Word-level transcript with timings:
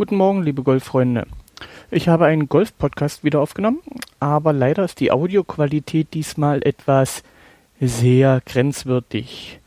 Guten 0.00 0.16
Morgen, 0.16 0.42
liebe 0.42 0.62
Golffreunde. 0.62 1.26
Ich 1.90 2.08
habe 2.08 2.24
einen 2.24 2.48
Golf-Podcast 2.48 3.22
wieder 3.22 3.38
aufgenommen, 3.38 3.80
aber 4.18 4.54
leider 4.54 4.82
ist 4.82 4.98
die 4.98 5.12
Audioqualität 5.12 6.14
diesmal 6.14 6.62
etwas 6.62 7.22
sehr 7.82 8.40
grenzwertig. 8.46 9.60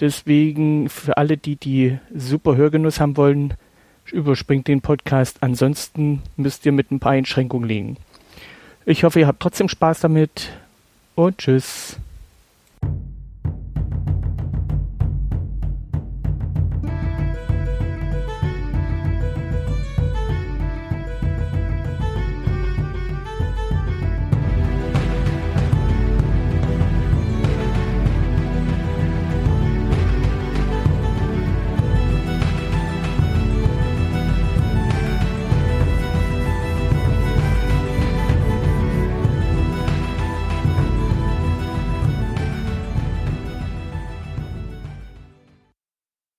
Deswegen 0.00 0.88
für 0.88 1.16
alle, 1.18 1.36
die 1.36 1.54
die 1.54 1.98
super 2.12 2.56
Hörgenuss 2.56 2.98
haben 2.98 3.16
wollen, 3.16 3.54
überspringt 4.10 4.66
den 4.66 4.80
Podcast. 4.80 5.40
Ansonsten 5.44 6.20
müsst 6.36 6.66
ihr 6.66 6.72
mit 6.72 6.90
ein 6.90 6.98
paar 6.98 7.12
Einschränkungen 7.12 7.68
liegen. 7.68 7.96
Ich 8.86 9.04
hoffe, 9.04 9.20
ihr 9.20 9.28
habt 9.28 9.38
trotzdem 9.38 9.68
Spaß 9.68 10.00
damit 10.00 10.50
und 11.14 11.38
tschüss. 11.38 11.96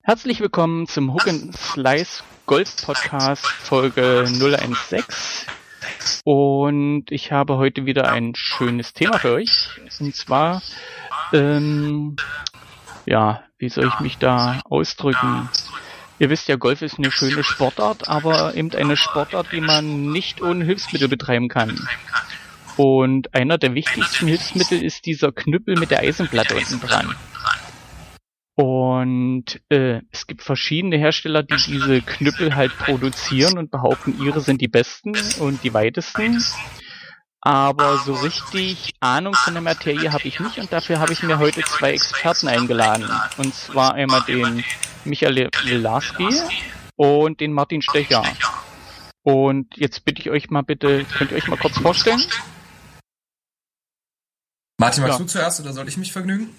Herzlich 0.10 0.40
willkommen 0.40 0.88
zum 0.88 1.14
Hook 1.14 1.28
and 1.28 1.54
Slice 1.54 2.24
Golf 2.46 2.78
Podcast 2.86 3.46
Folge 3.46 4.24
016. 4.26 5.04
Und 6.24 7.08
ich 7.10 7.34
habe 7.34 7.58
heute 7.58 7.86
wieder 7.86 8.10
ein 8.10 8.32
schönes 8.34 8.94
Thema 8.94 9.20
für 9.20 9.34
euch. 9.34 9.68
Und 10.00 10.16
zwar, 10.16 10.62
ähm, 11.34 12.16
ja, 13.06 13.44
wie 13.58 13.68
soll 13.68 13.88
ich 13.94 14.00
mich 14.00 14.18
da 14.18 14.62
ausdrücken? 14.64 15.50
Ihr 16.20 16.30
wisst 16.30 16.48
ja, 16.48 16.56
Golf 16.56 16.82
ist 16.84 16.98
eine 16.98 17.12
schöne 17.12 17.44
Sportart, 17.44 18.08
aber 18.08 18.56
eben 18.56 18.74
eine 18.76 18.96
Sportart, 18.96 19.48
die 19.52 19.60
man 19.60 20.14
nicht 20.14 20.42
ohne 20.42 20.64
Hilfsmittel 20.64 21.10
betreiben 21.10 21.50
kann. 21.50 21.86
Und 22.78 23.36
einer 23.36 23.58
der 23.58 23.74
wichtigsten 23.74 24.28
Hilfsmittel 24.28 24.82
ist 24.82 25.06
dieser 25.06 25.34
Knüppel 25.34 25.78
mit 25.78 25.92
der 25.92 26.00
Eisenplatte 26.00 26.56
unten 26.56 26.80
dran. 26.80 27.14
Und 28.60 29.62
äh, 29.70 30.02
es 30.10 30.26
gibt 30.26 30.42
verschiedene 30.42 30.98
Hersteller, 30.98 31.44
die 31.44 31.58
diese 31.58 32.02
Knüppel 32.02 32.56
halt 32.56 32.76
produzieren 32.76 33.60
und 33.60 33.70
behaupten, 33.70 34.20
ihre 34.20 34.42
sind 34.42 34.62
die 34.62 34.68
besten 34.68 35.14
und 35.40 35.64
die 35.64 35.76
weitesten. 35.76 36.44
Aber 37.40 38.00
so 38.00 38.16
richtig 38.16 38.96
Ahnung 39.00 39.36
von 39.36 39.54
der 39.54 39.62
Materie 39.62 40.12
habe 40.12 40.28
ich 40.28 40.40
nicht 40.40 40.58
und 40.58 40.74
dafür 40.74 41.00
habe 41.00 41.14
ich 41.14 41.22
mir 41.22 41.38
heute 41.38 41.62
zwei 41.62 41.92
Experten 41.92 42.48
eingeladen. 42.48 43.08
Und 43.38 43.54
zwar 43.54 43.94
einmal 43.94 44.24
den 44.24 44.64
Michael 45.06 45.52
Lelarski 45.64 46.28
und 46.96 47.40
den 47.40 47.54
Martin 47.54 47.84
Stecher. 47.84 48.24
Und 49.22 49.78
jetzt 49.78 50.04
bitte 50.04 50.20
ich 50.20 50.32
euch 50.32 50.50
mal 50.50 50.64
bitte, 50.64 51.06
könnt 51.16 51.30
ihr 51.30 51.38
euch 51.38 51.48
mal 51.48 51.58
kurz 51.58 51.78
vorstellen? 51.78 52.24
Martin, 54.80 55.04
magst 55.04 55.20
ja. 55.20 55.26
du 55.26 55.26
zuerst 55.26 55.60
oder 55.60 55.74
soll 55.74 55.88
ich 55.88 55.98
mich 55.98 56.12
vergnügen? 56.12 56.50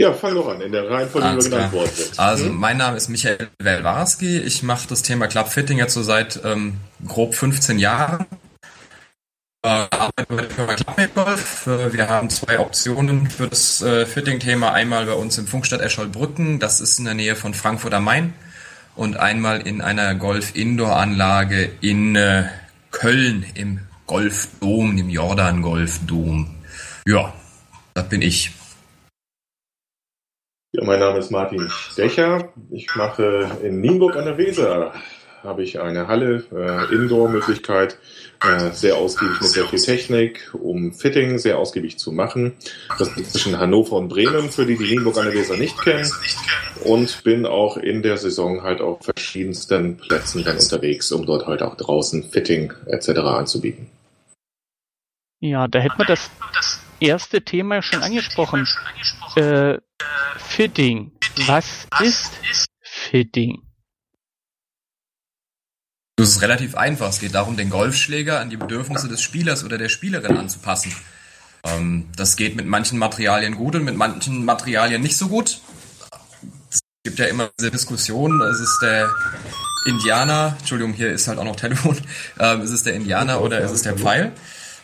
Ja, 0.00 0.12
fang 0.12 0.32
doch 0.36 0.48
an, 0.48 0.60
in 0.60 0.70
der 0.70 0.88
Reihenfolge, 0.88 1.36
die 1.40 1.50
genannt 1.50 1.72
worden 1.72 1.90
sind. 1.92 2.18
Also, 2.20 2.44
hm? 2.44 2.54
mein 2.54 2.76
Name 2.76 2.96
ist 2.96 3.08
Michael 3.08 3.48
Welwarski. 3.58 4.38
Ich 4.38 4.62
mache 4.62 4.86
das 4.86 5.02
Thema 5.02 5.26
Clubfitting 5.26 5.76
jetzt 5.78 5.94
so 5.94 6.04
seit 6.04 6.40
ähm, 6.44 6.76
grob 7.04 7.34
15 7.34 7.80
Jahren. 7.80 8.24
Äh, 9.64 9.68
arbeite 9.68 10.26
bei 10.28 10.36
der 10.36 10.50
Firma 10.50 10.74
Clubmate 10.74 11.10
Golf. 11.16 11.66
Äh, 11.66 11.92
wir 11.92 12.08
haben 12.08 12.30
zwei 12.30 12.60
Optionen 12.60 13.28
für 13.28 13.48
das 13.48 13.82
äh, 13.82 14.06
Fitting-Thema. 14.06 14.72
Einmal 14.72 15.06
bei 15.06 15.14
uns 15.14 15.36
im 15.36 15.48
Funkstadt 15.48 15.80
Escholbrücken, 15.80 16.60
das 16.60 16.80
ist 16.80 17.00
in 17.00 17.04
der 17.06 17.14
Nähe 17.14 17.34
von 17.34 17.52
Frankfurt 17.52 17.92
am 17.92 18.04
Main. 18.04 18.34
Und 18.94 19.16
einmal 19.16 19.66
in 19.66 19.80
einer 19.80 20.14
Golf-Indoor-Anlage 20.14 21.72
in 21.80 22.14
äh, 22.14 22.44
Köln 22.92 23.44
im 23.54 23.80
Golfdom, 24.06 24.96
im 24.96 25.10
Jordan-Golfdom. 25.10 26.54
Ja, 27.04 27.32
das 27.94 28.08
bin 28.08 28.22
ich. 28.22 28.52
Ja, 30.78 30.84
mein 30.84 31.00
Name 31.00 31.18
ist 31.18 31.32
Martin 31.32 31.68
Stecher. 31.70 32.52
Ich 32.70 32.94
mache 32.94 33.50
in 33.64 33.80
Nienburg 33.80 34.14
an 34.14 34.26
der 34.26 34.38
Weser 34.38 34.92
habe 35.42 35.64
ich 35.64 35.80
eine 35.80 36.06
Halle, 36.06 36.44
äh, 36.52 36.94
Indoor-Möglichkeit, 36.94 37.98
äh, 38.44 38.70
sehr 38.70 38.96
ausgiebig 38.96 39.40
mit 39.40 39.50
sehr 39.50 39.64
viel 39.64 39.80
Technik, 39.80 40.50
um 40.52 40.92
Fitting 40.92 41.38
sehr 41.38 41.58
ausgiebig 41.58 41.98
zu 41.98 42.12
machen. 42.12 42.54
Das 42.96 43.08
ist 43.16 43.32
zwischen 43.32 43.58
Hannover 43.58 43.96
und 43.96 44.08
Bremen, 44.08 44.50
für 44.50 44.66
die, 44.66 44.76
die 44.76 44.84
Nienburg 44.84 45.16
an 45.18 45.24
der 45.24 45.34
Weser 45.34 45.56
nicht 45.56 45.80
kennen. 45.80 46.08
Und 46.84 47.24
bin 47.24 47.44
auch 47.44 47.76
in 47.76 48.02
der 48.02 48.16
Saison 48.16 48.62
halt 48.62 48.80
auf 48.80 49.00
verschiedensten 49.02 49.96
Plätzen 49.96 50.44
dann 50.44 50.58
unterwegs, 50.58 51.10
um 51.10 51.26
dort 51.26 51.46
halt 51.46 51.62
auch 51.62 51.76
draußen 51.76 52.22
Fitting 52.22 52.72
etc. 52.86 53.08
anzubieten. 53.18 53.88
Ja, 55.40 55.66
da 55.66 55.80
hätten 55.80 55.98
wir 55.98 56.06
das 56.06 56.30
erste 57.00 57.42
Thema 57.42 57.82
schon 57.82 58.02
angesprochen. 58.02 58.66
Äh, 59.36 59.78
Fitting. 60.36 61.12
Was 61.46 61.86
ist 62.00 62.32
Fitting? 62.82 63.62
Das 66.16 66.30
ist 66.30 66.42
relativ 66.42 66.74
einfach. 66.74 67.10
Es 67.10 67.20
geht 67.20 67.34
darum, 67.34 67.56
den 67.56 67.70
Golfschläger 67.70 68.40
an 68.40 68.50
die 68.50 68.56
Bedürfnisse 68.56 69.08
des 69.08 69.22
Spielers 69.22 69.64
oder 69.64 69.78
der 69.78 69.88
Spielerin 69.88 70.36
anzupassen. 70.36 70.92
Ähm, 71.64 72.08
das 72.16 72.36
geht 72.36 72.56
mit 72.56 72.66
manchen 72.66 72.98
Materialien 72.98 73.54
gut 73.54 73.76
und 73.76 73.84
mit 73.84 73.96
manchen 73.96 74.44
Materialien 74.44 75.00
nicht 75.00 75.16
so 75.16 75.28
gut. 75.28 75.60
Es 76.70 76.80
gibt 77.04 77.18
ja 77.20 77.26
immer 77.26 77.50
diese 77.58 77.70
Diskussion, 77.70 78.40
es 78.42 78.60
ist 78.60 78.80
der 78.82 79.08
Indianer, 79.86 80.56
Entschuldigung, 80.58 80.92
hier 80.92 81.10
ist 81.10 81.28
halt 81.28 81.38
auch 81.38 81.44
noch 81.44 81.56
Telefon, 81.56 81.96
ähm, 82.40 82.62
ist 82.62 82.70
es 82.70 82.82
der 82.82 82.94
Indianer 82.94 83.40
oder 83.40 83.60
ist 83.60 83.70
es 83.70 83.82
der 83.82 83.96
Pfeil? 83.96 84.32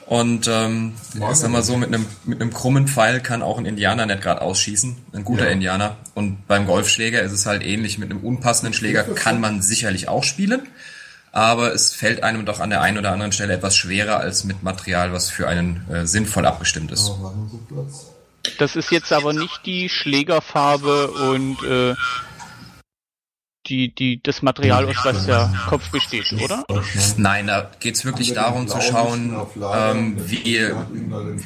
Und 0.07 0.49
ähm, 0.49 0.95
ich 1.15 1.37
sag 1.37 1.51
mal 1.51 1.63
so, 1.63 1.77
mit 1.77 1.89
einem, 1.89 2.07
mit 2.25 2.41
einem 2.41 2.53
krummen 2.53 2.89
Pfeil 2.89 3.21
kann 3.21 3.43
auch 3.43 3.59
ein 3.59 3.65
Indianer 3.65 4.05
nicht 4.05 4.21
gerade 4.21 4.43
ausschießen, 4.43 4.97
ein 5.13 5.25
guter 5.25 5.47
ja. 5.47 5.51
Indianer. 5.51 5.97
Und 6.15 6.47
beim 6.47 6.67
Golfschläger 6.67 7.23
ist 7.23 7.33
es 7.33 7.47
halt 7.47 7.65
ähnlich. 7.65 7.99
Mit 7.99 8.11
einem 8.11 8.21
unpassenden 8.21 8.75
Schläger 8.75 9.05
kann 9.05 9.41
man 9.41 9.63
sicherlich 9.63 10.09
auch 10.09 10.23
spielen, 10.23 10.69
aber 11.33 11.73
es 11.73 11.95
fällt 11.95 12.23
einem 12.23 12.45
doch 12.45 12.61
an 12.61 12.71
der 12.71 12.83
einen 12.83 12.99
oder 12.99 13.13
anderen 13.13 13.33
Stelle 13.33 13.55
etwas 13.55 13.77
schwerer 13.77 14.19
als 14.19 14.45
mit 14.45 14.63
Material, 14.63 15.13
was 15.13 15.31
für 15.31 15.49
einen 15.49 15.87
äh, 15.91 16.07
sinnvoll 16.07 16.45
abgestimmt 16.45 16.93
ist. 16.93 17.11
Das 18.59 18.77
ist 18.77 18.91
jetzt 18.91 19.11
aber 19.11 19.33
nicht 19.33 19.65
die 19.65 19.89
Schlägerfarbe 19.89 21.09
und 21.09 21.63
äh, 21.65 21.95
die, 23.67 23.95
die, 23.95 24.23
das 24.23 24.43
Material, 24.43 24.85
aus 24.87 24.97
was 25.05 25.27
der 25.27 25.53
Kopf 25.69 25.91
besteht, 25.91 26.33
oder? 26.33 26.65
Nein, 27.17 27.47
da 27.47 27.71
geht's 27.81 28.05
wirklich 28.05 28.33
darum 28.33 28.69
zu 28.69 28.81
schauen, 28.81 29.37
ähm, 29.75 30.17
wie 30.27 30.71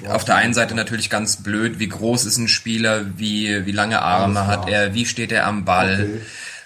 auf 0.09 0.25
der 0.25 0.37
einen 0.37 0.55
Seite 0.55 0.75
natürlich 0.75 1.11
ganz 1.11 1.43
blöd, 1.43 1.79
wie 1.79 1.89
groß 1.89 2.25
ist 2.25 2.39
ein 2.39 2.49
Spieler, 2.49 3.07
wie, 3.19 3.67
wie 3.67 3.73
lange 3.73 4.03
Arme 4.03 4.47
hat 4.47 4.69
er, 4.69 4.95
wie 4.95 5.07
steht 5.07 5.33
er 5.33 5.47
am 5.47 5.65
Ball. 5.65 6.21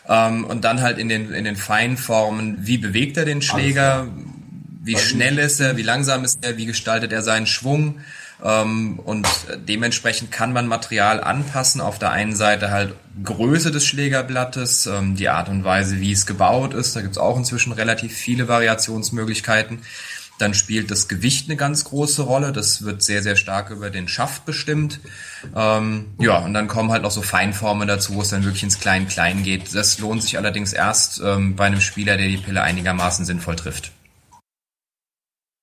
Ähm, 0.08 0.44
und 0.44 0.64
dann 0.64 0.80
halt 0.80 0.98
in 0.98 1.08
den, 1.08 1.32
in 1.32 1.44
den 1.44 1.56
Feinformen, 1.56 2.58
wie 2.60 2.78
bewegt 2.78 3.16
er 3.16 3.24
den 3.24 3.42
Schläger, 3.42 4.08
wie 4.82 4.98
schnell 4.98 5.38
ist 5.38 5.60
er, 5.60 5.76
wie 5.76 5.82
langsam 5.82 6.24
ist 6.24 6.44
er, 6.44 6.56
wie 6.56 6.66
gestaltet 6.66 7.12
er 7.12 7.22
seinen 7.22 7.46
Schwung. 7.46 8.00
Ähm, 8.44 8.98
und 8.98 9.26
dementsprechend 9.68 10.32
kann 10.32 10.52
man 10.52 10.66
Material 10.66 11.22
anpassen. 11.22 11.80
Auf 11.80 11.98
der 11.98 12.10
einen 12.10 12.34
Seite 12.34 12.70
halt 12.70 12.94
Größe 13.22 13.70
des 13.70 13.86
Schlägerblattes, 13.86 14.86
ähm, 14.86 15.16
die 15.16 15.28
Art 15.28 15.48
und 15.48 15.64
Weise, 15.64 16.00
wie 16.00 16.12
es 16.12 16.26
gebaut 16.26 16.74
ist. 16.74 16.96
Da 16.96 17.02
gibt 17.02 17.12
es 17.12 17.18
auch 17.18 17.36
inzwischen 17.36 17.72
relativ 17.72 18.12
viele 18.12 18.48
Variationsmöglichkeiten. 18.48 19.80
Dann 20.38 20.54
spielt 20.54 20.90
das 20.90 21.06
Gewicht 21.06 21.48
eine 21.48 21.56
ganz 21.56 21.84
große 21.84 22.22
Rolle. 22.22 22.50
Das 22.50 22.84
wird 22.84 23.02
sehr, 23.02 23.22
sehr 23.22 23.36
stark 23.36 23.70
über 23.70 23.90
den 23.90 24.08
Schaft 24.08 24.44
bestimmt. 24.44 24.98
Ähm, 25.54 26.06
ja, 26.18 26.38
und 26.38 26.52
dann 26.52 26.66
kommen 26.66 26.90
halt 26.90 27.02
noch 27.02 27.12
so 27.12 27.22
Feinformen 27.22 27.86
dazu, 27.86 28.14
wo 28.14 28.22
es 28.22 28.30
dann 28.30 28.42
wirklich 28.42 28.64
ins 28.64 28.80
Klein-Klein 28.80 29.44
geht. 29.44 29.72
Das 29.72 30.00
lohnt 30.00 30.22
sich 30.22 30.36
allerdings 30.36 30.72
erst 30.72 31.20
ähm, 31.24 31.54
bei 31.54 31.66
einem 31.66 31.80
Spieler, 31.80 32.16
der 32.16 32.26
die 32.26 32.38
Pille 32.38 32.62
einigermaßen 32.62 33.24
sinnvoll 33.24 33.54
trifft. 33.54 33.92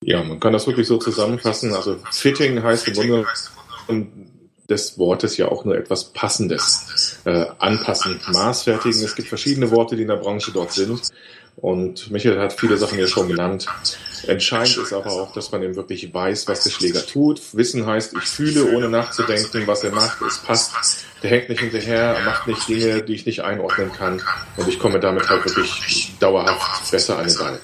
Ja, 0.10 0.24
man 0.24 0.40
kann 0.40 0.54
das 0.54 0.66
wirklich 0.66 0.88
so 0.88 0.98
zusammenfassen. 0.98 1.72
Also 1.72 1.98
Fitting 2.12 2.64
heißt 2.64 2.88
im 2.88 2.94
Grunde 2.96 3.28
des 4.68 4.98
Wortes 4.98 5.38
ja 5.38 5.50
auch 5.50 5.66
nur 5.66 5.78
etwas 5.78 6.06
Passendes. 6.06 7.20
Äh, 7.26 7.46
anpassen, 7.60 8.20
maßfertigen. 8.34 9.04
Es 9.04 9.14
gibt 9.14 9.28
verschiedene 9.28 9.70
Worte, 9.70 9.96
die 9.96 10.02
in 10.02 10.08
der 10.08 10.16
Branche 10.16 10.52
dort 10.52 10.72
sind. 10.72 11.12
Und 11.58 12.10
Michael 12.10 12.40
hat 12.40 12.54
viele 12.54 12.78
Sachen 12.78 12.98
ja 12.98 13.06
schon 13.06 13.28
genannt. 13.28 13.68
Entscheidend 14.26 14.78
ist 14.78 14.94
aber 14.94 15.12
auch, 15.12 15.32
dass 15.34 15.52
man 15.52 15.62
eben 15.62 15.76
wirklich 15.76 16.12
weiß, 16.12 16.48
was 16.48 16.64
der 16.64 16.72
Schläger 16.72 17.06
tut. 17.06 17.40
Wissen 17.54 17.86
heißt, 17.86 18.16
ich 18.16 18.24
fühle, 18.24 18.76
ohne 18.76 18.90
nachzudenken, 18.90 19.68
was 19.68 19.84
er 19.84 19.92
macht. 19.92 20.24
Es 20.24 20.40
passt. 20.40 21.06
Der 21.22 21.30
hängt 21.30 21.50
nicht 21.50 21.60
hinterher, 21.60 22.16
er 22.16 22.26
macht 22.26 22.48
nicht 22.48 22.68
Dinge, 22.68 23.04
die 23.04 23.14
ich 23.14 23.28
nicht 23.28 23.42
einordnen 23.44 23.92
kann. 23.92 24.24
Und 24.58 24.68
ich 24.68 24.80
komme 24.80 25.00
damit 25.00 25.30
halt 25.30 25.46
wirklich 25.46 26.14
dauerhaft 26.20 26.90
besser 26.90 27.20
an 27.20 27.28
den 27.28 27.38
Ball. 27.38 27.60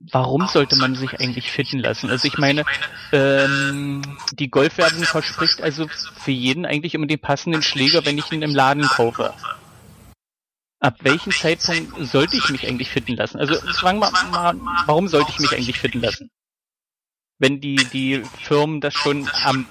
Warum 0.00 0.46
sollte 0.46 0.76
man 0.76 0.94
sich 0.94 1.18
eigentlich 1.18 1.50
fitten 1.50 1.80
lassen? 1.80 2.08
Also 2.08 2.28
ich 2.28 2.38
meine, 2.38 2.64
ähm, 3.10 4.02
die 4.32 4.48
Golfwerbung 4.48 5.02
verspricht 5.02 5.60
also 5.60 5.88
für 5.88 6.30
jeden 6.30 6.66
eigentlich 6.66 6.94
immer 6.94 7.06
den 7.06 7.18
passenden 7.18 7.62
Schläger, 7.62 8.04
wenn 8.06 8.16
ich 8.16 8.30
ihn 8.30 8.42
im 8.42 8.54
Laden 8.54 8.84
kaufe 8.84 9.34
ab 10.80 10.98
welchem 11.02 11.32
Zeitpunkt 11.32 12.08
sollte 12.08 12.36
ich 12.36 12.48
mich 12.50 12.66
eigentlich 12.66 12.90
fitten 12.90 13.16
lassen? 13.16 13.38
Also 13.38 13.54
sagen 13.72 13.98
wir 13.98 14.10
mal, 14.30 14.54
warum 14.86 15.08
sollte 15.08 15.30
ich 15.32 15.38
mich 15.38 15.52
eigentlich 15.52 15.78
fitten 15.78 16.00
lassen? 16.00 16.30
Wenn 17.38 17.60
die, 17.60 17.76
die 17.92 18.22
Firmen 18.42 18.80
das 18.80 18.94
schon 18.94 19.28
am 19.44 19.66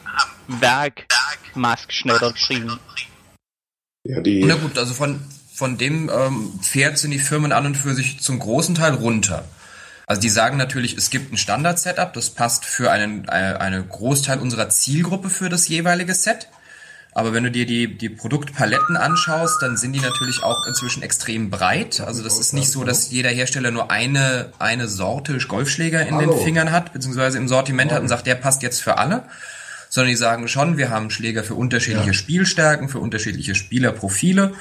Werk 0.48 1.06
maßgeschneidert 1.54 2.36
kriegen. 2.36 2.80
Ja, 4.04 4.22
die 4.22 4.44
Na 4.46 4.56
gut, 4.56 4.78
also 4.78 4.94
von, 4.94 5.20
von 5.54 5.78
dem 5.78 6.10
ähm, 6.10 6.60
Pferd 6.62 6.98
sind 6.98 7.12
die 7.12 7.20
Firmen 7.20 7.52
an 7.52 7.66
und 7.66 7.76
für 7.76 7.94
sich 7.94 8.20
zum 8.22 8.40
großen 8.40 8.76
Teil 8.76 8.94
runter. 8.94 9.46
Also 10.10 10.22
die 10.22 10.30
sagen 10.30 10.56
natürlich, 10.56 10.96
es 10.96 11.10
gibt 11.10 11.34
ein 11.34 11.38
Standard-Setup, 11.38 12.14
das 12.14 12.30
passt 12.30 12.64
für 12.64 12.90
einen, 12.90 13.28
eine, 13.28 13.56
äh, 13.56 13.58
eine 13.58 13.84
Großteil 13.84 14.40
unserer 14.40 14.70
Zielgruppe 14.70 15.30
für 15.30 15.50
das 15.50 15.68
jeweilige 15.68 16.14
Set. 16.14 16.48
Aber 17.12 17.34
wenn 17.34 17.44
du 17.44 17.52
dir 17.52 17.66
die, 17.66 17.98
die 17.98 18.08
Produktpaletten 18.08 18.96
anschaust, 18.96 19.62
dann 19.62 19.76
sind 19.76 19.92
die 19.94 20.00
natürlich 20.00 20.44
auch 20.44 20.66
inzwischen 20.66 21.04
extrem 21.04 21.50
breit. 21.50 22.00
Also 22.00 22.24
das 22.24 22.40
ist 22.40 22.54
nicht 22.54 22.72
so, 22.72 22.86
dass 22.86 23.12
jeder 23.12 23.32
Hersteller 23.32 23.72
nur 23.72 23.92
eine, 23.92 24.54
eine 24.60 24.88
Sorte 24.88 25.38
Golfschläger 25.40 26.06
in 26.06 26.20
den 26.20 26.32
Fingern 26.38 26.72
hat, 26.72 26.94
beziehungsweise 26.94 27.38
im 27.38 27.50
Sortiment 27.50 27.92
hat 27.92 28.02
und 28.02 28.08
sagt, 28.08 28.28
der 28.28 28.36
passt 28.36 28.62
jetzt 28.62 28.82
für 28.82 28.98
alle. 28.98 29.24
Sondern 29.90 30.10
die 30.10 30.16
sagen 30.16 30.48
schon, 30.48 30.78
wir 30.78 30.90
haben 30.90 31.10
Schläger 31.10 31.44
für 31.44 31.56
unterschiedliche 31.56 32.14
Spielstärken, 32.14 32.88
für 32.88 33.00
unterschiedliche 33.00 33.56
Spielerprofile. 33.56 34.54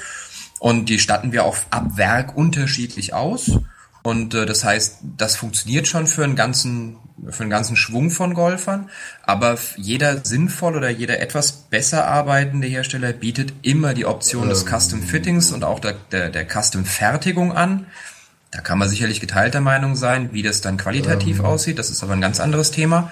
Und 0.59 0.89
die 0.89 0.99
statten 0.99 1.31
wir 1.31 1.45
auch 1.45 1.59
ab 1.71 1.97
Werk 1.97 2.37
unterschiedlich 2.37 3.13
aus. 3.15 3.61
Und 4.07 4.35
äh, 4.35 4.47
das 4.47 4.63
heißt, 4.63 4.99
das 5.17 5.35
funktioniert 5.35 5.89
schon 5.89 6.07
für 6.07 6.23
einen 6.23 6.37
ganzen, 6.37 6.97
für 7.29 7.43
einen 7.43 7.51
ganzen 7.51 7.75
Schwung 7.75 8.13
von 8.13 8.35
Golfern. 8.35 8.89
Aber 9.25 9.59
jeder 9.77 10.25
sinnvoll 10.25 10.77
oder 10.77 10.91
jeder 10.91 11.19
etwas 11.19 11.51
besser 11.51 12.07
arbeitende 12.07 12.69
Hersteller 12.69 13.13
bietet 13.13 13.53
immer 13.63 13.95
die 13.95 14.07
Option 14.07 14.45
ähm. 14.45 14.51
des 14.51 14.65
Custom 14.65 15.03
Fittings 15.03 15.51
und 15.51 15.65
auch 15.65 15.81
der, 15.81 15.97
der, 16.13 16.29
der 16.29 16.47
Custom 16.47 16.85
Fertigung 16.85 17.53
an. 17.53 17.87
Da 18.53 18.61
kann 18.61 18.79
man 18.79 18.89
sicherlich 18.89 19.21
geteilter 19.21 19.61
Meinung 19.61 19.97
sein, 19.97 20.33
wie 20.33 20.45
das 20.45 20.61
dann 20.61 20.77
qualitativ 20.77 21.41
ähm. 21.41 21.45
aussieht. 21.45 21.81
Das 21.81 21.91
ist 21.91 22.05
aber 22.05 22.13
ein 22.13 22.21
ganz 22.21 22.39
anderes 22.39 22.71
Thema. 22.71 23.11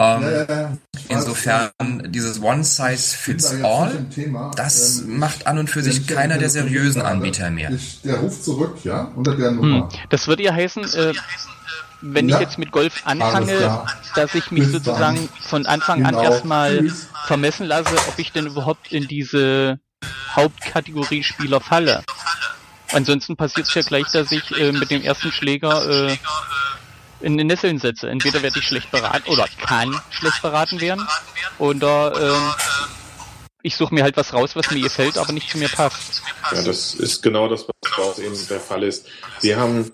Ähm, 0.00 0.22
ja, 0.22 0.44
ja, 0.44 0.78
insofern 1.08 1.70
dieses 2.06 2.40
One 2.40 2.62
Size 2.62 3.16
Fits 3.16 3.52
All, 3.64 4.06
das 4.54 5.00
ähm, 5.00 5.18
macht 5.18 5.48
an 5.48 5.58
und 5.58 5.68
für 5.68 5.82
sich 5.82 6.06
keiner 6.06 6.38
der 6.38 6.50
seriösen 6.50 7.02
Anbieter 7.02 7.50
mehr. 7.50 7.72
Ich, 7.72 8.00
der 8.02 8.18
ruft 8.18 8.44
zurück, 8.44 8.76
ja, 8.84 9.10
unter 9.16 9.34
der 9.34 9.50
Nummer. 9.50 9.90
Hm. 9.90 9.98
Das 10.10 10.28
würde 10.28 10.44
ja 10.44 10.54
heißen, 10.54 10.84
äh, 10.84 11.14
wenn 12.00 12.28
ja, 12.28 12.36
ich 12.36 12.42
jetzt 12.42 12.58
mit 12.58 12.70
Golf 12.70 13.02
anfange, 13.06 13.82
dass 14.14 14.34
ich 14.36 14.52
mich 14.52 14.64
Bis 14.64 14.72
sozusagen 14.72 15.16
dann. 15.16 15.28
von 15.40 15.66
Anfang 15.66 16.04
genau. 16.04 16.18
an 16.20 16.24
erstmal 16.24 16.78
Tschüss. 16.78 17.08
vermessen 17.26 17.66
lasse, 17.66 17.96
ob 18.06 18.18
ich 18.18 18.30
denn 18.30 18.46
überhaupt 18.46 18.92
in 18.92 19.08
diese 19.08 19.80
Hauptkategorie 20.36 21.24
Spieler 21.24 21.60
falle. 21.60 22.04
Ansonsten 22.92 23.36
passiert 23.36 23.66
es 23.66 23.74
ja 23.74 23.82
gleich, 23.82 24.06
dass 24.12 24.30
ich 24.30 24.56
äh, 24.56 24.70
mit 24.70 24.92
dem 24.92 25.02
ersten 25.02 25.32
Schläger 25.32 26.08
äh, 26.08 26.16
in 27.20 27.36
den 27.36 27.46
Nesseln 27.46 27.78
setze. 27.78 28.08
Entweder 28.08 28.42
werde 28.42 28.58
ich 28.58 28.66
schlecht 28.66 28.90
beraten 28.90 29.28
oder 29.30 29.46
kann 29.60 30.00
schlecht 30.10 30.42
beraten 30.42 30.80
werden 30.80 31.06
oder 31.58 32.12
ähm, 32.20 32.54
ich 33.62 33.76
suche 33.76 33.92
mir 33.92 34.04
halt 34.04 34.16
was 34.16 34.32
raus, 34.32 34.54
was 34.54 34.70
mir 34.70 34.80
gefällt, 34.80 35.18
aber 35.18 35.32
nicht 35.32 35.50
zu 35.50 35.58
mir 35.58 35.68
passt. 35.68 36.22
Ja, 36.52 36.62
das 36.62 36.94
ist 36.94 37.22
genau 37.22 37.48
das, 37.48 37.66
was 37.68 37.98
auch 37.98 38.18
eben 38.18 38.34
der 38.48 38.60
Fall 38.60 38.84
ist. 38.84 39.06
Wir 39.40 39.58
haben 39.58 39.90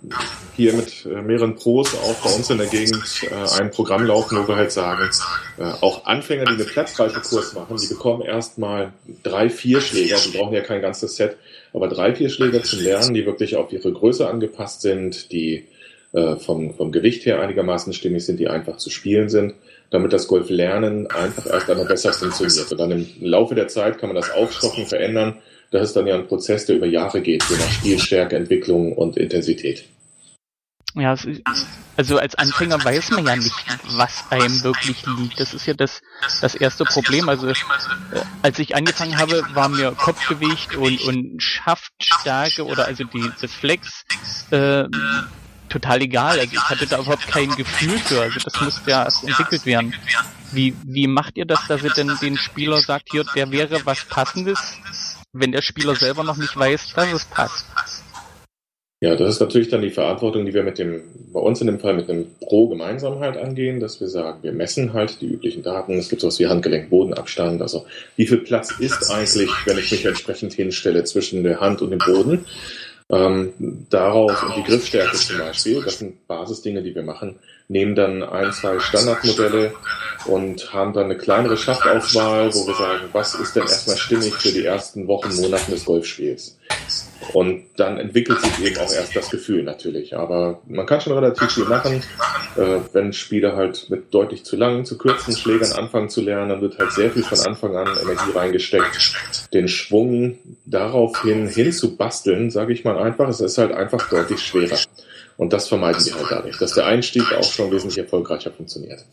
hier 0.55 0.75
mit 0.75 1.07
äh, 1.07 1.23
mehreren 1.23 1.57
Pros 1.57 1.95
auch 1.95 2.15
bei 2.23 2.31
uns 2.31 2.51
in 2.51 2.59
der 2.59 2.67
Gegend 2.67 3.03
äh, 3.23 3.59
ein 3.59 3.71
Programm 3.71 4.05
laufen, 4.05 4.39
wo 4.39 4.47
wir 4.47 4.57
halt 4.57 4.71
sagen, 4.71 5.11
äh, 5.59 5.63
auch 5.63 6.05
Anfänger, 6.05 6.45
die 6.45 6.53
eine 6.53 6.65
Platzreifekurs 6.65 7.55
machen, 7.55 7.79
die 7.79 7.87
bekommen 7.87 8.23
erstmal 8.23 8.93
drei, 9.23 9.49
vier 9.49 9.81
Schläger, 9.81 10.19
die 10.25 10.37
brauchen 10.37 10.55
ja 10.55 10.61
kein 10.61 10.83
ganzes 10.83 11.17
Set, 11.17 11.37
aber 11.73 11.89
drei, 11.89 12.15
vier 12.15 12.29
Schläger 12.29 12.63
zum 12.63 12.81
Lernen, 12.81 13.15
die 13.15 13.25
wirklich 13.25 13.57
auf 13.57 13.73
ihre 13.73 13.93
Größe 13.93 14.29
angepasst 14.29 14.83
sind, 14.83 15.33
die 15.33 15.67
äh, 16.15 16.37
vom, 16.37 16.75
vom 16.75 16.93
Gewicht 16.93 17.27
her 17.27 17.41
einigermaßen 17.41 17.93
stimmig 17.93 18.25
sind, 18.25 18.39
die 18.39 18.49
einfach 18.49 18.77
zu 18.77 18.89
spielen 18.89 19.29
sind, 19.29 19.55
damit 19.91 20.13
das 20.13 20.29
Golflernen 20.29 21.09
einfach 21.11 21.47
erst 21.47 21.69
einmal 21.69 21.87
besser 21.87 22.13
funktioniert. 22.13 22.71
Und 22.71 22.79
dann 22.79 22.93
im 22.93 23.07
Laufe 23.21 23.57
der 23.57 23.67
Zeit 23.67 23.99
kann 23.99 24.11
man 24.11 24.17
das 24.17 24.31
aufstocken, 24.31 24.87
verändern. 24.87 25.39
Das 25.73 25.89
ist 25.89 25.97
dann 25.97 26.07
ja 26.07 26.15
ein 26.15 26.29
Prozess, 26.29 26.67
der 26.67 26.77
über 26.77 26.87
Jahre 26.87 27.21
geht, 27.21 27.43
je 27.51 27.57
nach 27.57 27.71
Spielstärke, 27.71 28.37
Entwicklung 28.37 28.93
und 28.93 29.17
Intensität. 29.17 29.87
Ja, 30.97 31.17
also 31.97 32.19
als 32.19 32.37
Anfänger 32.37 32.85
weiß 32.85 33.11
man 33.11 33.27
ja 33.27 33.35
nicht, 33.35 33.53
was 33.97 34.23
einem 34.31 34.63
wirklich 34.63 35.05
liegt. 35.19 35.41
Das 35.41 35.53
ist 35.53 35.67
ja 35.67 35.75
das, 35.75 36.01
das 36.41 36.55
erste 36.55 36.85
Problem. 36.85 37.29
Also 37.29 37.53
als 38.43 38.59
ich 38.61 38.77
angefangen 38.77 39.19
habe, 39.19 39.43
war 39.55 39.69
mir 39.69 39.91
Kopfgewicht 39.91 40.77
und, 40.77 41.01
und 41.03 41.43
Schaftstärke 41.43 42.65
oder 42.65 42.85
also 42.85 43.03
die, 43.03 43.29
das 43.41 43.53
Flex 43.53 44.05
äh, 44.53 44.85
total 45.69 46.03
egal. 46.03 46.39
Also 46.39 46.53
ich 46.53 46.63
hatte 46.63 46.87
da 46.87 46.99
überhaupt 46.99 47.27
kein 47.27 47.51
Gefühl 47.51 47.99
für. 47.99 48.21
Also 48.21 48.41
das 48.43 48.61
musste 48.61 48.91
ja 48.91 49.05
erst 49.05 49.25
entwickelt 49.25 49.67
werden. 49.67 49.95
Wie, 50.53 50.75
wie 50.85 51.07
macht 51.07 51.37
ihr 51.37 51.47
das, 51.47 51.67
dass 51.67 51.83
ihr 51.83 51.91
denn 51.91 52.13
den 52.23 52.37
Spieler 52.37 52.81
sagt, 52.81 53.09
hier, 53.11 53.25
der 53.35 53.51
wäre 53.51 53.85
was 53.85 54.05
Passendes, 54.05 54.79
wenn 55.33 55.53
der 55.53 55.63
Spieler 55.63 55.97
selber 55.97 56.23
noch 56.23 56.37
nicht 56.37 56.57
weiß, 56.57 56.93
dass 56.95 57.13
es 57.13 57.25
passt? 57.25 57.67
Ja, 59.05 59.17
das 59.17 59.35
ist 59.35 59.41
natürlich 59.41 59.69
dann 59.69 59.83
die 59.83 59.91
Verantwortung, 59.91 60.47
die 60.47 60.55
wir 60.55 60.63
mit 60.63 60.79
dem, 60.79 61.03
bei 61.31 61.41
uns 61.41 61.61
in 61.61 61.67
dem 61.67 61.79
Fall 61.79 61.93
mit 61.93 62.09
einem 62.09 62.27
Pro 62.41 62.69
gemeinsam 62.69 63.19
halt 63.19 63.37
angehen, 63.37 63.79
dass 63.79 64.01
wir 64.01 64.09
sagen, 64.09 64.39
wir 64.43 64.53
messen 64.53 64.95
halt 64.95 65.21
die 65.21 65.27
üblichen 65.27 65.63
Daten. 65.63 65.99
Es 65.99 66.09
gibt 66.09 66.23
sowas 66.23 66.39
wie 66.39 66.47
Handgelenk, 66.47 66.89
Bodenabstand. 66.89 67.61
Also 67.61 67.85
wie 68.17 68.27
viel 68.27 68.39
Platz 68.39 68.71
ist 68.79 69.11
eigentlich, 69.11 69.51
wenn 69.67 69.77
ich 69.77 69.91
mich 69.91 70.07
entsprechend 70.07 70.55
hinstelle 70.55 71.05
zwischen 71.05 71.43
der 71.43 71.61
Hand 71.61 71.83
und 71.83 71.91
dem 71.91 71.99
Boden? 71.99 72.47
Ähm, 73.11 73.87
darauf 73.91 74.43
und 74.43 74.57
die 74.57 74.63
Griffstärke 74.63 75.17
zum 75.17 75.39
Beispiel, 75.39 75.83
das 75.83 75.99
sind 75.99 76.27
Basisdinge, 76.27 76.83
die 76.83 76.95
wir 76.95 77.03
machen, 77.03 77.39
nehmen 77.69 77.95
dann 77.95 78.23
ein, 78.23 78.51
zwei 78.53 78.79
Standardmodelle 78.79 79.75
und 80.27 80.73
haben 80.73 80.95
dann 80.95 81.05
eine 81.05 81.19
kleinere 81.19 81.59
Schaftauswahl, 81.59 82.55
wo 82.55 82.67
wir 82.67 82.75
sagen, 82.75 83.09
was 83.13 83.35
ist 83.35 83.57
denn 83.57 83.65
erstmal 83.65 83.99
stimmig 83.99 84.35
für 84.35 84.53
die 84.53 84.65
ersten 84.65 85.07
Wochen, 85.07 85.37
Monaten 85.37 85.73
des 85.73 85.85
Golfspiels. 85.85 86.59
Und 87.33 87.65
dann 87.77 87.99
entwickelt 87.99 88.41
sich 88.41 88.67
eben 88.67 88.77
auch 88.79 88.93
erst 88.93 89.17
das 89.17 89.31
Gefühl 89.31 89.63
natürlich. 89.63 90.17
Aber 90.17 90.61
man 90.67 90.87
kann 90.87 91.01
schon 91.01 91.15
relativ 91.15 91.51
viel 91.53 91.65
machen. 91.65 92.03
Äh, 92.57 92.81
wenn 92.93 93.13
Spieler 93.13 93.57
halt 93.57 93.89
mit 93.91 94.13
deutlich 94.13 94.45
zu 94.45 94.57
langen, 94.57 94.85
zu 94.85 94.99
kurzen 94.99 95.37
Schlägern 95.37 95.73
anfangen 95.73 96.09
zu 96.09 96.21
lernen, 96.21 96.51
dann 96.51 96.61
wird 96.61 96.79
halt 96.79 96.93
sehr 96.93 97.11
viel 97.11 97.25
von 97.25 97.41
Anfang 97.41 97.77
an 97.77 97.89
Energie 98.01 98.31
reingesteckt. 98.35 99.53
Den 99.53 99.69
Schwung 99.69 100.39
daraufhin 100.65 101.49
hin 101.49 101.73
zu 101.73 101.97
basteln, 101.97 102.51
sage 102.51 102.73
ich 102.73 102.85
mal 102.85 102.99
einfach, 102.99 103.29
es 103.29 103.41
ist 103.41 103.59
halt 103.59 103.73
einfach 103.73 104.09
deutlich 104.09 104.41
schwerer. 104.41 104.79
Und 105.37 105.53
das 105.53 105.69
vermeiden 105.69 106.05
wir 106.05 106.15
halt 106.15 106.31
dadurch, 106.31 106.59
dass 106.59 106.75
der 106.75 106.87
Einstieg 106.87 107.33
auch 107.33 107.43
schon 107.51 107.73
wesentlich 107.73 107.99
erfolgreicher 107.99 108.53
funktioniert. 108.53 109.05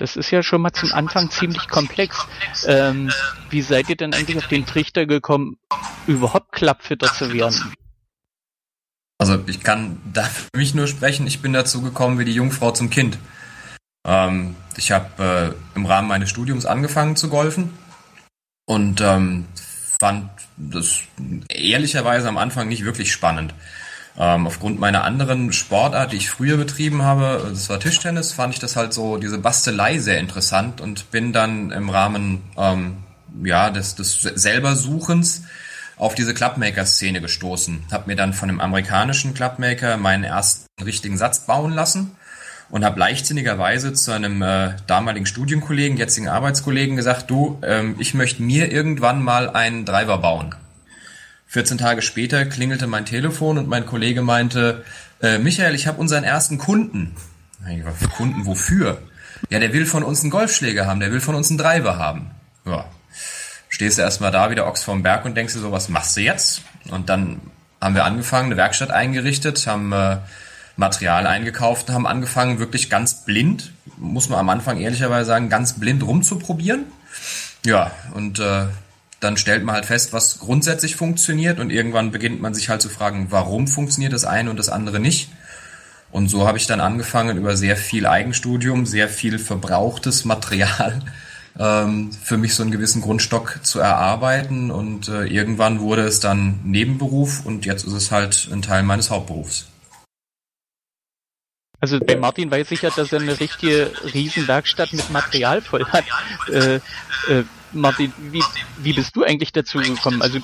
Das 0.00 0.16
ist 0.16 0.30
ja 0.30 0.42
schon 0.42 0.62
mal 0.62 0.72
zum 0.72 0.92
Anfang 0.92 1.30
ziemlich 1.30 1.68
komplex. 1.68 2.26
Ähm, 2.66 3.12
wie 3.50 3.60
seid 3.60 3.90
ihr 3.90 3.96
denn 3.96 4.14
eigentlich 4.14 4.38
auf 4.38 4.48
den 4.48 4.64
Trichter 4.64 5.04
gekommen, 5.04 5.58
überhaupt 6.06 6.52
Klappfitter 6.52 7.12
zu 7.12 7.34
werden? 7.34 7.74
Also 9.18 9.38
ich 9.46 9.60
kann 9.60 10.00
da 10.10 10.22
für 10.22 10.48
mich 10.56 10.74
nur 10.74 10.86
sprechen, 10.86 11.26
ich 11.26 11.42
bin 11.42 11.52
dazu 11.52 11.82
gekommen 11.82 12.18
wie 12.18 12.24
die 12.24 12.32
Jungfrau 12.32 12.70
zum 12.70 12.88
Kind. 12.88 13.18
Ähm, 14.06 14.56
ich 14.78 14.90
habe 14.90 15.54
äh, 15.54 15.76
im 15.76 15.84
Rahmen 15.84 16.08
meines 16.08 16.30
Studiums 16.30 16.64
angefangen 16.64 17.16
zu 17.16 17.28
golfen 17.28 17.76
und 18.64 19.02
ähm, 19.02 19.48
fand 20.00 20.30
das 20.56 21.00
ehrlicherweise 21.50 22.26
am 22.26 22.38
Anfang 22.38 22.68
nicht 22.68 22.86
wirklich 22.86 23.12
spannend. 23.12 23.52
Ähm, 24.18 24.46
aufgrund 24.46 24.80
meiner 24.80 25.04
anderen 25.04 25.52
Sportart, 25.52 26.12
die 26.12 26.16
ich 26.16 26.30
früher 26.30 26.56
betrieben 26.56 27.02
habe, 27.02 27.46
das 27.48 27.68
war 27.68 27.78
Tischtennis, 27.78 28.32
fand 28.32 28.54
ich 28.54 28.60
das 28.60 28.76
halt 28.76 28.92
so, 28.92 29.16
diese 29.16 29.38
Bastelei 29.38 29.98
sehr 29.98 30.18
interessant 30.18 30.80
und 30.80 31.10
bin 31.10 31.32
dann 31.32 31.70
im 31.70 31.88
Rahmen 31.90 32.42
ähm, 32.56 32.98
ja, 33.44 33.70
des, 33.70 33.94
des 33.94 34.20
selber 34.20 34.74
Suchens 34.74 35.42
auf 35.96 36.14
diese 36.14 36.34
Clubmaker-Szene 36.34 37.20
gestoßen. 37.20 37.84
Hab 37.92 38.06
mir 38.06 38.16
dann 38.16 38.32
von 38.32 38.48
einem 38.48 38.60
amerikanischen 38.60 39.34
Clubmaker 39.34 39.96
meinen 39.96 40.24
ersten 40.24 40.66
richtigen 40.82 41.16
Satz 41.16 41.40
bauen 41.46 41.72
lassen 41.72 42.16
und 42.70 42.84
habe 42.84 42.98
leichtsinnigerweise 42.98 43.92
zu 43.92 44.12
einem 44.12 44.42
äh, 44.42 44.74
damaligen 44.86 45.26
Studienkollegen, 45.26 45.98
jetzigen 45.98 46.28
Arbeitskollegen 46.28 46.96
gesagt, 46.96 47.30
du, 47.30 47.58
ähm, 47.62 47.96
ich 47.98 48.14
möchte 48.14 48.42
mir 48.42 48.72
irgendwann 48.72 49.22
mal 49.22 49.50
einen 49.50 49.84
Driver 49.84 50.18
bauen 50.18 50.54
14 51.50 51.78
Tage 51.78 52.00
später 52.00 52.46
klingelte 52.46 52.86
mein 52.86 53.04
Telefon 53.04 53.58
und 53.58 53.66
mein 53.66 53.84
Kollege 53.84 54.22
meinte, 54.22 54.84
äh, 55.20 55.38
Michael, 55.38 55.74
ich 55.74 55.88
habe 55.88 56.00
unseren 56.00 56.22
ersten 56.22 56.58
Kunden. 56.58 57.16
Ich 57.68 57.84
war, 57.84 57.92
Kunden 58.16 58.46
wofür? 58.46 59.02
Ja, 59.48 59.58
der 59.58 59.72
will 59.72 59.84
von 59.84 60.04
uns 60.04 60.20
einen 60.20 60.30
Golfschläger 60.30 60.86
haben, 60.86 61.00
der 61.00 61.10
will 61.10 61.20
von 61.20 61.34
uns 61.34 61.50
einen 61.50 61.58
Driver 61.58 61.98
haben. 61.98 62.30
Ja. 62.64 62.84
Stehst 63.68 63.98
du 63.98 64.02
erstmal 64.02 64.30
da 64.30 64.50
wie 64.50 64.54
der 64.54 64.68
Ochs 64.68 64.84
vom 64.84 65.02
Berg 65.02 65.24
und 65.24 65.36
denkst 65.36 65.54
dir 65.54 65.58
so, 65.58 65.72
was 65.72 65.88
machst 65.88 66.16
du 66.16 66.20
jetzt? 66.20 66.62
Und 66.88 67.08
dann 67.08 67.40
haben 67.80 67.96
wir 67.96 68.04
angefangen, 68.04 68.46
eine 68.46 68.56
Werkstatt 68.56 68.92
eingerichtet, 68.92 69.66
haben 69.66 69.92
äh, 69.92 70.18
Material 70.76 71.26
eingekauft 71.26 71.88
und 71.88 71.94
haben 71.96 72.06
angefangen, 72.06 72.60
wirklich 72.60 72.90
ganz 72.90 73.24
blind, 73.24 73.72
muss 73.96 74.28
man 74.28 74.38
am 74.38 74.50
Anfang 74.50 74.78
ehrlicherweise 74.78 75.26
sagen, 75.26 75.48
ganz 75.48 75.80
blind 75.80 76.04
rumzuprobieren. 76.04 76.84
Ja, 77.66 77.90
und 78.14 78.38
äh, 78.38 78.66
dann 79.20 79.36
stellt 79.36 79.64
man 79.64 79.74
halt 79.74 79.86
fest, 79.86 80.12
was 80.12 80.38
grundsätzlich 80.38 80.96
funktioniert 80.96 81.60
und 81.60 81.70
irgendwann 81.70 82.10
beginnt 82.10 82.40
man 82.40 82.54
sich 82.54 82.68
halt 82.68 82.82
zu 82.82 82.88
fragen, 82.88 83.26
warum 83.30 83.68
funktioniert 83.68 84.12
das 84.12 84.24
eine 84.24 84.50
und 84.50 84.56
das 84.56 84.70
andere 84.70 84.98
nicht. 84.98 85.30
Und 86.10 86.28
so 86.28 86.46
habe 86.46 86.58
ich 86.58 86.66
dann 86.66 86.80
angefangen, 86.80 87.36
über 87.36 87.56
sehr 87.56 87.76
viel 87.76 88.06
Eigenstudium, 88.06 88.86
sehr 88.86 89.08
viel 89.08 89.38
verbrauchtes 89.38 90.24
Material 90.24 91.02
ähm, 91.58 92.10
für 92.12 92.36
mich 92.36 92.54
so 92.54 92.62
einen 92.62 92.72
gewissen 92.72 93.02
Grundstock 93.02 93.60
zu 93.62 93.78
erarbeiten. 93.78 94.70
Und 94.70 95.08
äh, 95.08 95.24
irgendwann 95.24 95.80
wurde 95.80 96.02
es 96.02 96.20
dann 96.20 96.60
Nebenberuf 96.64 97.44
und 97.44 97.66
jetzt 97.66 97.84
ist 97.84 97.92
es 97.92 98.10
halt 98.10 98.48
ein 98.50 98.62
Teil 98.62 98.82
meines 98.82 99.10
Hauptberufs. 99.10 99.66
Also 101.82 101.98
bei 101.98 102.16
Martin 102.16 102.50
weiß 102.50 102.70
ich 102.72 102.82
ja, 102.82 102.90
dass 102.90 103.12
er 103.12 103.20
eine 103.20 103.40
richtige 103.40 103.90
Riesenwerkstatt 104.12 104.92
mit 104.92 105.08
Material 105.10 105.62
voll 105.62 105.86
hat. 105.86 106.04
Äh, 106.48 106.76
äh, 106.76 107.44
Martin, 107.72 108.12
wie, 108.18 108.42
wie 108.78 108.92
bist 108.92 109.16
du 109.16 109.24
eigentlich 109.24 109.52
dazu 109.52 109.78
gekommen? 109.78 110.22
Also 110.22 110.40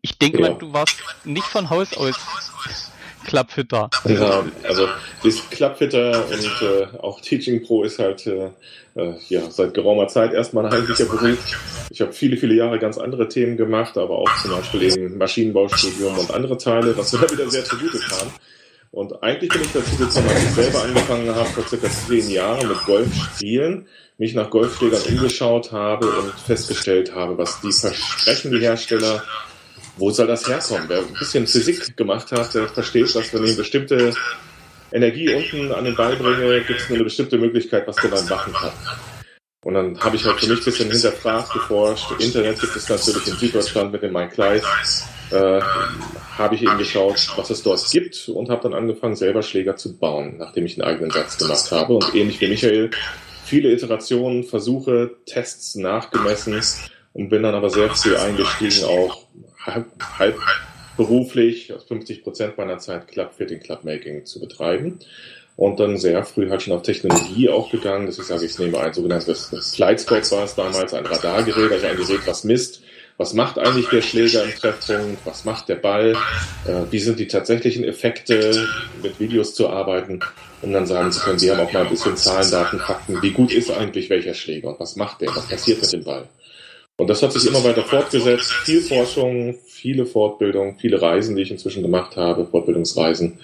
ich 0.00 0.18
denke 0.18 0.40
ja. 0.40 0.50
mal, 0.50 0.58
du 0.58 0.72
warst 0.72 0.96
nicht 1.24 1.46
von 1.46 1.70
Haus 1.70 1.94
aus 1.94 2.14
Clubfitter. 3.24 3.88
Ja, 4.04 4.44
also 4.64 4.88
das 5.22 5.48
Clubfitter 5.50 6.24
und 6.28 6.62
äh, 6.62 6.98
auch 6.98 7.20
Teaching 7.20 7.62
Pro 7.62 7.84
ist 7.84 7.98
halt 7.98 8.26
äh, 8.26 8.50
äh, 8.96 9.14
ja 9.28 9.48
seit 9.50 9.74
geraumer 9.74 10.08
Zeit 10.08 10.32
erstmal 10.32 10.66
ein 10.66 10.72
heimlicher 10.72 11.04
Beruf. 11.04 11.38
Ich 11.90 12.00
habe 12.00 12.12
viele, 12.12 12.36
viele 12.36 12.54
Jahre 12.54 12.78
ganz 12.78 12.98
andere 12.98 13.28
Themen 13.28 13.56
gemacht, 13.56 13.96
aber 13.96 14.18
auch 14.18 14.42
zum 14.42 14.50
Beispiel 14.52 14.82
eben 14.82 15.18
Maschinenbaustudium 15.18 16.18
und 16.18 16.30
andere 16.32 16.58
Teile, 16.58 16.96
was 16.96 17.12
mir 17.12 17.20
wieder 17.30 17.48
sehr 17.48 17.64
zugute 17.64 17.98
kam. 17.98 18.28
Und 18.92 19.22
eigentlich 19.22 19.50
bin 19.50 19.62
ich 19.62 19.72
dazu 19.72 19.96
gekommen, 19.96 20.28
als 20.28 20.44
ich 20.44 20.50
selber 20.50 20.82
angefangen 20.82 21.34
habe, 21.34 21.48
vor 21.48 21.66
circa 21.66 21.88
zehn 21.88 22.28
Jahren 22.30 22.68
mit 22.68 22.84
Golfspielen, 22.84 23.88
mich 24.18 24.34
nach 24.34 24.50
Golfschlägern 24.50 25.02
umgeschaut 25.08 25.72
habe 25.72 26.06
und 26.06 26.32
festgestellt 26.34 27.14
habe, 27.14 27.36
was 27.38 27.60
die 27.62 27.72
Versprechen, 27.72 28.52
die 28.52 28.60
Hersteller 28.60 29.24
wo 29.96 30.10
soll 30.10 30.26
das 30.26 30.48
herkommen? 30.48 30.88
Wer 30.88 30.98
ein 30.98 31.12
bisschen 31.18 31.46
Physik 31.46 31.96
gemacht 31.96 32.32
hat, 32.32 32.54
der 32.54 32.68
versteht, 32.68 33.14
dass 33.14 33.32
wenn 33.32 33.44
ich 33.44 33.50
eine 33.50 33.58
bestimmte 33.58 34.14
Energie 34.90 35.34
unten 35.34 35.72
an 35.72 35.84
den 35.84 35.94
Ball 35.94 36.16
bringe, 36.16 36.62
gibt 36.62 36.80
es 36.80 36.90
eine 36.90 37.04
bestimmte 37.04 37.38
Möglichkeit, 37.38 37.86
was 37.86 37.96
der 37.96 38.10
dann 38.10 38.28
machen 38.28 38.52
kann. 38.52 38.72
Und 39.64 39.74
dann 39.74 40.00
habe 40.00 40.16
ich 40.16 40.24
halt 40.24 40.40
für 40.40 40.48
mich 40.48 40.60
ein 40.60 40.64
bisschen 40.64 40.90
hinterfragt, 40.90 41.52
geforscht. 41.52 42.10
Internet 42.18 42.60
gibt 42.60 42.74
es 42.74 42.88
natürlich 42.88 43.28
in 43.28 43.34
Süddeutschland 43.34 43.92
mit 43.92 44.02
dem 44.02 44.12
Mike 44.12 44.34
Kleid. 44.34 44.62
Äh, 45.32 45.60
habe 46.38 46.54
ich 46.54 46.62
eben 46.62 46.78
geschaut, 46.78 47.28
was 47.36 47.50
es 47.50 47.62
dort 47.62 47.90
gibt 47.90 48.28
und 48.28 48.48
habe 48.50 48.62
dann 48.62 48.74
angefangen, 48.74 49.16
selber 49.16 49.42
Schläger 49.42 49.76
zu 49.76 49.96
bauen, 49.96 50.36
nachdem 50.38 50.66
ich 50.66 50.80
einen 50.80 50.88
eigenen 50.88 51.10
Satz 51.10 51.38
gemacht 51.38 51.70
habe. 51.70 51.94
Und 51.94 52.14
ähnlich 52.14 52.40
wie 52.40 52.48
Michael, 52.48 52.90
viele 53.44 53.70
Iterationen, 53.70 54.44
Versuche, 54.44 55.10
Tests 55.26 55.74
nachgemessen 55.74 56.60
und 57.12 57.28
bin 57.28 57.42
dann 57.42 57.54
aber 57.54 57.70
sehr 57.70 57.90
früh 57.90 58.16
eingestiegen, 58.16 58.84
auch 58.84 59.26
halb, 59.64 59.86
halb 60.18 60.38
beruflich, 60.96 61.72
50 61.86 62.22
Prozent 62.22 62.58
meiner 62.58 62.78
Zeit 62.78 63.08
Clubfitting, 63.08 63.60
Clubmaking 63.60 64.24
zu 64.24 64.40
betreiben. 64.40 64.98
Und 65.54 65.80
dann 65.80 65.98
sehr 65.98 66.24
früh 66.24 66.48
halt 66.48 66.62
schon 66.62 66.72
auf 66.72 66.82
Technologie 66.82 67.50
auch 67.50 67.70
gegangen. 67.70 68.06
Das 68.06 68.18
ist, 68.18 68.28
sage 68.28 68.46
ich, 68.46 68.58
nehme 68.58 68.78
ein 68.80 68.94
sogenanntes 68.94 69.50
Flightscope 69.74 70.30
war 70.30 70.44
es 70.44 70.54
damals, 70.54 70.94
ein 70.94 71.04
Radargerät, 71.04 71.72
also 71.72 71.86
ein 71.86 71.96
Gerät, 71.96 72.20
was 72.26 72.44
misst, 72.44 72.81
was 73.16 73.34
macht 73.34 73.58
eigentlich 73.58 73.88
der 73.88 74.02
Schläger 74.02 74.44
im 74.44 74.50
Treffpunkt, 74.50 75.24
was 75.24 75.44
macht 75.44 75.68
der 75.68 75.76
Ball, 75.76 76.16
äh, 76.66 76.90
wie 76.90 76.98
sind 76.98 77.18
die 77.18 77.28
tatsächlichen 77.28 77.84
Effekte, 77.84 78.66
mit 79.02 79.20
Videos 79.20 79.54
zu 79.54 79.68
arbeiten, 79.68 80.20
um 80.62 80.72
dann 80.72 80.86
sagen 80.86 81.12
zu 81.12 81.20
können, 81.20 81.40
wir 81.40 81.56
haben 81.56 81.66
auch 81.66 81.72
mal 81.72 81.82
ein 81.84 81.90
bisschen 81.90 82.16
Zahlen, 82.16 82.50
Daten, 82.50 82.78
Fakten, 82.78 83.22
wie 83.22 83.30
gut 83.30 83.52
ist 83.52 83.70
eigentlich 83.70 84.10
welcher 84.10 84.34
Schläger 84.34 84.68
und 84.68 84.80
was 84.80 84.96
macht 84.96 85.20
der, 85.20 85.28
was 85.34 85.48
passiert 85.48 85.82
mit 85.82 85.92
dem 85.92 86.04
Ball. 86.04 86.28
Und 86.96 87.08
das 87.08 87.22
hat 87.22 87.32
sich 87.32 87.46
immer 87.46 87.64
weiter 87.64 87.82
fortgesetzt. 87.82 88.52
Viel 88.64 88.80
Forschung, 88.80 89.56
viele 89.66 90.06
Fortbildung, 90.06 90.76
viele 90.78 91.00
Reisen, 91.00 91.34
die 91.34 91.42
ich 91.42 91.50
inzwischen 91.50 91.82
gemacht 91.82 92.16
habe, 92.16 92.46
Fortbildungsreisen. 92.46 93.40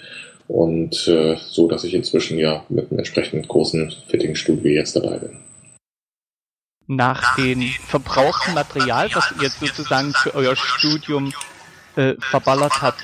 Und 0.47 1.07
äh, 1.07 1.35
so, 1.49 1.67
dass 1.67 1.83
ich 1.83 1.93
inzwischen 1.93 2.39
ja 2.39 2.63
mit 2.69 2.89
einem 2.89 2.99
entsprechend 2.99 3.47
großen 3.47 3.93
Fittingstudio 4.07 4.71
jetzt 4.71 4.95
dabei 4.95 5.17
bin. 5.17 5.39
Nach 6.91 7.35
dem 7.35 7.61
verbrauchten 7.87 8.55
Material, 8.55 9.11
was 9.13 9.31
ihr 9.37 9.43
jetzt 9.43 9.59
sozusagen 9.59 10.11
für 10.11 10.33
euer 10.33 10.55
Studium 10.55 11.31
äh, 11.95 12.15
verballert 12.19 12.81
habt, 12.81 13.03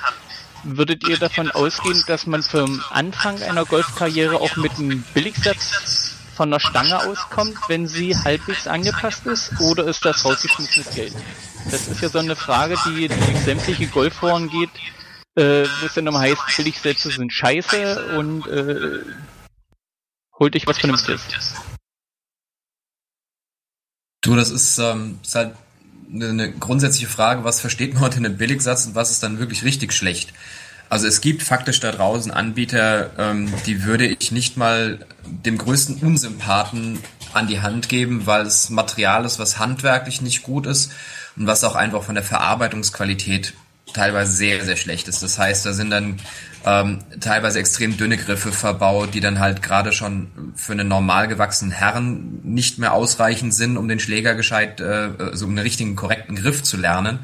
würdet 0.64 1.06
ihr 1.06 1.18
davon 1.18 1.52
ausgehen, 1.52 2.02
dass 2.08 2.26
man 2.26 2.42
vom 2.42 2.82
Anfang 2.90 3.40
einer 3.44 3.64
Golfkarriere 3.64 4.40
auch 4.40 4.56
mit 4.56 4.72
einem 4.72 5.04
Billigsatz 5.14 6.16
von 6.34 6.50
der 6.50 6.58
Stange 6.58 6.98
auskommt, 6.98 7.56
wenn 7.68 7.86
sie 7.86 8.16
halbwegs 8.16 8.66
angepasst 8.66 9.24
ist, 9.26 9.52
oder 9.60 9.84
ist 9.84 10.04
das 10.04 10.24
rausgeschmissenes 10.24 10.92
Geld? 10.92 11.14
Das 11.70 11.86
ist 11.86 12.00
ja 12.00 12.08
so 12.08 12.18
eine 12.18 12.34
Frage, 12.34 12.76
die 12.86 13.06
durch 13.06 13.38
sämtliche 13.44 13.86
Golfforen 13.86 14.50
geht, 14.50 14.70
äh, 15.36 15.64
wo 15.80 15.86
es 15.86 15.94
dann 15.94 16.08
immer 16.08 16.18
heißt, 16.18 16.42
Billigsätze 16.56 17.12
sind 17.12 17.32
scheiße 17.32 18.16
und 18.18 18.48
äh, 18.48 19.04
holt 20.40 20.54
dich 20.54 20.66
was 20.66 20.78
Vernünftiges. 20.78 21.54
Du, 24.26 24.34
das 24.34 24.50
ist, 24.50 24.78
ähm, 24.78 25.20
ist 25.22 25.36
halt 25.36 25.52
eine 26.12 26.50
grundsätzliche 26.50 27.06
Frage, 27.06 27.44
was 27.44 27.60
versteht 27.60 27.94
man 27.94 28.02
unter 28.02 28.16
einem 28.16 28.36
Billigsatz 28.36 28.86
und 28.86 28.96
was 28.96 29.12
ist 29.12 29.22
dann 29.22 29.38
wirklich 29.38 29.62
richtig 29.62 29.92
schlecht? 29.92 30.32
Also 30.88 31.06
es 31.06 31.20
gibt 31.20 31.44
faktisch 31.44 31.78
da 31.78 31.92
draußen 31.92 32.32
Anbieter, 32.32 33.10
ähm, 33.18 33.52
die 33.66 33.84
würde 33.84 34.04
ich 34.04 34.32
nicht 34.32 34.56
mal 34.56 34.98
dem 35.24 35.58
größten 35.58 35.98
Unsympathen 35.98 36.98
an 37.34 37.46
die 37.46 37.60
Hand 37.60 37.88
geben, 37.88 38.26
weil 38.26 38.46
es 38.46 38.68
Material 38.68 39.24
ist, 39.24 39.38
was 39.38 39.60
handwerklich 39.60 40.20
nicht 40.22 40.42
gut 40.42 40.66
ist 40.66 40.90
und 41.36 41.46
was 41.46 41.62
auch 41.62 41.76
einfach 41.76 42.02
von 42.02 42.16
der 42.16 42.24
Verarbeitungsqualität 42.24 43.54
teilweise 43.96 44.32
sehr, 44.32 44.64
sehr 44.64 44.76
schlecht 44.76 45.08
ist. 45.08 45.22
Das 45.22 45.38
heißt, 45.38 45.66
da 45.66 45.72
sind 45.72 45.90
dann 45.90 46.16
ähm, 46.64 46.98
teilweise 47.20 47.58
extrem 47.58 47.96
dünne 47.96 48.16
Griffe 48.16 48.52
verbaut, 48.52 49.14
die 49.14 49.20
dann 49.20 49.38
halt 49.40 49.62
gerade 49.62 49.92
schon 49.92 50.52
für 50.54 50.72
einen 50.72 50.88
normal 50.88 51.28
gewachsenen 51.28 51.72
Herren 51.72 52.40
nicht 52.42 52.78
mehr 52.78 52.92
ausreichend 52.92 53.54
sind, 53.54 53.76
um 53.76 53.88
den 53.88 54.00
Schläger 54.00 54.34
gescheit, 54.34 54.80
äh, 54.80 55.10
so 55.32 55.46
einen 55.46 55.58
richtigen, 55.58 55.96
korrekten 55.96 56.36
Griff 56.36 56.62
zu 56.62 56.76
lernen. 56.76 57.20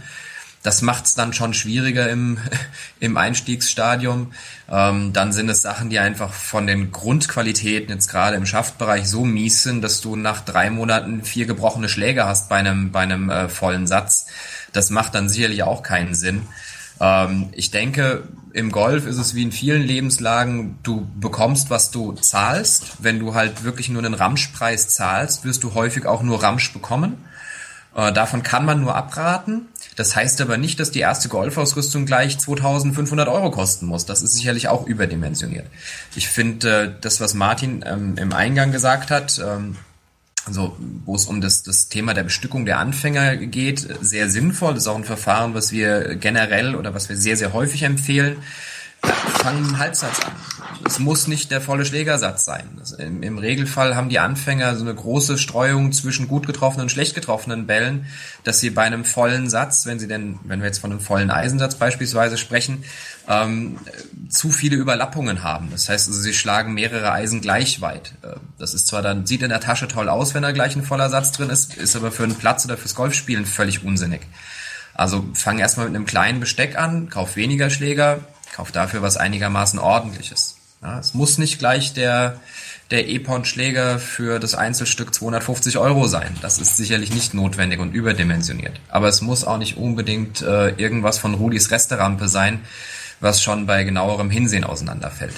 Das 0.62 0.80
macht 0.80 1.06
es 1.06 1.14
dann 1.14 1.32
schon 1.32 1.54
schwieriger 1.54 2.08
im, 2.08 2.38
im 3.00 3.16
Einstiegsstadium. 3.16 4.32
Ähm, 4.70 5.12
dann 5.12 5.32
sind 5.32 5.48
es 5.48 5.62
Sachen, 5.62 5.90
die 5.90 5.98
einfach 5.98 6.32
von 6.32 6.66
den 6.66 6.92
Grundqualitäten 6.92 7.92
jetzt 7.92 8.08
gerade 8.08 8.36
im 8.36 8.46
Schaftbereich 8.46 9.08
so 9.08 9.24
mies 9.24 9.62
sind, 9.62 9.82
dass 9.82 10.00
du 10.00 10.16
nach 10.16 10.40
drei 10.40 10.70
Monaten 10.70 11.24
vier 11.24 11.46
gebrochene 11.46 11.88
Schläge 11.88 12.26
hast 12.26 12.48
bei 12.48 12.56
einem, 12.56 12.92
bei 12.92 13.00
einem 13.00 13.28
äh, 13.28 13.48
vollen 13.48 13.86
Satz. 13.86 14.26
Das 14.72 14.90
macht 14.90 15.14
dann 15.14 15.28
sicherlich 15.28 15.64
auch 15.64 15.82
keinen 15.82 16.14
Sinn. 16.14 16.42
Ähm, 17.00 17.48
ich 17.52 17.70
denke, 17.70 18.28
im 18.52 18.70
Golf 18.70 19.06
ist 19.06 19.18
es 19.18 19.34
wie 19.34 19.42
in 19.42 19.52
vielen 19.52 19.82
Lebenslagen, 19.82 20.78
du 20.82 21.08
bekommst, 21.18 21.70
was 21.70 21.90
du 21.90 22.12
zahlst. 22.12 22.92
Wenn 22.98 23.18
du 23.18 23.34
halt 23.34 23.64
wirklich 23.64 23.88
nur 23.88 24.04
einen 24.04 24.14
Ramschpreis 24.14 24.88
zahlst, 24.88 25.44
wirst 25.44 25.64
du 25.64 25.74
häufig 25.74 26.06
auch 26.06 26.22
nur 26.22 26.42
Ramsch 26.42 26.72
bekommen. 26.72 27.24
Äh, 27.94 28.12
davon 28.12 28.42
kann 28.42 28.64
man 28.64 28.80
nur 28.80 28.94
abraten. 28.96 29.68
Das 29.96 30.16
heißt 30.16 30.40
aber 30.40 30.56
nicht, 30.56 30.80
dass 30.80 30.90
die 30.90 31.00
erste 31.00 31.28
Golfausrüstung 31.28 32.06
gleich 32.06 32.38
2500 32.38 33.28
Euro 33.28 33.50
kosten 33.50 33.86
muss. 33.86 34.06
Das 34.06 34.22
ist 34.22 34.32
sicherlich 34.32 34.68
auch 34.68 34.86
überdimensioniert. 34.86 35.66
Ich 36.16 36.28
finde 36.28 36.84
äh, 36.84 36.90
das, 37.00 37.20
was 37.20 37.34
Martin 37.34 37.84
ähm, 37.86 38.16
im 38.16 38.32
Eingang 38.32 38.72
gesagt 38.72 39.10
hat, 39.10 39.40
ähm, 39.44 39.76
also 40.46 40.76
wo 41.04 41.14
es 41.14 41.26
um 41.26 41.40
das, 41.40 41.62
das 41.62 41.88
Thema 41.88 42.14
der 42.14 42.24
Bestückung 42.24 42.64
der 42.64 42.78
Anfänger 42.78 43.36
geht, 43.36 43.86
sehr 44.00 44.28
sinnvoll. 44.28 44.74
Das 44.74 44.84
ist 44.84 44.88
auch 44.88 44.96
ein 44.96 45.04
Verfahren, 45.04 45.54
was 45.54 45.70
wir 45.70 46.16
generell 46.16 46.74
oder 46.74 46.94
was 46.94 47.08
wir 47.08 47.16
sehr, 47.16 47.36
sehr 47.36 47.52
häufig 47.52 47.82
empfehlen. 47.82 48.38
Fangen 49.02 49.70
im 49.70 49.78
Halbsatz 49.78 50.20
an. 50.20 50.32
Es 50.84 50.98
muss 50.98 51.26
nicht 51.26 51.50
der 51.50 51.60
volle 51.60 51.84
Schlägersatz 51.84 52.44
sein. 52.44 52.68
Das, 52.78 52.92
im, 52.92 53.22
im, 53.22 53.38
Regelfall 53.38 53.96
haben 53.96 54.08
die 54.08 54.18
Anfänger 54.18 54.76
so 54.76 54.82
eine 54.82 54.94
große 54.94 55.38
Streuung 55.38 55.92
zwischen 55.92 56.28
gut 56.28 56.46
getroffenen 56.46 56.84
und 56.84 56.90
schlecht 56.90 57.14
getroffenen 57.14 57.66
Bällen, 57.66 58.06
dass 58.44 58.60
sie 58.60 58.70
bei 58.70 58.82
einem 58.82 59.04
vollen 59.04 59.48
Satz, 59.48 59.86
wenn 59.86 59.98
sie 59.98 60.08
denn, 60.08 60.38
wenn 60.44 60.60
wir 60.60 60.66
jetzt 60.66 60.78
von 60.78 60.90
einem 60.90 61.00
vollen 61.00 61.30
Eisensatz 61.30 61.76
beispielsweise 61.76 62.36
sprechen, 62.36 62.84
ähm, 63.28 63.78
zu 64.28 64.50
viele 64.50 64.76
Überlappungen 64.76 65.42
haben. 65.42 65.68
Das 65.70 65.88
heißt, 65.88 66.08
also, 66.08 66.20
sie 66.20 66.34
schlagen 66.34 66.74
mehrere 66.74 67.12
Eisen 67.12 67.40
gleich 67.40 67.80
weit. 67.80 68.14
Äh, 68.22 68.36
das 68.58 68.74
ist 68.74 68.86
zwar 68.86 69.02
dann, 69.02 69.26
sieht 69.26 69.42
in 69.42 69.50
der 69.50 69.60
Tasche 69.60 69.88
toll 69.88 70.08
aus, 70.08 70.34
wenn 70.34 70.42
da 70.42 70.52
gleich 70.52 70.76
ein 70.76 70.84
voller 70.84 71.10
Satz 71.10 71.32
drin 71.32 71.50
ist, 71.50 71.74
ist 71.76 71.96
aber 71.96 72.12
für 72.12 72.24
einen 72.24 72.36
Platz 72.36 72.64
oder 72.64 72.76
fürs 72.76 72.94
Golfspielen 72.94 73.46
völlig 73.46 73.84
unsinnig. 73.84 74.22
Also 74.94 75.24
fang 75.34 75.58
erstmal 75.58 75.86
mit 75.86 75.96
einem 75.96 76.06
kleinen 76.06 76.40
Besteck 76.40 76.76
an, 76.76 77.08
kauf 77.08 77.36
weniger 77.36 77.70
Schläger, 77.70 78.20
kauf 78.52 78.72
dafür 78.72 79.02
was 79.02 79.16
einigermaßen 79.16 79.78
ordentliches. 79.78 80.56
Ja, 80.82 80.98
es 80.98 81.14
muss 81.14 81.38
nicht 81.38 81.58
gleich 81.58 81.94
der, 81.94 82.40
der 82.90 83.08
Epon-Schläger 83.08 83.98
für 83.98 84.38
das 84.38 84.54
Einzelstück 84.54 85.14
250 85.14 85.78
Euro 85.78 86.06
sein. 86.08 86.36
Das 86.42 86.58
ist 86.58 86.76
sicherlich 86.76 87.14
nicht 87.14 87.34
notwendig 87.34 87.80
und 87.80 87.94
überdimensioniert. 87.94 88.80
Aber 88.88 89.08
es 89.08 89.22
muss 89.22 89.44
auch 89.44 89.58
nicht 89.58 89.76
unbedingt 89.76 90.42
äh, 90.42 90.70
irgendwas 90.70 91.18
von 91.18 91.34
Rudis 91.34 91.70
Resterampe 91.70 92.28
sein, 92.28 92.60
was 93.20 93.42
schon 93.42 93.66
bei 93.66 93.84
genauerem 93.84 94.30
Hinsehen 94.30 94.64
auseinanderfällt. 94.64 95.34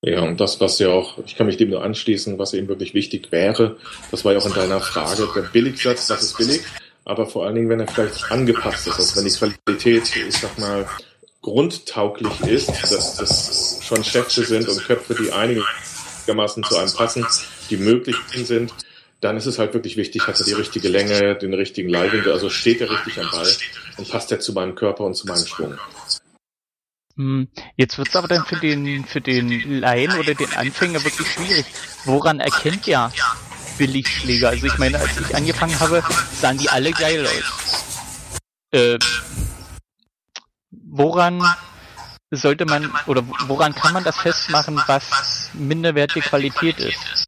Ja, 0.00 0.22
und 0.22 0.40
das, 0.40 0.60
was 0.60 0.78
ja 0.78 0.88
auch, 0.88 1.18
ich 1.26 1.36
kann 1.36 1.46
mich 1.46 1.56
dem 1.56 1.70
nur 1.70 1.82
anschließen, 1.82 2.38
was 2.38 2.54
eben 2.54 2.68
wirklich 2.68 2.94
wichtig 2.94 3.32
wäre, 3.32 3.76
das 4.10 4.24
war 4.24 4.32
ja 4.32 4.38
auch 4.38 4.46
in 4.46 4.54
deiner 4.54 4.80
Frage, 4.80 5.28
der 5.34 5.42
Billigsatz, 5.42 6.06
das 6.06 6.22
ist 6.22 6.38
billig, 6.38 6.60
aber 7.04 7.26
vor 7.26 7.44
allen 7.46 7.56
Dingen, 7.56 7.68
wenn 7.68 7.80
er 7.80 7.88
vielleicht 7.88 8.30
angepasst 8.30 8.86
ist, 8.86 8.96
also 8.96 9.16
wenn 9.16 9.24
die 9.24 9.58
Qualität, 9.64 10.14
ich 10.16 10.36
sag 10.36 10.56
mal, 10.56 10.86
grundtauglich 11.42 12.40
ist, 12.40 12.68
dass 12.68 13.16
das 13.16 13.80
schon 13.82 14.04
Schätze 14.04 14.44
sind 14.44 14.68
und 14.68 14.84
Köpfe, 14.84 15.14
die 15.14 15.32
einigermaßen 15.32 16.64
zu 16.64 16.76
einem 16.76 16.92
passen, 16.92 17.26
die 17.70 17.76
möglich 17.76 18.16
sind, 18.34 18.72
dann 19.20 19.36
ist 19.36 19.46
es 19.46 19.58
halt 19.58 19.74
wirklich 19.74 19.96
wichtig, 19.96 20.26
hat 20.26 20.38
er 20.38 20.46
die 20.46 20.52
richtige 20.52 20.88
Länge, 20.88 21.36
den 21.36 21.54
richtigen 21.54 21.88
Leihwinkel, 21.88 22.32
also 22.32 22.50
steht 22.50 22.80
er 22.80 22.90
richtig 22.90 23.18
am 23.20 23.30
Ball 23.30 23.52
und 23.96 24.08
passt 24.08 24.30
er 24.30 24.40
zu 24.40 24.52
meinem 24.52 24.74
Körper 24.74 25.04
und 25.04 25.14
zu 25.14 25.26
meinem 25.26 25.46
Schwung. 25.46 25.78
Hm, 27.16 27.48
jetzt 27.76 27.98
wird 27.98 28.08
es 28.08 28.16
aber 28.16 28.28
dann 28.28 28.44
für 28.44 28.56
den, 28.56 29.04
für 29.04 29.20
den 29.20 29.80
Laien 29.80 30.16
oder 30.18 30.34
den 30.34 30.52
Anfänger 30.54 31.02
wirklich 31.02 31.26
schwierig. 31.26 31.66
Woran 32.04 32.38
erkennt 32.38 32.86
ihr 32.86 33.10
Billigschläger? 33.76 34.50
Also 34.50 34.66
ich 34.66 34.78
meine, 34.78 35.00
als 35.00 35.18
ich 35.18 35.34
angefangen 35.34 35.78
habe, 35.80 36.02
sahen 36.40 36.58
die 36.58 36.68
alle 36.68 36.92
geil 36.92 37.26
aus. 37.26 37.84
Äh, 38.70 38.98
woran 40.90 41.42
sollte 42.30 42.64
man 42.64 42.92
oder 43.06 43.22
woran 43.46 43.74
kann 43.74 43.92
man 43.92 44.04
das 44.04 44.16
festmachen, 44.16 44.80
was 44.86 45.50
minderwertige 45.54 46.20
Qualität 46.20 46.78
ist? 46.78 47.24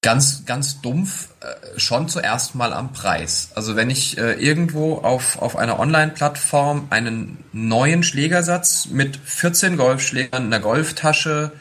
Ganz, 0.00 0.44
ganz 0.46 0.80
dumpf 0.80 1.30
äh, 1.40 1.78
schon 1.78 2.08
zuerst 2.08 2.54
mal 2.54 2.72
am 2.72 2.92
Preis. 2.92 3.50
Also 3.56 3.74
wenn 3.74 3.90
ich 3.90 4.16
äh, 4.16 4.34
irgendwo 4.34 4.98
auf, 4.98 5.42
auf 5.42 5.56
einer 5.56 5.80
Online-Plattform 5.80 6.86
einen 6.90 7.44
neuen 7.52 8.04
Schlägersatz 8.04 8.86
mit 8.86 9.16
14 9.16 9.76
Golfschlägern, 9.76 10.46
einer 10.46 10.60
Golftasche, 10.60 11.52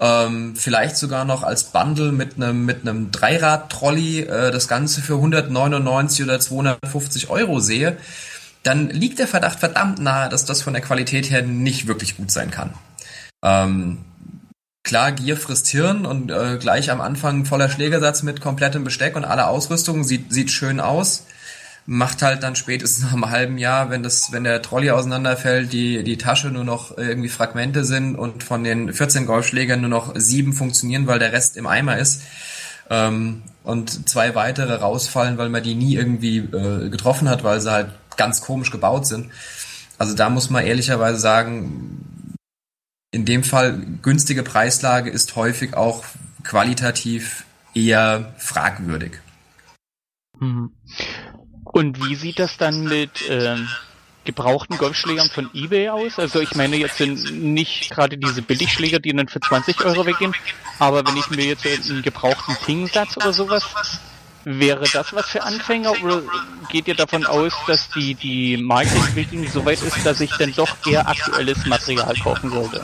ähm, 0.00 0.54
vielleicht 0.56 0.96
sogar 0.96 1.24
noch 1.24 1.42
als 1.42 1.64
Bundle 1.64 2.12
mit 2.12 2.36
einem 2.36 2.64
mit 2.64 2.82
einem 2.82 3.10
Dreirad-Trolley 3.10 4.20
äh, 4.20 4.50
das 4.50 4.68
Ganze 4.68 5.00
für 5.00 5.14
199 5.14 6.24
oder 6.24 6.38
250 6.38 7.30
Euro 7.30 7.60
sehe, 7.60 7.96
dann 8.62 8.90
liegt 8.90 9.18
der 9.18 9.28
Verdacht 9.28 9.60
verdammt 9.60 9.98
nahe, 9.98 10.28
dass 10.28 10.44
das 10.44 10.62
von 10.62 10.74
der 10.74 10.82
Qualität 10.82 11.30
her 11.30 11.42
nicht 11.42 11.86
wirklich 11.86 12.16
gut 12.16 12.30
sein 12.30 12.50
kann. 12.50 12.74
Ähm, 13.44 14.04
Klar, 14.86 15.10
Gier 15.10 15.36
frisst 15.36 15.66
Hirn 15.66 16.06
und 16.06 16.30
äh, 16.30 16.58
gleich 16.60 16.92
am 16.92 17.00
Anfang 17.00 17.44
voller 17.44 17.68
Schlägersatz 17.68 18.22
mit 18.22 18.40
komplettem 18.40 18.84
Besteck 18.84 19.16
und 19.16 19.24
aller 19.24 19.48
Ausrüstung 19.48 20.04
sieht, 20.04 20.32
sieht 20.32 20.52
schön 20.52 20.78
aus. 20.78 21.26
Macht 21.88 22.22
halt 22.22 22.42
dann 22.42 22.56
spätestens 22.56 23.04
nach 23.04 23.12
einem 23.12 23.30
halben 23.30 23.58
Jahr, 23.58 23.90
wenn 23.90 24.02
das, 24.02 24.32
wenn 24.32 24.44
der 24.44 24.60
Trolley 24.60 24.90
auseinanderfällt, 24.90 25.72
die, 25.72 26.02
die 26.02 26.18
Tasche 26.18 26.48
nur 26.48 26.64
noch 26.64 26.96
irgendwie 26.98 27.28
Fragmente 27.28 27.84
sind 27.84 28.16
und 28.16 28.42
von 28.42 28.64
den 28.64 28.92
14 28.92 29.24
Golfschlägern 29.26 29.80
nur 29.80 29.90
noch 29.90 30.12
sieben 30.16 30.52
funktionieren, 30.52 31.06
weil 31.06 31.20
der 31.20 31.32
Rest 31.32 31.56
im 31.56 31.66
Eimer 31.66 31.98
ist. 31.98 32.22
Ähm, 32.90 33.42
und 33.62 34.08
zwei 34.08 34.34
weitere 34.34 34.74
rausfallen, 34.74 35.38
weil 35.38 35.48
man 35.48 35.62
die 35.62 35.74
nie 35.74 35.94
irgendwie 35.94 36.38
äh, 36.38 36.88
getroffen 36.88 37.28
hat, 37.28 37.42
weil 37.42 37.60
sie 37.60 37.70
halt 37.70 37.90
ganz 38.16 38.40
komisch 38.40 38.70
gebaut 38.70 39.06
sind. 39.06 39.30
Also 39.98 40.14
da 40.14 40.30
muss 40.30 40.50
man 40.50 40.64
ehrlicherweise 40.64 41.18
sagen, 41.18 42.34
in 43.10 43.24
dem 43.24 43.42
Fall 43.42 43.80
günstige 44.02 44.42
Preislage 44.42 45.10
ist 45.10 45.36
häufig 45.36 45.74
auch 45.74 46.04
qualitativ 46.44 47.44
eher 47.74 48.34
fragwürdig. 48.38 49.20
Mhm. 50.38 50.70
Und 51.76 52.02
wie 52.08 52.14
sieht 52.14 52.38
das 52.38 52.56
dann 52.56 52.84
mit 52.84 53.28
äh, 53.28 53.54
gebrauchten 54.24 54.78
Golfschlägern 54.78 55.28
von 55.28 55.50
eBay 55.52 55.90
aus? 55.90 56.18
Also 56.18 56.40
ich 56.40 56.54
meine, 56.54 56.76
jetzt 56.76 56.96
sind 56.96 57.30
nicht 57.52 57.90
gerade 57.90 58.16
diese 58.16 58.40
Billigschläger, 58.40 58.98
die 58.98 59.12
dann 59.12 59.28
für 59.28 59.40
20 59.40 59.84
Euro 59.84 60.06
weggehen, 60.06 60.34
aber 60.78 61.06
wenn 61.06 61.18
ich 61.18 61.28
mir 61.28 61.44
jetzt 61.44 61.66
einen 61.66 62.00
gebrauchten 62.00 62.56
Pingsatz 62.64 63.18
oder 63.18 63.34
sowas, 63.34 63.62
wäre 64.44 64.86
das 64.90 65.12
was 65.12 65.28
für 65.28 65.42
Anfänger 65.42 65.92
oder 66.02 66.22
geht 66.70 66.88
ihr 66.88 66.94
davon 66.94 67.26
aus, 67.26 67.52
dass 67.66 67.90
die, 67.90 68.14
die 68.14 68.56
Marktentwicklung 68.56 69.46
so 69.46 69.62
weit 69.66 69.82
ist, 69.82 70.06
dass 70.06 70.22
ich 70.22 70.30
dann 70.38 70.54
doch 70.54 70.74
eher 70.86 71.06
aktuelles 71.06 71.66
Material 71.66 72.14
kaufen 72.14 72.48
sollte? 72.52 72.82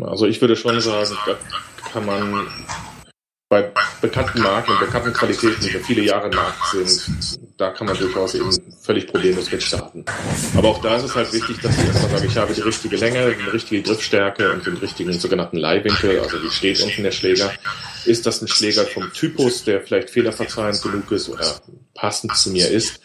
Also 0.00 0.24
ich 0.24 0.40
würde 0.40 0.56
schon 0.56 0.80
sagen, 0.80 1.14
da 1.26 1.36
kann 1.92 2.06
man 2.06 2.48
bei 3.48 3.72
bekannten 4.00 4.42
Marken 4.42 4.72
und 4.72 4.80
bekannten 4.80 5.12
Qualitäten, 5.12 5.60
die 5.62 5.68
für 5.68 5.78
viele 5.78 6.02
Jahre 6.02 6.28
im 6.28 6.34
Markt 6.34 6.66
sind, 6.72 7.38
da 7.56 7.70
kann 7.70 7.86
man 7.86 7.96
durchaus 7.96 8.34
eben 8.34 8.50
völlig 8.80 9.06
problemlos 9.06 9.52
mitstarten. 9.52 10.04
Aber 10.56 10.68
auch 10.68 10.82
da 10.82 10.96
ist 10.96 11.04
es 11.04 11.14
halt 11.14 11.32
wichtig, 11.32 11.60
dass 11.62 11.78
ich 11.78 11.86
erstmal 11.86 12.10
sage, 12.10 12.26
ich 12.26 12.36
habe 12.36 12.54
die 12.54 12.60
richtige 12.62 12.96
Länge, 12.96 13.36
die 13.36 13.50
richtige 13.50 13.82
Griffstärke 13.82 14.52
und 14.52 14.66
den 14.66 14.76
richtigen 14.78 15.12
sogenannten 15.12 15.58
Leihwinkel, 15.58 16.18
also 16.18 16.42
wie 16.42 16.50
steht 16.50 16.82
unten 16.82 17.04
der 17.04 17.12
Schläger. 17.12 17.52
Ist 18.04 18.26
das 18.26 18.42
ein 18.42 18.48
Schläger 18.48 18.84
vom 18.84 19.12
Typus, 19.12 19.62
der 19.62 19.80
vielleicht 19.80 20.10
fehlerverzeihend 20.10 20.82
genug 20.82 21.10
ist 21.12 21.28
oder 21.28 21.60
passend 21.94 22.36
zu 22.36 22.50
mir 22.50 22.68
ist? 22.68 23.00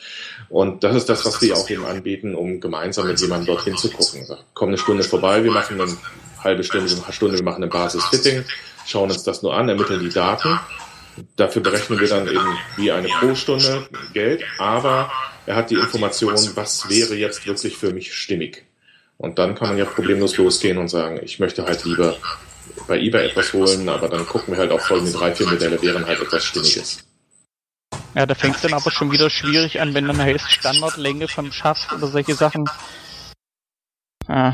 Und 0.50 0.84
das 0.84 0.96
ist 0.96 1.08
das, 1.08 1.24
was 1.24 1.40
wir 1.42 1.56
auch 1.56 1.70
eben 1.70 1.86
anbieten, 1.86 2.34
um 2.34 2.60
gemeinsam 2.60 3.08
mit 3.08 3.22
jemandem 3.22 3.56
dorthin 3.56 3.78
zu 3.78 3.92
gucken. 3.92 4.28
Komm 4.56 4.70
eine 4.70 4.78
Stunde 4.80 5.04
vorbei, 5.04 5.44
wir 5.44 5.52
machen 5.52 5.80
eine 5.80 5.96
halbe 6.44 6.64
Stunde, 6.64 6.92
eine 6.92 7.14
Stunde, 7.14 7.38
wir 7.38 7.44
machen 7.44 7.64
ein 7.64 7.70
Basis-Fitting, 7.70 8.44
schauen 8.86 9.12
uns 9.12 9.24
das 9.24 9.44
nur 9.44 9.56
an, 9.56 9.70
ermitteln 9.70 10.02
die 10.02 10.10
Daten. 10.10 10.60
Dafür 11.36 11.62
berechnen 11.62 12.00
wir 12.00 12.08
dann 12.08 12.28
eben 12.28 12.58
wie 12.78 12.92
eine 12.92 13.08
pro 13.08 13.36
Stunde 13.36 13.88
Geld, 14.14 14.44
aber 14.58 15.12
er 15.46 15.56
hat 15.56 15.70
die 15.70 15.76
Information, 15.76 16.36
was 16.56 16.90
wäre 16.90 17.16
jetzt 17.16 17.46
wirklich 17.46 17.78
für 17.78 17.94
mich 17.94 18.14
stimmig. 18.14 18.66
Und 19.18 19.38
dann 19.38 19.56
kann 19.56 19.70
man 19.70 19.78
ja 19.78 19.86
problemlos 19.86 20.38
losgehen 20.38 20.78
und 20.78 20.88
sagen, 20.88 21.20
ich 21.22 21.40
möchte 21.40 21.66
halt 21.66 21.84
lieber 21.84 22.16
bei 22.88 23.00
eBay 23.00 23.28
etwas 23.28 23.54
holen, 23.54 23.88
aber 23.90 24.08
dann 24.08 24.26
gucken 24.26 24.54
wir 24.54 24.60
halt 24.60 24.72
auch 24.72 24.80
folgende 24.80 25.12
drei, 25.12 25.36
vier 25.36 25.48
Modelle 25.48 25.82
wären 25.82 26.06
halt 26.06 26.22
etwas 26.22 26.46
Stimmiges. 26.46 27.04
Ja, 28.16 28.26
da 28.26 28.36
fängt 28.36 28.56
es 28.56 28.62
dann 28.62 28.74
aber 28.74 28.92
schon 28.92 29.12
wieder 29.12 29.30
schwierig 29.30 29.80
an, 29.80 29.94
wenn 29.94 30.08
dann 30.08 30.18
heißt 30.18 30.52
Standardlänge 30.52 31.28
vom 31.28 31.52
Schaft 31.52 31.94
oder 31.94 32.08
solche 32.08 32.36
Sachen. 32.36 32.70
Ah. 34.28 34.54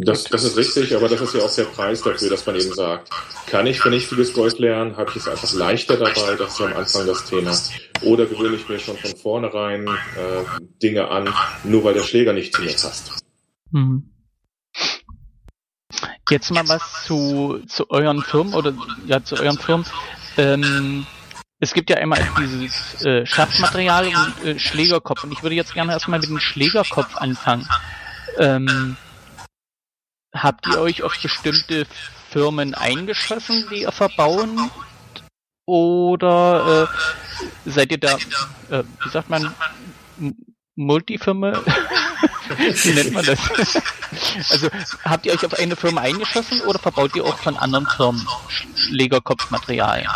Das, 0.00 0.24
das 0.24 0.44
ist 0.44 0.56
richtig, 0.56 0.94
aber 0.94 1.08
das 1.08 1.20
ist 1.20 1.34
ja 1.34 1.40
auch 1.42 1.54
der 1.54 1.64
Preis 1.64 2.02
dafür, 2.02 2.30
dass 2.30 2.46
man 2.46 2.56
eben 2.56 2.72
sagt, 2.72 3.10
kann 3.46 3.66
ich 3.66 3.80
vernünftiges 3.80 4.32
Golf 4.32 4.58
lernen, 4.58 4.96
habe 4.96 5.10
ich 5.10 5.16
es 5.16 5.28
einfach 5.28 5.52
leichter 5.54 5.96
dabei, 5.96 6.36
das 6.36 6.52
ist 6.52 6.60
ja 6.60 6.66
am 6.66 6.76
Anfang 6.76 7.06
das 7.06 7.24
Thema. 7.24 7.56
Oder 8.02 8.26
gewöhne 8.26 8.56
ich 8.56 8.68
mir 8.68 8.78
schon 8.78 8.96
von 8.96 9.16
vornherein 9.16 9.86
äh, 9.88 10.60
Dinge 10.82 11.08
an, 11.08 11.32
nur 11.64 11.84
weil 11.84 11.94
der 11.94 12.02
Schläger 12.02 12.32
nicht 12.32 12.54
zu 12.54 12.62
mir 12.62 12.72
passt. 12.72 13.12
Mhm. 13.72 14.10
Jetzt 16.30 16.50
mal 16.50 16.68
was 16.68 17.04
zu, 17.04 17.60
zu 17.66 17.90
euren 17.90 18.22
Firmen 18.22 18.54
oder 18.54 18.74
ja 19.06 19.24
zu 19.24 19.36
euren 19.36 19.58
Firmen. 19.58 19.86
Ähm, 20.36 21.06
es 21.60 21.72
gibt 21.72 21.90
ja 21.90 21.96
einmal 21.96 22.20
dieses 22.38 23.02
äh, 23.04 23.26
Schaftmaterial 23.26 24.06
und 24.06 24.46
äh, 24.46 24.58
Schlägerkopf. 24.58 25.24
Und 25.24 25.32
ich 25.32 25.42
würde 25.42 25.56
jetzt 25.56 25.74
gerne 25.74 25.92
erstmal 25.92 26.20
mit 26.20 26.28
dem 26.28 26.38
Schlägerkopf 26.38 27.16
anfangen. 27.16 27.66
Ähm, 28.38 28.96
habt 30.34 30.66
ihr 30.66 30.80
euch 30.80 31.02
auf 31.02 31.14
bestimmte 31.20 31.86
Firmen 32.30 32.74
eingeschossen, 32.74 33.66
die 33.70 33.82
ihr 33.82 33.92
verbauen? 33.92 34.70
Oder 35.66 36.88
äh, 37.66 37.70
seid 37.70 37.92
ihr 37.92 37.98
da, 37.98 38.16
äh, 38.70 38.84
wie 39.02 39.10
sagt 39.10 39.28
man, 39.28 39.54
Multifirma? 40.76 41.52
wie 42.56 42.92
nennt 42.92 43.12
man 43.12 43.24
das? 43.24 43.38
also 44.50 44.68
habt 45.04 45.26
ihr 45.26 45.32
euch 45.32 45.44
auf 45.44 45.58
eine 45.58 45.76
Firma 45.76 46.00
eingeschossen 46.00 46.60
oder 46.62 46.78
verbaut 46.78 47.14
ihr 47.16 47.24
auch 47.24 47.36
von 47.38 47.56
anderen 47.56 47.86
Firmen 47.86 48.26
Schlägerkopfmaterial? 48.76 50.06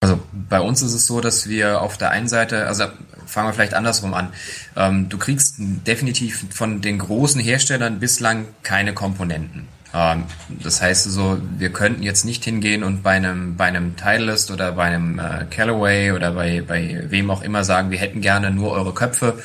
Also 0.00 0.20
bei 0.32 0.60
uns 0.60 0.82
ist 0.82 0.94
es 0.94 1.06
so, 1.06 1.20
dass 1.20 1.48
wir 1.48 1.80
auf 1.80 1.96
der 1.98 2.10
einen 2.10 2.28
Seite, 2.28 2.66
also 2.66 2.84
fangen 3.32 3.48
wir 3.48 3.54
vielleicht 3.54 3.74
andersrum 3.74 4.14
an. 4.14 4.28
Ähm, 4.76 5.08
du 5.08 5.18
kriegst 5.18 5.56
definitiv 5.58 6.44
von 6.50 6.80
den 6.80 6.98
großen 6.98 7.40
Herstellern 7.40 7.98
bislang 7.98 8.46
keine 8.62 8.94
Komponenten. 8.94 9.68
Ähm, 9.94 10.24
das 10.48 10.80
heißt 10.82 11.04
so, 11.04 11.40
wir 11.58 11.70
könnten 11.70 12.02
jetzt 12.02 12.24
nicht 12.24 12.44
hingehen 12.44 12.82
und 12.84 13.02
bei 13.02 13.12
einem 13.12 13.56
bei 13.56 13.66
einem 13.66 13.96
Titleist 13.96 14.50
oder 14.50 14.72
bei 14.72 14.84
einem 14.84 15.18
äh, 15.18 15.46
Callaway 15.50 16.12
oder 16.12 16.32
bei 16.32 16.62
bei 16.62 17.04
wem 17.08 17.30
auch 17.30 17.42
immer 17.42 17.64
sagen, 17.64 17.90
wir 17.90 17.98
hätten 17.98 18.20
gerne 18.20 18.50
nur 18.50 18.72
eure 18.72 18.94
Köpfe 18.94 19.42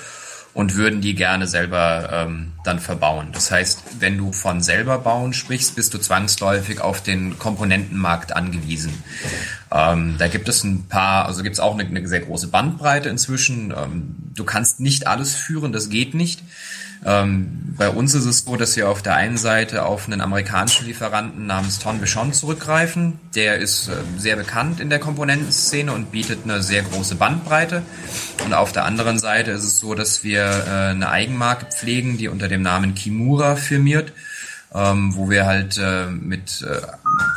und 0.54 0.73
würden 0.73 1.02
die 1.02 1.13
gerne 1.13 1.45
selber 1.45 2.10
ähm, 2.12 2.52
dann 2.63 2.80
verbauen. 2.80 3.28
Das 3.32 3.52
heißt, 3.52 3.84
wenn 4.00 4.17
du 4.17 4.32
von 4.32 4.62
selber 4.62 4.97
bauen 4.97 5.34
sprichst, 5.34 5.76
bist 5.76 5.93
du 5.93 6.00
zwangsläufig 6.00 6.82
auf 6.82 7.02
den 7.02 7.38
Komponentenmarkt 7.38 8.36
angewiesen. 8.36 8.91
Ähm, 9.71 10.15
da 10.17 10.27
gibt 10.27 10.47
es 10.47 10.63
ein 10.63 10.88
paar, 10.88 11.25
also 11.25 11.43
gibt 11.43 11.56
es 11.56 11.60
auch 11.60 11.77
eine, 11.77 11.88
eine, 11.88 12.08
sehr 12.08 12.21
große 12.21 12.47
Bandbreite 12.47 13.10
inzwischen. 13.10 13.71
Ähm, 13.71 14.15
du 14.34 14.43
kannst 14.43 14.80
nicht 14.80 15.08
alles 15.08 15.36
führen, 15.36 15.73
das 15.73 15.89
geht 15.89 16.13
nicht. 16.13 16.41
Ähm, 17.06 17.75
bei 17.77 17.89
uns 17.89 18.15
ist 18.15 18.25
es 18.25 18.39
so, 18.39 18.56
dass 18.56 18.75
wir 18.75 18.89
auf 18.89 19.01
der 19.01 19.15
einen 19.15 19.38
Seite 19.38 19.86
auf 19.86 20.08
einen 20.08 20.19
amerikanischen 20.19 20.88
Lieferanten 20.88 21.45
namens 21.45 21.80
Ton 21.80 21.99
Bichon 21.99 22.34
zurückgreifen. 22.34 23.19
Der 23.36 23.58
ist 23.58 23.88
äh, 23.88 23.93
sehr 24.17 24.36
bekannt 24.36 24.80
in 24.80 24.89
der 24.89 24.99
Komponentenszene 24.99 25.91
und 25.91 26.12
bietet 26.12 26.39
eine 26.43 26.63
sehr 26.63 26.82
große 26.82 27.15
Bandbreite. 27.15 27.84
Und 28.45 28.53
auf 28.53 28.71
der 28.71 28.86
anderen 28.86 29.19
Seite 29.19 29.51
ist 29.51 29.63
es 29.63 29.80
so, 29.80 29.93
dass 29.93 30.23
wir 30.23 30.43
äh, 30.43 30.69
eine 30.91 31.10
Eigenmarke 31.10 31.67
pflegen, 31.67 32.17
die 32.17 32.30
unter 32.30 32.47
dem 32.47 32.62
Namen 32.62 32.95
Kimura 32.95 33.56
firmiert. 33.56 34.12
Ähm, 34.73 35.15
wo 35.15 35.30
wir 35.30 35.45
halt 35.45 35.77
äh, 35.77 36.08
mit 36.08 36.62
äh, 36.62 36.82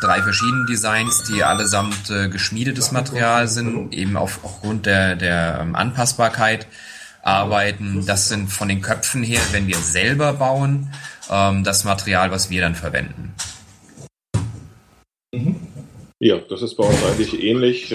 drei 0.00 0.20
verschiedenen 0.20 0.66
Designs, 0.66 1.22
die 1.24 1.44
allesamt 1.44 2.10
äh, 2.10 2.28
geschmiedetes 2.28 2.90
Material 2.90 3.46
sind, 3.46 3.94
eben 3.94 4.16
auf, 4.16 4.40
aufgrund 4.42 4.86
der, 4.86 5.14
der 5.14 5.60
ähm, 5.62 5.76
Anpassbarkeit 5.76 6.66
arbeiten. 7.22 8.04
Das 8.06 8.28
sind 8.28 8.50
von 8.50 8.68
den 8.68 8.82
Köpfen 8.82 9.22
her, 9.22 9.40
wenn 9.52 9.68
wir 9.68 9.76
selber 9.76 10.32
bauen, 10.34 10.92
ähm, 11.30 11.62
das 11.64 11.84
Material, 11.84 12.30
was 12.30 12.50
wir 12.50 12.62
dann 12.62 12.74
verwenden. 12.74 13.34
Ja, 16.18 16.38
das 16.38 16.62
ist 16.62 16.74
bei 16.76 16.84
uns 16.84 17.02
eigentlich 17.04 17.42
ähnlich. 17.42 17.94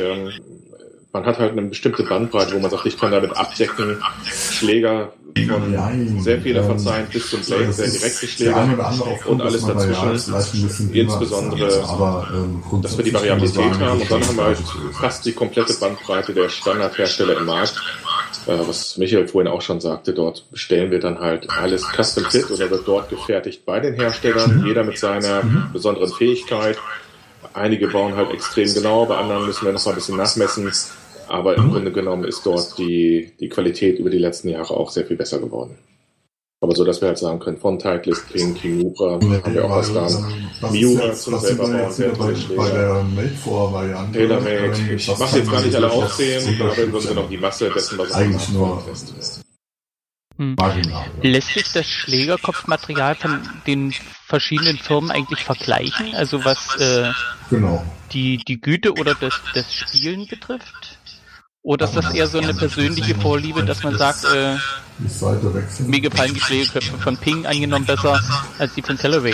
Ähm, 1.15 1.21
man 1.21 1.25
hat 1.25 1.39
halt 1.39 1.51
eine 1.51 1.63
bestimmte 1.63 2.03
Bandbreite, 2.03 2.55
wo 2.55 2.59
man 2.59 2.69
sagt, 2.69 2.85
ich 2.85 2.99
kann 2.99 3.11
damit 3.11 3.35
abdecken, 3.35 3.97
Schläger 4.25 5.13
von 5.47 6.21
sehr 6.21 6.41
vieler 6.41 6.61
ähm, 6.61 6.67
verzeihen 6.67 7.07
bis 7.11 7.29
zum 7.29 7.41
Blade, 7.41 7.73
sehr 7.73 7.89
direkte 7.89 8.27
Schläger 8.27 8.67
und 9.25 9.41
alles 9.41 9.65
dazwischen. 9.65 10.93
Insbesondere, 10.93 11.83
aber, 11.87 12.27
ähm, 12.33 12.81
dass 12.81 12.97
wir 12.97 13.03
die 13.03 13.13
Variabilität 13.13 13.79
haben 13.79 14.01
und 14.01 14.11
dann 14.11 14.25
haben 14.25 14.37
wir 14.37 14.43
halt 14.43 14.57
fast 14.93 15.25
die 15.25 15.33
komplette 15.33 15.73
Bandbreite 15.73 16.33
der 16.33 16.49
Standardhersteller 16.49 17.37
im 17.37 17.45
Markt 17.45 17.75
äh, 18.47 18.59
was 18.67 18.97
Michael 18.97 19.27
vorhin 19.27 19.51
auch 19.51 19.61
schon 19.61 19.81
sagte, 19.81 20.13
dort 20.13 20.49
bestellen 20.51 20.91
wir 20.91 20.99
dann 20.99 21.19
halt 21.19 21.49
alles 21.49 21.83
Custom 21.95 22.25
Fit 22.25 22.49
oder 22.51 22.69
wird 22.69 22.87
dort 22.87 23.09
gefertigt 23.09 23.65
bei 23.65 23.79
den 23.79 23.95
Herstellern, 23.95 24.59
mhm. 24.59 24.67
jeder 24.67 24.83
mit 24.83 24.97
seiner 24.97 25.43
mhm. 25.43 25.69
besonderen 25.73 26.11
Fähigkeit. 26.13 26.77
Einige 27.53 27.87
bauen 27.87 28.15
halt 28.15 28.31
extrem 28.31 28.73
genau, 28.73 29.05
bei 29.05 29.17
anderen 29.17 29.45
müssen 29.45 29.65
wir 29.65 29.71
noch 29.71 29.83
mal 29.85 29.91
ein 29.91 29.95
bisschen 29.95 30.17
nachmessen. 30.17 30.71
Aber 31.27 31.55
im 31.55 31.67
mhm. 31.67 31.71
Grunde 31.71 31.91
genommen 31.91 32.25
ist 32.25 32.45
dort 32.45 32.77
die, 32.77 33.33
die 33.39 33.49
Qualität 33.49 33.99
über 33.99 34.09
die 34.09 34.17
letzten 34.17 34.49
Jahre 34.49 34.75
auch 34.75 34.89
sehr 34.89 35.05
viel 35.05 35.17
besser 35.17 35.39
geworden. 35.39 35.77
Aber 36.61 36.73
so, 36.73 36.83
dass 36.83 37.01
wir 37.01 37.09
halt 37.09 37.17
sagen 37.17 37.39
können, 37.39 37.57
von 37.57 37.77
Titleist, 37.77 38.27
King, 38.29 38.55
Kimura, 38.55 39.19
ja, 39.21 39.43
haben 39.43 39.53
wir 39.53 39.65
auch 39.65 39.69
was 39.69 39.93
da. 39.93 40.69
Miura 40.71 41.13
zum 41.13 41.37
selber 41.37 41.67
bauen, 41.67 41.93
bei, 41.97 42.55
bei 42.55 42.69
der 42.71 43.03
Made-For-Variante. 43.03 44.17
Tailor-Made. 44.17 44.93
Ich 44.95 45.07
mache 45.07 45.37
jetzt 45.37 45.51
gar 45.51 45.61
nicht 45.61 45.75
alle 45.75 45.91
aufzählen, 45.91 46.61
aber 46.61 46.77
im 46.77 46.91
Grunde 46.91 47.07
genommen 47.07 47.29
die 47.29 47.37
Masse 47.37 47.69
dessen, 47.69 47.97
was 47.99 48.13
eigentlich 48.13 48.49
nur 48.49 48.81
fest. 48.81 49.43
Hm. 50.37 50.55
Lässt 51.21 51.49
sich 51.49 51.71
das 51.71 51.85
Schlägerkopfmaterial 51.85 53.15
von 53.15 53.47
den 53.67 53.93
verschiedenen 54.25 54.77
Firmen 54.77 55.11
eigentlich 55.11 55.43
vergleichen? 55.43 56.13
Also 56.15 56.43
was 56.43 56.75
äh, 56.77 57.11
genau. 57.49 57.85
die, 58.11 58.37
die 58.37 58.59
Güte 58.59 58.93
oder 58.93 59.15
das, 59.15 59.39
das 59.53 59.73
Spielen 59.73 60.27
betrifft? 60.27 60.94
Oder 61.65 61.85
ist 61.85 61.95
das 61.95 62.13
eher 62.13 62.27
so 62.27 62.37
eine 62.37 62.53
persönliche 62.53 63.15
Vorliebe, 63.15 63.65
dass 63.65 63.81
man 63.81 63.97
sagt, 63.97 64.23
äh, 64.25 64.55
mir 65.79 65.99
gefallen 65.99 66.35
die 66.35 66.39
Schlägeköpfe 66.39 66.95
von 66.99 67.17
Ping 67.17 67.47
angenommen 67.47 67.87
besser 67.87 68.21
als 68.59 68.75
die 68.75 68.83
von 68.83 68.99
Celery? 68.99 69.33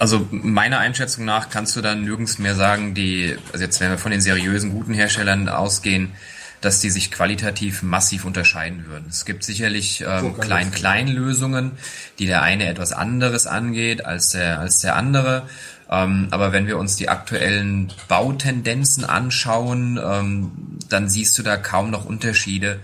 Also 0.00 0.26
meiner 0.32 0.80
Einschätzung 0.80 1.24
nach 1.24 1.48
kannst 1.48 1.76
du 1.76 1.80
dann 1.80 2.02
nirgends 2.02 2.40
mehr 2.40 2.56
sagen, 2.56 2.94
die, 2.94 3.36
also 3.52 3.64
jetzt 3.64 3.80
wenn 3.80 3.90
wir 3.90 3.98
von 3.98 4.10
den 4.10 4.20
seriösen, 4.20 4.72
guten 4.72 4.94
Herstellern 4.94 5.48
ausgehen, 5.48 6.12
dass 6.60 6.80
die 6.80 6.90
sich 6.90 7.12
qualitativ 7.12 7.84
massiv 7.84 8.24
unterscheiden 8.24 8.86
würden. 8.86 9.06
Es 9.08 9.24
gibt 9.24 9.44
sicherlich 9.44 10.04
ähm, 10.04 10.38
Klein-Klein-Lösungen, 10.38 11.72
die 12.18 12.26
der 12.26 12.42
eine 12.42 12.66
etwas 12.66 12.92
anderes 12.92 13.46
angeht 13.46 14.04
als 14.04 14.30
der, 14.30 14.58
als 14.58 14.80
der 14.80 14.96
andere. 14.96 15.46
Ähm, 15.92 16.28
aber 16.30 16.52
wenn 16.52 16.66
wir 16.66 16.78
uns 16.78 16.96
die 16.96 17.10
aktuellen 17.10 17.92
Bautendenzen 18.08 19.04
anschauen, 19.04 20.00
ähm, 20.02 20.50
dann 20.88 21.10
siehst 21.10 21.36
du 21.38 21.42
da 21.42 21.58
kaum 21.58 21.90
noch 21.90 22.06
Unterschiede. 22.06 22.80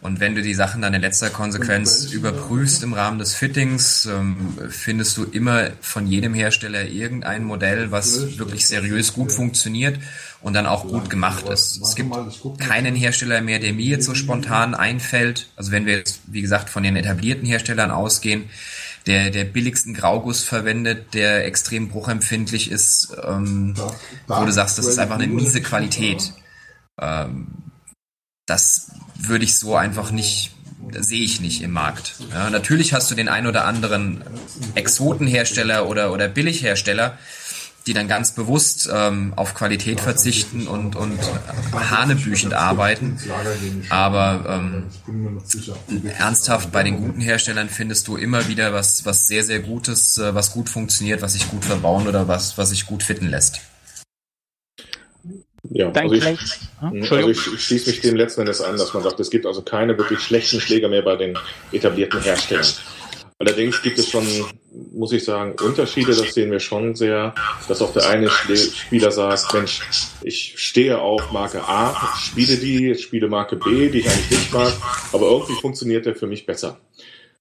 Und 0.00 0.20
wenn 0.20 0.34
du 0.34 0.42
die 0.42 0.54
Sachen 0.54 0.82
dann 0.82 0.92
in 0.92 1.00
letzter 1.00 1.30
Konsequenz 1.30 2.12
überprüfst 2.12 2.82
im 2.82 2.92
Rahmen 2.92 3.18
des 3.18 3.34
Fittings, 3.34 4.04
ähm, 4.06 4.36
findest 4.68 5.16
du 5.16 5.24
immer 5.24 5.70
von 5.80 6.06
jedem 6.06 6.34
Hersteller 6.34 6.84
irgendein 6.84 7.42
Modell, 7.42 7.90
was 7.90 8.38
wirklich 8.38 8.66
seriös 8.66 9.14
gut 9.14 9.32
funktioniert 9.32 9.98
und 10.42 10.52
dann 10.52 10.66
auch 10.66 10.86
gut 10.86 11.08
gemacht 11.08 11.48
ist. 11.48 11.80
Es 11.82 11.96
gibt 11.96 12.14
keinen 12.58 12.94
Hersteller 12.94 13.40
mehr, 13.40 13.60
der 13.60 13.72
mir 13.72 13.86
jetzt 13.86 14.04
so 14.04 14.14
spontan 14.14 14.74
einfällt. 14.74 15.48
Also 15.56 15.72
wenn 15.72 15.86
wir 15.86 15.96
jetzt, 15.96 16.20
wie 16.26 16.42
gesagt, 16.42 16.68
von 16.68 16.82
den 16.82 16.96
etablierten 16.96 17.46
Herstellern 17.46 17.90
ausgehen, 17.90 18.44
der, 19.06 19.30
der 19.30 19.44
billigsten 19.44 19.94
Grauguss 19.94 20.42
verwendet, 20.42 21.14
der 21.14 21.44
extrem 21.44 21.88
bruchempfindlich 21.88 22.70
ist, 22.70 23.14
ähm, 23.22 23.74
wo 24.26 24.44
du 24.44 24.52
sagst, 24.52 24.78
das 24.78 24.86
ist 24.86 24.98
einfach 24.98 25.16
eine 25.16 25.26
miese 25.26 25.60
Qualität. 25.60 26.32
Ähm, 27.00 27.48
das 28.46 28.92
würde 29.16 29.44
ich 29.44 29.56
so 29.56 29.76
einfach 29.76 30.10
nicht, 30.10 30.52
sehe 30.98 31.22
ich 31.22 31.40
nicht 31.40 31.62
im 31.62 31.72
Markt. 31.72 32.14
Ja, 32.30 32.50
natürlich 32.50 32.92
hast 32.92 33.10
du 33.10 33.14
den 33.14 33.28
ein 33.28 33.46
oder 33.46 33.64
anderen 33.64 34.24
Exotenhersteller 34.74 35.88
oder, 35.88 36.12
oder 36.12 36.28
Billighersteller, 36.28 37.18
die 37.86 37.92
dann 37.92 38.08
ganz 38.08 38.32
bewusst 38.32 38.88
ähm, 38.92 39.34
auf 39.36 39.54
Qualität 39.54 40.00
verzichten 40.00 40.66
und, 40.66 40.96
und 40.96 41.18
hanebüchend 41.72 42.54
arbeiten. 42.54 43.18
Aber 43.90 44.62
ähm, 45.06 46.10
ernsthaft 46.18 46.72
bei 46.72 46.82
den 46.82 46.96
guten 46.96 47.20
Herstellern 47.20 47.68
findest 47.68 48.08
du 48.08 48.16
immer 48.16 48.48
wieder 48.48 48.72
was, 48.72 49.04
was 49.04 49.26
sehr, 49.26 49.44
sehr 49.44 49.60
Gutes, 49.60 50.16
äh, 50.16 50.34
was 50.34 50.52
gut 50.52 50.68
funktioniert, 50.68 51.20
was 51.20 51.34
sich 51.34 51.50
gut 51.50 51.64
verbauen 51.64 52.08
oder 52.08 52.26
was, 52.26 52.56
was 52.56 52.70
sich 52.70 52.86
gut 52.86 53.02
fitten 53.02 53.28
lässt. 53.28 53.60
Ja, 55.70 55.90
Dann 55.90 56.04
also, 56.04 56.14
ich, 56.14 56.24
hm, 56.80 57.02
also 57.02 57.28
ich, 57.28 57.52
ich 57.54 57.64
schließe 57.64 57.90
mich 57.90 58.00
dem 58.00 58.16
letzten 58.16 58.42
Endes 58.42 58.60
an, 58.60 58.76
dass 58.76 58.92
man 58.92 59.02
sagt, 59.02 59.18
es 59.20 59.30
gibt 59.30 59.46
also 59.46 59.62
keine 59.62 59.96
wirklich 59.96 60.20
schlechten 60.20 60.60
Schläger 60.60 60.88
mehr 60.88 61.02
bei 61.02 61.16
den 61.16 61.38
etablierten 61.72 62.20
Herstellern. 62.22 62.66
Allerdings 63.44 63.82
gibt 63.82 63.98
es 63.98 64.08
schon, 64.08 64.26
muss 64.94 65.12
ich 65.12 65.22
sagen, 65.22 65.54
Unterschiede, 65.62 66.14
das 66.14 66.32
sehen 66.32 66.50
wir 66.50 66.60
schon 66.60 66.94
sehr, 66.94 67.34
dass 67.68 67.82
auch 67.82 67.92
der 67.92 68.08
eine 68.08 68.30
Spieler 68.30 69.10
sagt, 69.10 69.52
Mensch, 69.52 69.82
ich 70.22 70.54
stehe 70.56 70.98
auf 70.98 71.30
Marke 71.30 71.62
A, 71.62 72.14
spiele 72.16 72.56
die, 72.56 72.94
spiele 72.94 73.28
Marke 73.28 73.56
B, 73.56 73.90
die 73.90 73.98
ich 73.98 74.08
eigentlich 74.08 74.30
nicht 74.30 74.52
mag, 74.54 74.72
aber 75.12 75.26
irgendwie 75.26 75.60
funktioniert 75.60 76.06
der 76.06 76.16
für 76.16 76.26
mich 76.26 76.46
besser. 76.46 76.78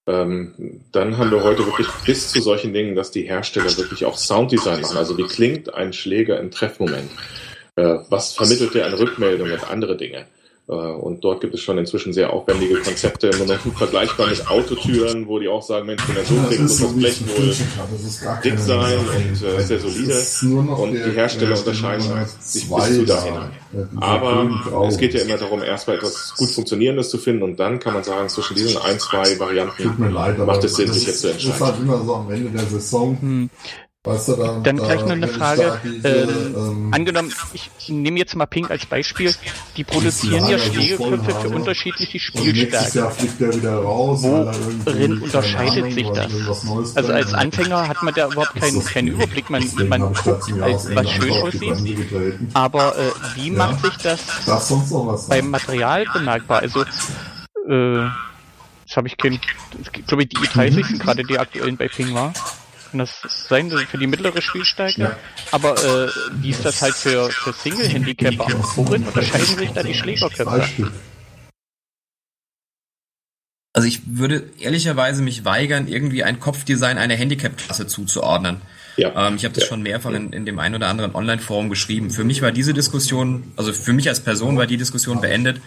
Ähm, 0.05 0.81
dann 0.91 1.17
haben 1.17 1.31
wir 1.31 1.41
heute 1.41 1.65
wirklich 1.65 1.87
bis 2.05 2.31
zu 2.31 2.41
solchen 2.41 2.73
Dingen, 2.73 2.95
dass 2.95 3.11
die 3.11 3.21
Hersteller 3.21 3.77
wirklich 3.77 4.03
auch 4.03 4.17
Sounddesign 4.17 4.81
machen. 4.81 4.97
Also 4.97 5.17
wie 5.17 5.23
klingt 5.23 5.73
ein 5.73 5.93
Schläger 5.93 6.37
im 6.37 6.51
Treffmoment? 6.51 7.09
Äh, 7.77 7.99
was 8.09 8.33
vermittelt 8.33 8.73
der 8.73 8.87
an 8.87 8.93
Rückmeldung 8.95 9.49
und 9.49 9.69
andere 9.69 9.95
Dinge? 9.95 10.27
Äh, 10.67 10.71
und 10.71 11.23
dort 11.23 11.41
gibt 11.41 11.53
es 11.53 11.61
schon 11.61 11.77
inzwischen 11.77 12.13
sehr 12.13 12.31
aufwendige 12.31 12.75
Konzepte, 12.75 13.27
im 13.27 13.39
Moment 13.39 13.61
vergleichbar 13.75 14.27
mit 14.27 14.47
Autotüren, 14.47 15.27
wo 15.27 15.39
die 15.39 15.49
auch 15.49 15.61
sagen, 15.61 15.87
Mensch, 15.87 16.07
wenn 16.07 16.15
er 16.15 16.23
so 16.23 16.35
klingt, 16.47 16.61
muss 16.63 16.79
das 16.79 16.95
Blech 16.95 17.21
wohl 17.37 17.55
dick 18.43 18.59
sein 18.59 18.97
und 18.99 19.47
äh, 19.47 19.61
sehr 19.61 19.79
solide. 19.79 20.15
Und 20.81 20.93
die 20.93 21.11
Hersteller 21.11 21.57
unterscheiden 21.57 22.25
sich 22.39 22.69
bis 22.69 22.95
zu 22.95 23.05
dahin. 23.05 23.33
Aber 23.99 24.87
es 24.87 24.97
geht 24.97 25.13
ja 25.13 25.21
immer 25.21 25.37
darum, 25.37 25.61
erstmal 25.63 25.97
etwas 25.97 26.33
gut 26.37 26.49
Funktionierendes 26.49 27.09
zu 27.09 27.17
finden 27.17 27.43
und 27.43 27.59
dann 27.59 27.79
kann 27.79 27.93
man 27.93 28.03
sagen, 28.03 28.29
zwischen 28.29 28.55
diesen 28.55 28.81
ein, 28.81 28.99
zwei 28.99 29.37
Varianten 29.39 30.11
leid, 30.11 30.37
macht 30.37 30.63
es 30.63 30.75
Sinn, 30.75 30.93
sich 30.93 31.07
jetzt 31.07 31.21
zu 31.21 31.31
entscheiden. 31.31 31.59
Das 31.59 31.69
ist 31.69 31.73
halt 31.73 31.81
immer 31.81 32.03
so 32.03 32.15
am 32.15 32.31
Ende 32.31 32.49
der 32.51 32.65
Saison. 32.65 33.17
Hm. 33.19 33.49
Weißt 34.05 34.27
du, 34.27 34.35
dann, 34.35 34.63
dann 34.63 34.75
gleich 34.75 35.01
noch 35.01 35.11
eine 35.11 35.29
Frage. 35.29 35.79
Diese, 35.81 36.07
ähm, 36.09 36.55
ähm, 36.57 36.93
angenommen, 36.93 37.33
ich 37.53 37.87
nehme 37.87 38.19
jetzt 38.19 38.35
mal 38.35 38.47
Pink 38.47 38.69
als 38.69 38.85
Beispiel. 38.85 39.33
Die 39.77 39.85
produzieren 39.85 40.45
ja 40.49 40.59
Schlägerköpfe 40.59 41.33
für 41.39 41.49
unterschiedliche 41.49 42.19
Spielstärken. 42.19 43.29
Worin 43.39 45.21
unterscheidet 45.21 45.93
sich 45.93 46.09
das? 46.09 46.33
Also 46.95 47.13
als 47.13 47.33
Anfänger 47.33 47.87
hat 47.87 48.03
man 48.03 48.13
da 48.13 48.27
überhaupt 48.27 48.55
keinen, 48.55 48.83
keinen 48.83 49.07
Überblick. 49.07 49.49
Man, 49.49 49.63
man 49.87 50.13
guckt, 50.13 50.51
als, 50.61 50.93
was 50.93 51.09
schön 51.09 51.31
aussieht. 51.31 51.97
Aber 52.53 52.97
äh, 52.97 53.11
wie 53.35 53.51
macht 53.51 53.85
sich 53.85 53.95
das 54.03 54.19
beim 55.29 55.49
Material 55.49 56.05
bemerkbar? 56.11 56.59
Also 56.59 56.81
äh, 56.81 58.09
das 58.85 58.97
habe 58.97 59.07
ich 59.07 59.15
kein, 59.15 59.39
ich 59.81 60.05
glaube 60.07 60.25
die 60.25 60.35
i30 60.35 60.87
sind 60.87 60.99
gerade 60.99 61.23
die 61.23 61.39
aktuellen 61.39 61.77
bei 61.77 61.87
Ping 61.87 62.13
war 62.13 62.33
kann 62.93 62.99
das 62.99 63.47
sein, 63.49 63.71
für 63.71 63.97
die 63.97 64.07
mittlere 64.07 64.41
Spielstärke. 64.41 65.01
Ja. 65.01 65.17
Aber 65.51 65.75
äh, 65.77 66.09
wie 66.41 66.51
ist 66.51 66.63
das 66.63 66.81
halt 66.81 66.93
für, 66.93 67.29
für 67.29 67.51
Single-Handicapper? 67.51 68.47
Worin 68.75 69.03
unterscheiden 69.03 69.57
sich 69.57 69.71
da 69.71 69.81
die 69.81 69.95
Schlägerköpfe? 69.95 70.91
Also 73.75 73.87
ich 73.87 74.01
würde 74.05 74.43
ehrlicherweise 74.59 75.23
mich 75.23 75.43
weigern, 75.43 75.87
irgendwie 75.87 76.23
ein 76.23 76.39
Kopfdesign 76.39 76.99
einer 76.99 77.15
Handicap-Klasse 77.15 77.87
zuzuordnen. 77.87 78.61
Ja. 78.97 79.27
Ähm, 79.27 79.37
ich 79.37 79.45
habe 79.45 79.55
das 79.55 79.63
ja. 79.63 79.69
schon 79.69 79.81
mehrfach 79.81 80.11
in, 80.11 80.31
in 80.31 80.45
dem 80.45 80.59
einen 80.59 80.75
oder 80.75 80.87
anderen 80.89 81.15
Online-Forum 81.15 81.71
geschrieben. 81.71 82.11
Für 82.11 82.23
mich 82.23 82.43
war 82.43 82.51
diese 82.51 82.75
Diskussion, 82.75 83.51
also 83.55 83.73
für 83.73 83.93
mich 83.93 84.07
als 84.07 84.19
Person 84.19 84.55
war 84.55 84.67
die 84.67 84.77
Diskussion 84.77 85.19
beendet, 85.19 85.59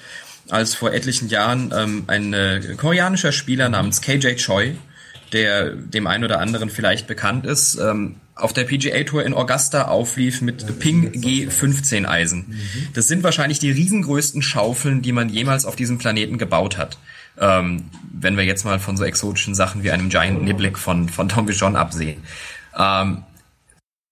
als 0.49 0.77
vor 0.77 0.93
etlichen 0.93 1.29
Jahren 1.29 1.75
ähm, 1.77 2.05
ein 2.07 2.33
äh, 2.33 2.77
koreanischer 2.77 3.33
Spieler 3.33 3.69
namens 3.69 4.01
KJ 4.01 4.37
Choi, 4.37 4.77
der 5.33 5.71
dem 5.71 6.07
einen 6.07 6.25
oder 6.25 6.41
anderen 6.41 6.71
vielleicht 6.71 7.07
bekannt 7.07 7.47
ist, 7.47 7.77
ähm, 7.77 8.17
auf 8.35 8.53
der 8.53 8.65
PGA 8.65 9.03
Tour 9.05 9.25
in 9.25 9.33
Augusta 9.33 9.83
auflief 9.89 10.43
mit 10.43 10.79
Ping 10.79 11.11
G15 11.13 12.07
Eisen. 12.07 12.55
Das 12.93 13.09
sind 13.09 13.23
wahrscheinlich 13.23 13.59
die 13.59 13.71
riesengrößten 13.71 14.43
Schaufeln, 14.43 15.01
die 15.01 15.13
man 15.13 15.31
jemals 15.31 15.65
auf 15.65 15.75
diesem 15.75 15.97
Planeten 15.99 16.37
gebaut 16.37 16.77
hat. 16.77 16.99
Ähm, 17.39 17.85
wenn 18.13 18.37
wir 18.37 18.45
jetzt 18.45 18.65
mal 18.65 18.79
von 18.79 18.97
so 18.97 19.05
exotischen 19.05 19.55
Sachen 19.55 19.83
wie 19.83 19.91
einem 19.91 20.11
Giant 20.11 20.43
Niblick 20.43 20.79
von, 20.79 21.09
von 21.09 21.29
Tom 21.29 21.47
Bichon 21.47 21.77
absehen. 21.77 22.23
Ähm, 22.79 23.25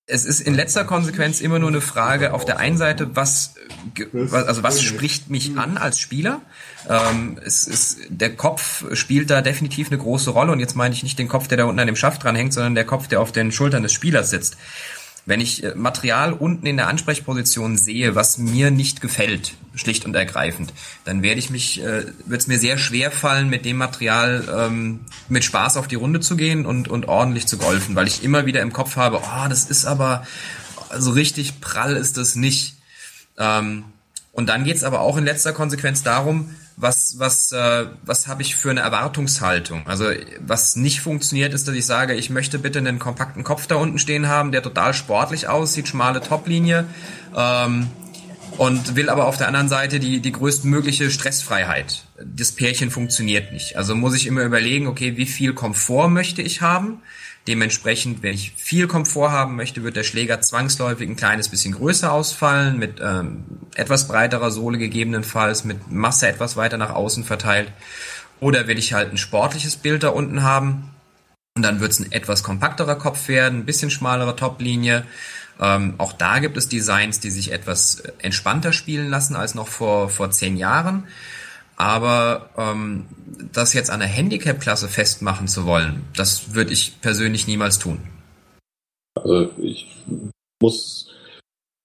es 0.07 0.27
ist 0.27 0.41
in 0.41 0.55
letzter 0.55 0.85
Konsequenz 0.85 1.41
immer 1.41 1.59
nur 1.59 1.71
eine 1.71 1.81
Frage 1.81 2.35
auf 2.35 2.45
der 2.45 2.59
einen 2.59 2.77
Seite, 2.77 3.17
was, 3.17 3.55
also 4.31 4.63
was 4.63 4.83
spricht 4.83 5.31
mich 5.31 5.57
an 5.57 5.79
als 5.79 5.99
Spieler? 5.99 6.43
Ähm, 6.89 7.39
es 7.43 7.67
ist, 7.67 7.99
der 8.09 8.37
Kopf 8.37 8.85
spielt 8.95 9.31
da 9.31 9.41
definitiv 9.41 9.89
eine 9.89 9.99
große 9.99 10.31
Rolle 10.31 10.53
und 10.53 10.61
jetzt 10.61 10.77
meine 10.77 10.95
ich 10.95 11.03
nicht 11.03 11.19
den 11.19 11.29
Kopf, 11.29 11.49
der 11.49 11.57
da 11.57 11.65
unten 11.65 11.81
an 11.81 11.87
dem 11.87 11.97
Schaft 11.97 12.23
dran 12.23 12.37
hängt, 12.37 12.53
sondern 12.53 12.75
der 12.75 12.85
Kopf, 12.85 13.09
der 13.09 13.21
auf 13.21 13.33
den 13.33 13.51
Schultern 13.51 13.83
des 13.83 13.95
Spielers 13.95 14.29
sitzt. 14.29 14.59
Wenn 15.27 15.41
ich 15.41 15.65
äh, 15.65 15.75
Material 15.75 16.33
unten 16.33 16.67
in 16.67 16.77
der 16.77 16.89
Ansprechposition 16.89 17.79
sehe, 17.79 18.15
was 18.15 18.39
mir 18.39 18.71
nicht 18.71 19.01
gefällt, 19.01 19.55
schlicht 19.75 20.05
und 20.05 20.15
ergreifend, 20.15 20.73
dann 21.05 21.23
werde 21.23 21.39
ich 21.39 21.51
mich, 21.51 21.83
äh, 21.83 22.07
wird 22.27 22.41
es 22.41 22.47
mir 22.47 22.59
sehr 22.59 22.79
schwer 22.79 23.11
fallen, 23.11 23.49
mit 23.49 23.65
dem 23.65 23.79
Material 23.79 24.45
ähm, 24.55 25.01
mit 25.29 25.45
Spaß 25.45 25.77
auf 25.77 25.89
die 25.89 25.95
Runde 25.95 26.21
zu 26.21 26.37
gehen 26.37 26.67
und, 26.67 26.89
und 26.89 27.09
ordentlich 27.09 27.47
zu 27.47 27.57
golfen, 27.57 27.95
weil 27.95 28.07
ich 28.07 28.23
immer 28.23 28.47
wieder 28.47 28.61
im 28.61 28.73
Kopf 28.73 28.97
habe, 28.97 29.21
oh, 29.23 29.49
das 29.49 29.65
ist 29.65 29.87
aber 29.87 30.27
so 30.97 31.13
richtig 31.13 31.61
prall 31.61 31.97
ist 31.97 32.17
das 32.17 32.37
nicht. 32.37 32.77
Ähm, 33.39 33.85
und 34.33 34.49
dann 34.49 34.65
geht's 34.65 34.85
aber 34.85 35.01
auch 35.01 35.17
in 35.17 35.25
letzter 35.25 35.53
Konsequenz 35.53 36.03
darum, 36.03 36.55
was, 36.77 37.19
was, 37.19 37.53
äh, 37.53 37.87
was 38.05 38.27
habe 38.27 38.43
ich 38.43 38.57
für 38.57 38.71
eine 38.71 38.81
Erwartungshaltung? 38.81 39.87
Also 39.87 40.07
was 40.41 40.77
nicht 40.77 41.01
funktioniert, 41.01 41.55
ist, 41.55 41.69
dass 41.69 41.75
ich 41.75 41.87
sage, 41.87 42.15
ich 42.15 42.31
möchte 42.31 42.59
bitte 42.59 42.79
einen 42.79 42.99
kompakten 42.99 43.45
Kopf 43.45 43.67
da 43.67 43.77
unten 43.77 43.99
stehen 43.99 44.29
haben, 44.29 44.51
der 44.51 44.63
total 44.63 44.93
sportlich 44.93 45.49
aussieht, 45.49 45.87
schmale 45.89 46.21
Toplinie 46.21 46.87
ähm, 47.37 47.89
und 48.59 48.97
will 48.97 49.09
aber 49.09 49.27
auf 49.27 49.37
der 49.37 49.47
anderen 49.47 49.69
Seite 49.69 50.01
die, 50.01 50.21
die 50.21 50.33
größtmögliche 50.33 51.11
Stressfreiheit. 51.11 52.05
Das 52.25 52.53
Pärchen 52.53 52.91
funktioniert 52.91 53.53
nicht. 53.53 53.77
Also 53.77 53.95
muss 53.95 54.17
ich 54.17 54.27
immer 54.27 54.43
überlegen, 54.43 54.87
okay, 54.87 55.17
wie 55.17 55.27
viel 55.27 55.55
Komfort 55.55 56.09
möchte 56.09 56.43
ich 56.43 56.61
haben? 56.61 57.03
Dementsprechend, 57.47 58.23
wenn 58.23 58.35
ich 58.35 58.53
viel 58.57 58.87
Komfort 58.87 59.31
haben 59.31 59.57
möchte, 59.57 59.83
wird 59.83 59.97
der 59.97 60.03
Schläger 60.03 60.41
zwangsläufig 60.41 61.09
ein 61.09 61.17
kleines 61.17 61.51
bisschen 61.51 61.75
größer 61.75 62.11
ausfallen, 62.11 62.79
mit 62.79 63.01
ähm, 63.03 63.45
etwas 63.75 64.09
breiterer 64.09 64.51
Sohle 64.51 64.79
gegebenenfalls, 64.79 65.65
mit 65.65 65.91
Masse 65.91 66.29
etwas 66.29 66.57
weiter 66.57 66.79
nach 66.79 66.91
außen 66.91 67.25
verteilt. 67.25 67.71
Oder 68.41 68.67
will 68.67 68.79
ich 68.79 68.95
halt 68.95 69.13
ein 69.13 69.19
sportliches 69.19 69.77
Bild 69.77 70.03
da 70.03 70.09
unten 70.09 70.43
haben, 70.43 70.91
und 71.57 71.63
dann 71.63 71.79
wird 71.79 71.93
es 71.93 72.01
ein 72.01 72.11
etwas 72.11 72.43
kompakterer 72.43 72.97
Kopf 72.97 73.29
werden, 73.29 73.61
ein 73.61 73.65
bisschen 73.65 73.91
schmalere 73.91 74.35
Toplinie. 74.35 75.07
Ähm, 75.61 75.95
auch 75.99 76.13
da 76.13 76.41
gibt 76.41 76.57
es 76.57 76.69
Designs, 76.69 77.21
die 77.21 77.31
sich 77.31 77.53
etwas 77.53 78.03
entspannter 78.19 78.73
spielen 78.73 79.09
lassen 79.09 79.37
als 79.37 79.55
noch 79.55 79.69
vor, 79.69 80.11
vor 80.11 80.33
zehn 80.33 80.57
Jahren. 80.57 81.05
Aber 81.77 82.51
ähm, 82.57 83.07
das 83.53 83.73
jetzt 83.73 83.91
an 83.91 84.01
der 84.01 84.09
Handicap-Klasse 84.09 84.89
festmachen 84.89 85.49
zu 85.49 85.67
wollen, 85.67 86.05
das 86.17 86.55
würde 86.55 86.73
ich 86.73 87.01
persönlich 87.01 87.47
niemals 87.47 87.79
tun. 87.79 88.01
Also 89.15 89.51
ich 89.59 89.87
muss 90.61 91.11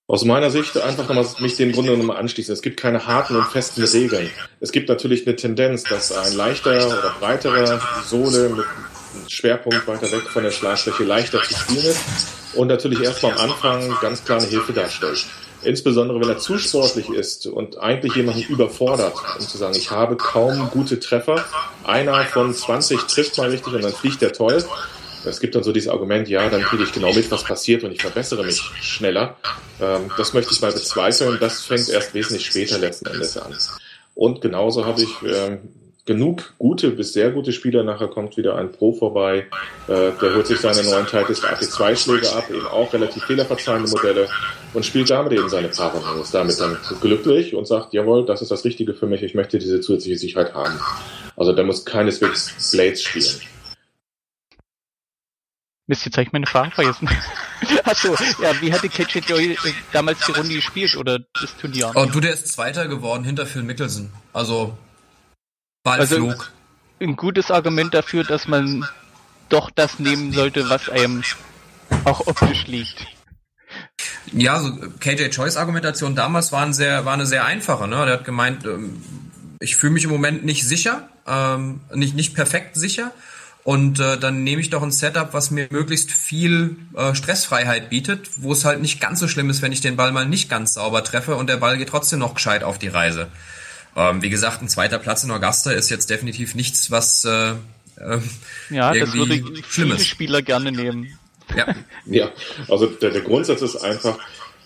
aus 0.07 0.25
meiner 0.25 0.49
Sicht 0.49 0.75
einfach 0.77 1.07
nochmal 1.07 1.27
mich 1.39 1.55
dem 1.57 1.71
Grunde 1.71 1.95
nochmal 1.95 2.17
anschließen. 2.17 2.51
Es 2.51 2.63
gibt 2.63 2.79
keine 2.79 3.05
harten 3.05 3.35
und 3.35 3.45
festen 3.45 3.83
Regeln. 3.83 4.29
Es 4.59 4.71
gibt 4.71 4.89
natürlich 4.89 5.27
eine 5.27 5.35
Tendenz, 5.35 5.83
dass 5.83 6.11
ein 6.11 6.33
leichter 6.33 6.87
oder 6.87 7.15
breiterer 7.19 7.79
Sohle 8.03 8.49
mit 8.49 8.65
Schwerpunkt 9.27 9.87
weiter 9.87 10.11
weg 10.11 10.23
von 10.23 10.43
der 10.43 10.51
Schlagfläche 10.51 11.03
leichter 11.03 11.41
zu 11.43 11.53
spielen 11.53 11.85
ist 11.85 12.01
und 12.55 12.67
natürlich 12.67 13.01
erst 13.01 13.23
am 13.23 13.37
Anfang 13.37 13.95
ganz 14.01 14.23
klar 14.23 14.39
eine 14.39 14.47
Hilfe 14.47 14.73
darstellt. 14.73 15.27
Insbesondere 15.63 16.19
wenn 16.21 16.29
er 16.29 16.37
zu 16.37 16.57
sportlich 16.57 17.09
ist 17.09 17.47
und 17.47 17.77
eigentlich 17.79 18.15
jemanden 18.15 18.43
überfordert, 18.43 19.15
um 19.37 19.45
zu 19.45 19.57
sagen, 19.57 19.75
ich 19.75 19.91
habe 19.91 20.15
kaum 20.15 20.69
gute 20.69 20.99
Treffer. 20.99 21.43
Einer 21.83 22.23
von 22.25 22.53
20 22.53 23.01
trifft 23.03 23.37
mal 23.37 23.49
richtig 23.49 23.73
und 23.73 23.83
dann 23.83 23.91
fliegt 23.91 24.21
der 24.21 24.31
toll. 24.31 24.63
Es 25.25 25.41
gibt 25.41 25.55
dann 25.55 25.63
so 25.63 25.73
dieses 25.73 25.89
Argument, 25.89 26.29
ja, 26.29 26.49
dann 26.49 26.61
kriege 26.61 26.83
ich 26.83 26.93
genau 26.93 27.13
mit, 27.13 27.29
was 27.29 27.43
passiert 27.43 27.83
und 27.83 27.91
ich 27.91 28.01
verbessere 28.01 28.45
mich 28.45 28.61
schneller. 28.81 29.35
Ähm, 29.81 30.09
das 30.17 30.33
möchte 30.33 30.53
ich 30.53 30.61
mal 30.61 30.71
bezweifeln. 30.71 31.37
Das 31.41 31.61
fängt 31.63 31.89
erst 31.89 32.13
wesentlich 32.13 32.45
später 32.45 32.77
letzten 32.77 33.07
Endes 33.07 33.37
an. 33.37 33.53
Und 34.15 34.41
genauso 34.41 34.85
habe 34.85 35.01
ich 35.01 35.09
ähm, 35.23 35.59
genug 36.09 36.53
gute 36.57 36.89
bis 36.89 37.13
sehr 37.13 37.29
gute 37.29 37.53
Spieler. 37.53 37.83
Nachher 37.83 38.07
kommt 38.07 38.35
wieder 38.35 38.55
ein 38.55 38.71
Pro 38.71 38.93
vorbei, 38.93 39.45
äh, 39.87 40.11
der 40.19 40.33
holt 40.33 40.47
sich 40.47 40.59
seine 40.59 40.83
neuen 40.83 41.05
Titles 41.05 41.43
AP2-Schläge 41.43 42.31
ab, 42.31 42.49
eben 42.49 42.65
auch 42.65 42.91
relativ 42.91 43.23
fehlerverzeihende 43.25 43.87
Modelle 43.91 44.27
und 44.73 44.83
spielt 44.83 45.11
damit 45.11 45.33
eben 45.33 45.47
seine 45.49 45.67
Paare 45.67 45.99
und 45.99 46.21
ist 46.21 46.33
damit 46.33 46.59
dann 46.59 46.79
glücklich 46.99 47.53
und 47.53 47.67
sagt, 47.67 47.93
jawohl, 47.93 48.25
das 48.25 48.41
ist 48.41 48.49
das 48.49 48.65
Richtige 48.65 48.95
für 48.95 49.05
mich, 49.05 49.21
ich 49.21 49.35
möchte 49.35 49.59
diese 49.59 49.81
zusätzliche 49.81 50.17
Sicherheit 50.17 50.55
haben. 50.55 50.79
Also 51.37 51.53
der 51.53 51.63
muss 51.63 51.85
keineswegs 51.85 52.71
Blades 52.71 53.03
spielen. 53.03 53.41
Mist, 55.85 56.05
jetzt 56.05 56.17
habe 56.17 56.23
ich 56.23 56.31
meine 56.31 56.47
Frage 56.47 56.71
vergessen. 56.71 57.07
Achso, 57.83 58.15
ja, 58.41 58.59
wie 58.61 58.73
hat 58.73 58.81
die 58.81 58.89
KJ 58.89 59.19
Joy 59.27 59.57
damals 59.93 60.25
die 60.25 60.31
Runde 60.31 60.55
gespielt 60.55 60.97
oder 60.97 61.19
das 61.39 61.55
Turnier? 61.57 61.91
Oh, 61.93 62.05
du, 62.05 62.19
der 62.19 62.33
ist 62.33 62.47
Zweiter 62.47 62.87
geworden 62.87 63.23
hinter 63.23 63.45
Phil 63.45 63.61
Mickelson. 63.61 64.09
Also 64.33 64.75
Ball 65.89 65.99
also. 65.99 66.33
Ein 67.01 67.15
gutes 67.15 67.49
Argument 67.49 67.93
dafür, 67.93 68.23
dass 68.23 68.47
man 68.47 68.85
doch 69.47 69.71
das 69.71 69.99
nehmen 69.99 70.31
sollte, 70.33 70.69
was 70.69 70.89
einem 70.89 71.23
auch 72.03 72.27
optisch 72.27 72.67
liegt. 72.67 73.07
Ja, 74.31 74.55
also 74.55 74.73
KJ 74.99 75.29
Choice 75.29 75.57
Argumentation 75.57 76.15
damals 76.15 76.51
war, 76.51 76.63
ein 76.63 76.73
sehr, 76.73 77.05
war 77.05 77.13
eine 77.13 77.25
sehr 77.25 77.45
einfache. 77.45 77.87
Ne? 77.87 77.95
Der 78.05 78.15
hat 78.15 78.25
gemeint, 78.25 78.65
ähm, 78.65 79.01
ich 79.59 79.75
fühle 79.75 79.93
mich 79.93 80.03
im 80.03 80.11
Moment 80.11 80.45
nicht 80.45 80.67
sicher, 80.67 81.09
ähm, 81.25 81.81
nicht, 81.93 82.15
nicht 82.15 82.35
perfekt 82.35 82.75
sicher. 82.75 83.11
Und 83.63 83.99
äh, 83.99 84.17
dann 84.17 84.43
nehme 84.43 84.61
ich 84.61 84.69
doch 84.69 84.83
ein 84.83 84.91
Setup, 84.91 85.33
was 85.33 85.51
mir 85.51 85.67
möglichst 85.69 86.11
viel 86.11 86.77
äh, 86.95 87.13
Stressfreiheit 87.15 87.89
bietet, 87.89 88.29
wo 88.37 88.51
es 88.51 88.65
halt 88.65 88.81
nicht 88.81 89.01
ganz 89.01 89.19
so 89.19 89.27
schlimm 89.27 89.49
ist, 89.49 89.61
wenn 89.61 89.71
ich 89.71 89.81
den 89.81 89.95
Ball 89.95 90.11
mal 90.11 90.25
nicht 90.25 90.49
ganz 90.49 90.75
sauber 90.75 91.03
treffe 91.03 91.35
und 91.35 91.49
der 91.49 91.57
Ball 91.57 91.77
geht 91.77 91.89
trotzdem 91.89 92.19
noch 92.19 92.35
gescheit 92.35 92.63
auf 92.63 92.77
die 92.77 92.87
Reise. 92.87 93.27
Ähm, 93.99 94.21
wie 94.21 94.29
gesagt, 94.29 94.61
ein 94.61 94.69
zweiter 94.69 94.97
Platz 94.97 95.25
in 95.25 95.31
Augusta 95.31 95.71
ist 95.71 95.89
jetzt 95.89 96.09
definitiv 96.09 96.55
nichts, 96.55 96.89
was 96.89 97.25
äh, 97.25 97.49
äh, 97.99 98.19
ja, 98.69 98.93
das 98.93 99.13
würde 99.13 99.43
viele 99.67 99.99
Spieler 99.99 100.41
gerne 100.41 100.71
nehmen. 100.71 101.19
Ja, 101.55 101.75
ja 102.05 102.31
also 102.69 102.85
der, 102.85 103.09
der 103.09 103.21
Grundsatz 103.21 103.61
ist 103.61 103.75
einfach, 103.75 104.17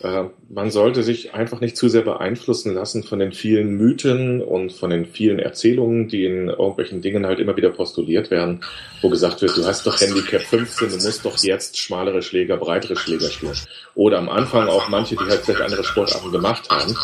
äh, 0.03 0.25
man 0.49 0.69
sollte 0.69 1.01
sich 1.01 1.33
einfach 1.33 1.61
nicht 1.61 1.77
zu 1.77 1.89
sehr 1.89 2.03
beeinflussen 2.03 2.75
lassen 2.75 3.01
von 3.01 3.17
den 3.17 3.31
vielen 3.31 3.75
Mythen 3.75 4.39
und 4.39 4.71
von 4.71 4.91
den 4.91 5.07
vielen 5.07 5.39
Erzählungen, 5.39 6.09
die 6.09 6.25
in 6.25 6.49
irgendwelchen 6.49 7.01
Dingen 7.01 7.25
halt 7.25 7.39
immer 7.39 7.57
wieder 7.57 7.71
postuliert 7.71 8.29
werden, 8.29 8.63
wo 9.01 9.09
gesagt 9.09 9.41
wird, 9.41 9.57
du 9.57 9.65
hast 9.65 9.87
doch 9.87 9.99
Handicap 9.99 10.43
15, 10.43 10.89
du 10.89 10.95
musst 10.97 11.25
doch 11.25 11.39
jetzt 11.39 11.79
schmalere 11.79 12.21
Schläger, 12.21 12.57
breitere 12.57 12.95
Schläger 12.95 13.31
spielen. 13.31 13.57
Oder 13.95 14.19
am 14.19 14.29
Anfang 14.29 14.67
auch 14.67 14.89
manche, 14.89 15.15
die 15.15 15.25
halt 15.25 15.41
vielleicht 15.43 15.61
andere 15.61 15.83
Sportarten 15.83 16.31
gemacht 16.31 16.69
haben 16.69 16.95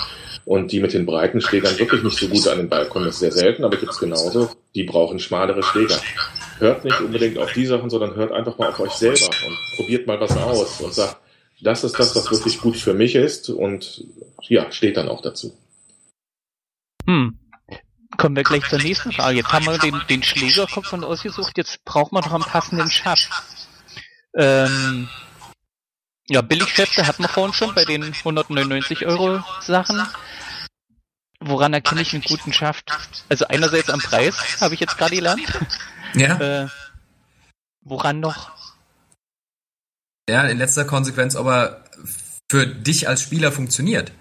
und 0.45 0.71
die 0.71 0.80
mit 0.80 0.93
den 0.93 1.06
breiten 1.06 1.41
Schlägern 1.41 1.78
wirklich 1.78 2.04
nicht 2.04 2.17
so 2.17 2.28
gut 2.28 2.47
an 2.47 2.58
den 2.58 2.69
Ball 2.69 2.88
kommen. 2.88 3.06
Das 3.06 3.15
ist 3.15 3.21
sehr 3.21 3.32
selten, 3.32 3.63
aber 3.63 3.78
gibt 3.78 3.91
es 3.91 3.99
genauso. 3.99 4.49
Die 4.75 4.84
brauchen 4.84 5.19
schmalere 5.19 5.63
Schläger. 5.63 5.99
Hört 6.60 6.84
nicht 6.84 6.99
unbedingt 6.99 7.38
auf 7.38 7.54
die 7.54 7.65
Sachen, 7.65 7.89
sondern 7.89 8.15
hört 8.15 8.32
einfach 8.32 8.58
mal 8.58 8.69
auf 8.69 8.80
euch 8.80 8.91
selber 8.91 9.25
und 9.25 9.58
probiert 9.78 10.08
mal 10.08 10.19
was 10.19 10.36
aus 10.36 10.82
und 10.82 10.93
sagt, 10.93 11.17
das 11.62 11.84
ist 11.84 11.99
das, 11.99 12.15
was 12.15 12.32
wirklich 12.32 12.60
gut 12.60 12.78
für 12.78 12.93
mich 12.93 13.15
ist 13.15 13.49
und 13.49 14.06
ja, 14.41 14.71
steht 14.71 14.97
dann 14.97 15.10
auch 15.10 15.21
dazu. 15.21 15.58
Hm. 17.06 17.38
Kommen 18.17 18.36
wir 18.36 18.43
gleich 18.43 18.67
zur 18.67 18.80
nächsten 18.80 19.12
Frage. 19.12 19.38
Jetzt 19.38 19.52
haben 19.52 19.65
wir 19.65 19.78
den, 19.78 20.02
den 20.10 20.23
Schlägerkopf 20.23 20.88
von 20.88 21.04
ausgesucht, 21.04 21.58
jetzt 21.58 21.84
braucht 21.86 22.12
man 22.12 22.23
doch 22.23 22.34
einen 22.34 22.43
passenden 22.43 22.89
Schaft. 22.89 23.30
Ähm, 24.36 25.08
ja, 26.29 26.41
Billigschäfte 26.41 27.07
hatten 27.07 27.23
wir 27.23 27.29
vorhin 27.29 27.53
schon 27.53 27.73
bei 27.73 27.85
den 27.85 28.03
199 28.03 29.05
Euro 29.07 29.43
Sachen. 29.61 30.01
Woran 31.39 31.73
erkenne 31.73 32.01
ich 32.01 32.13
einen 32.13 32.23
guten 32.23 32.53
Schaft? 32.53 32.91
Also 33.29 33.47
einerseits 33.47 33.89
am 33.89 33.99
Preis, 33.99 34.61
habe 34.61 34.73
ich 34.73 34.79
jetzt 34.79 34.97
gerade 34.97 35.15
gelernt. 35.15 35.41
Ja. 36.13 36.39
Äh, 36.39 36.67
woran 37.81 38.19
noch? 38.19 38.51
Ja, 40.29 40.43
in 40.43 40.57
letzter 40.57 40.85
Konsequenz, 40.85 41.35
ob 41.35 41.47
er 41.47 41.83
für 42.51 42.67
dich 42.67 43.07
als 43.07 43.21
Spieler 43.21 43.51
funktioniert. 43.51 44.11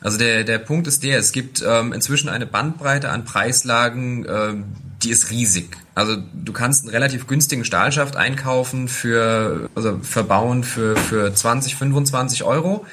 Also 0.00 0.18
der, 0.18 0.44
der 0.44 0.58
Punkt 0.58 0.86
ist 0.86 1.04
der, 1.04 1.18
es 1.18 1.32
gibt 1.32 1.62
ähm, 1.62 1.92
inzwischen 1.92 2.28
eine 2.28 2.46
Bandbreite 2.46 3.10
an 3.10 3.24
Preislagen, 3.24 4.26
ähm, 4.28 4.76
die 5.02 5.10
ist 5.10 5.30
riesig. 5.30 5.76
Also 5.94 6.16
du 6.16 6.52
kannst 6.52 6.84
einen 6.84 6.90
relativ 6.90 7.26
günstigen 7.26 7.64
Stahlschaft 7.64 8.16
einkaufen 8.16 8.88
für, 8.88 9.68
also 9.74 9.98
verbauen 10.02 10.64
für, 10.64 10.96
für 10.96 11.34
20, 11.34 11.76
25 11.76 12.44
Euro, 12.44 12.86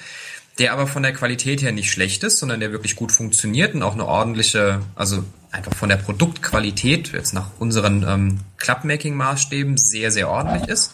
der 0.58 0.74
aber 0.74 0.88
von 0.88 1.04
der 1.04 1.14
Qualität 1.14 1.62
her 1.62 1.72
nicht 1.72 1.92
schlecht 1.92 2.24
ist, 2.24 2.40
sondern 2.40 2.60
der 2.60 2.72
wirklich 2.72 2.96
gut 2.96 3.12
funktioniert 3.12 3.74
und 3.74 3.84
auch 3.84 3.94
eine 3.94 4.06
ordentliche, 4.06 4.82
also 4.96 5.24
einfach 5.52 5.74
von 5.74 5.90
der 5.90 5.96
Produktqualität, 5.96 7.14
jetzt 7.14 7.34
nach 7.34 7.52
unseren 7.60 8.06
ähm, 8.08 8.40
Clubmaking-Maßstäben, 8.58 9.78
sehr, 9.78 10.12
sehr 10.12 10.30
ordentlich 10.30 10.68
ist. 10.68 10.94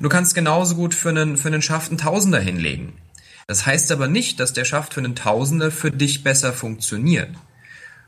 Du 0.00 0.08
kannst 0.08 0.34
genauso 0.34 0.74
gut 0.74 0.94
für 0.94 1.10
einen, 1.10 1.36
für 1.36 1.48
einen 1.48 1.62
Schaft 1.62 1.90
einen 1.90 1.98
Tausender 1.98 2.40
hinlegen. 2.40 2.94
Das 3.46 3.66
heißt 3.66 3.92
aber 3.92 4.08
nicht, 4.08 4.40
dass 4.40 4.52
der 4.52 4.64
Schaft 4.64 4.94
für 4.94 5.00
einen 5.00 5.14
Tausender 5.14 5.70
für 5.70 5.90
dich 5.90 6.24
besser 6.24 6.52
funktioniert. 6.52 7.28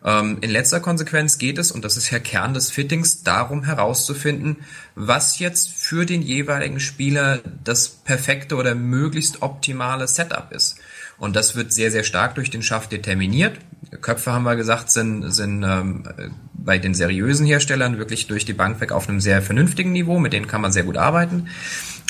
Ähm, 0.06 0.38
in 0.40 0.50
letzter 0.50 0.78
Konsequenz 0.78 1.36
geht 1.36 1.58
es, 1.58 1.72
und 1.72 1.84
das 1.84 1.96
ist 1.96 2.10
ja 2.10 2.20
Kern 2.20 2.54
des 2.54 2.70
Fittings, 2.70 3.24
darum 3.24 3.64
herauszufinden, 3.64 4.58
was 4.94 5.40
jetzt 5.40 5.72
für 5.72 6.06
den 6.06 6.22
jeweiligen 6.22 6.78
Spieler 6.78 7.40
das 7.64 7.88
perfekte 7.88 8.54
oder 8.54 8.76
möglichst 8.76 9.42
optimale 9.42 10.06
Setup 10.06 10.52
ist. 10.52 10.76
Und 11.18 11.34
das 11.34 11.56
wird 11.56 11.72
sehr, 11.72 11.90
sehr 11.90 12.04
stark 12.04 12.36
durch 12.36 12.50
den 12.50 12.62
Schaft 12.62 12.92
determiniert. 12.92 13.58
Köpfe, 14.00 14.32
haben 14.32 14.44
wir 14.44 14.54
gesagt, 14.54 14.92
sind, 14.92 15.30
sind 15.32 15.64
ähm, 15.64 16.04
bei 16.52 16.78
den 16.78 16.94
seriösen 16.94 17.46
Herstellern 17.46 17.98
wirklich 17.98 18.28
durch 18.28 18.44
die 18.44 18.52
Bank 18.52 18.80
weg 18.80 18.92
auf 18.92 19.08
einem 19.08 19.20
sehr 19.20 19.42
vernünftigen 19.42 19.92
Niveau. 19.92 20.18
Mit 20.18 20.32
denen 20.32 20.46
kann 20.46 20.60
man 20.60 20.72
sehr 20.72 20.84
gut 20.84 20.98
arbeiten. 20.98 21.48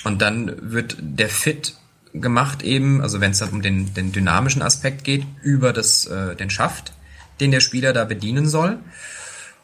Und 0.05 0.21
dann 0.23 0.53
wird 0.61 0.97
der 1.01 1.29
Fit 1.29 1.77
gemacht 2.13 2.63
eben, 2.63 3.01
also 3.01 3.21
wenn 3.21 3.31
es 3.31 3.39
dann 3.39 3.51
um 3.51 3.63
den, 3.63 3.95
den 3.95 4.13
dynamischen 4.13 4.63
Aspekt 4.63 5.05
geht, 5.05 5.25
über 5.43 5.73
das, 5.73 6.07
äh, 6.07 6.35
den 6.35 6.51
Schaft, 6.51 6.93
den 7.41 7.51
der 7.51 7.61
Spieler 7.61 7.93
da 7.93 8.05
bedienen 8.05 8.49
soll. 8.49 8.79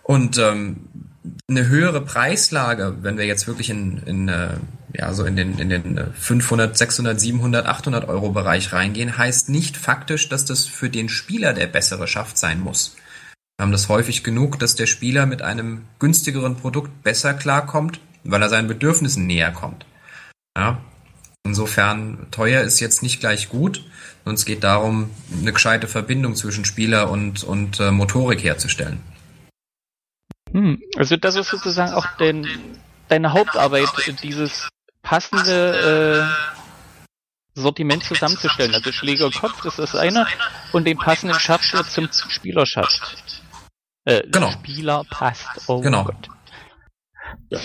Und 0.02 0.38
ähm, 0.38 0.88
eine 1.48 1.68
höhere 1.68 2.00
Preislage, 2.00 2.96
wenn 3.02 3.16
wir 3.16 3.26
jetzt 3.26 3.46
wirklich 3.46 3.70
in, 3.70 3.98
in 4.04 4.28
äh, 4.28 4.56
ja, 4.94 5.12
so 5.14 5.24
in 5.24 5.36
den, 5.36 5.58
in 5.58 5.68
den 5.68 6.12
500, 6.14 6.76
600, 6.76 7.20
700, 7.20 7.66
800 7.66 8.08
Euro 8.08 8.30
Bereich 8.30 8.72
reingehen, 8.72 9.16
heißt 9.16 9.48
nicht 9.48 9.76
faktisch, 9.76 10.28
dass 10.28 10.44
das 10.44 10.66
für 10.66 10.90
den 10.90 11.08
Spieler 11.08 11.54
der 11.54 11.66
bessere 11.66 12.06
Schaft 12.06 12.36
sein 12.36 12.60
muss. 12.60 12.96
Wir 13.56 13.64
haben 13.64 13.72
das 13.72 13.88
häufig 13.88 14.24
genug, 14.24 14.58
dass 14.58 14.74
der 14.74 14.86
Spieler 14.86 15.26
mit 15.26 15.42
einem 15.42 15.82
günstigeren 15.98 16.56
Produkt 16.56 17.02
besser 17.02 17.34
klarkommt, 17.34 18.00
weil 18.24 18.42
er 18.42 18.48
seinen 18.48 18.68
Bedürfnissen 18.68 19.26
näher 19.26 19.52
kommt. 19.52 19.86
Ja. 20.56 20.80
Insofern, 21.44 22.26
teuer 22.30 22.62
ist 22.62 22.80
jetzt 22.80 23.02
nicht 23.02 23.18
gleich 23.18 23.48
gut, 23.48 23.84
sondern 24.24 24.34
es 24.34 24.44
geht 24.44 24.64
darum, 24.64 25.10
eine 25.40 25.52
gescheite 25.52 25.88
Verbindung 25.88 26.34
zwischen 26.34 26.64
Spieler 26.64 27.10
und, 27.10 27.44
und 27.44 27.80
äh, 27.80 27.90
Motorik 27.90 28.42
herzustellen. 28.42 29.00
Hm, 30.52 30.82
also 30.96 31.16
das 31.16 31.36
ist 31.36 31.48
sozusagen 31.48 31.92
auch 31.92 32.06
den, 32.18 32.46
deine 33.08 33.32
Hauptarbeit, 33.32 33.88
dieses 34.22 34.68
passende 35.02 36.28
äh, 37.56 37.60
Sortiment 37.60 38.04
zusammenzustellen. 38.04 38.74
Also 38.74 38.92
Schlägerkopf, 38.92 39.62
das 39.62 39.78
ist 39.78 39.94
das 39.94 39.96
eine, 39.96 40.26
und 40.72 40.84
den 40.84 40.98
passenden 40.98 41.38
Schaft 41.38 41.74
zum 41.90 42.08
Spielerschaft. 42.28 43.16
Äh, 44.04 44.22
genau. 44.30 44.50
Spieler 44.50 45.04
passt. 45.10 45.46
Oh 45.68 45.80
genau. 45.80 46.04
Gott. 46.04 46.28
Ja, 47.50 47.60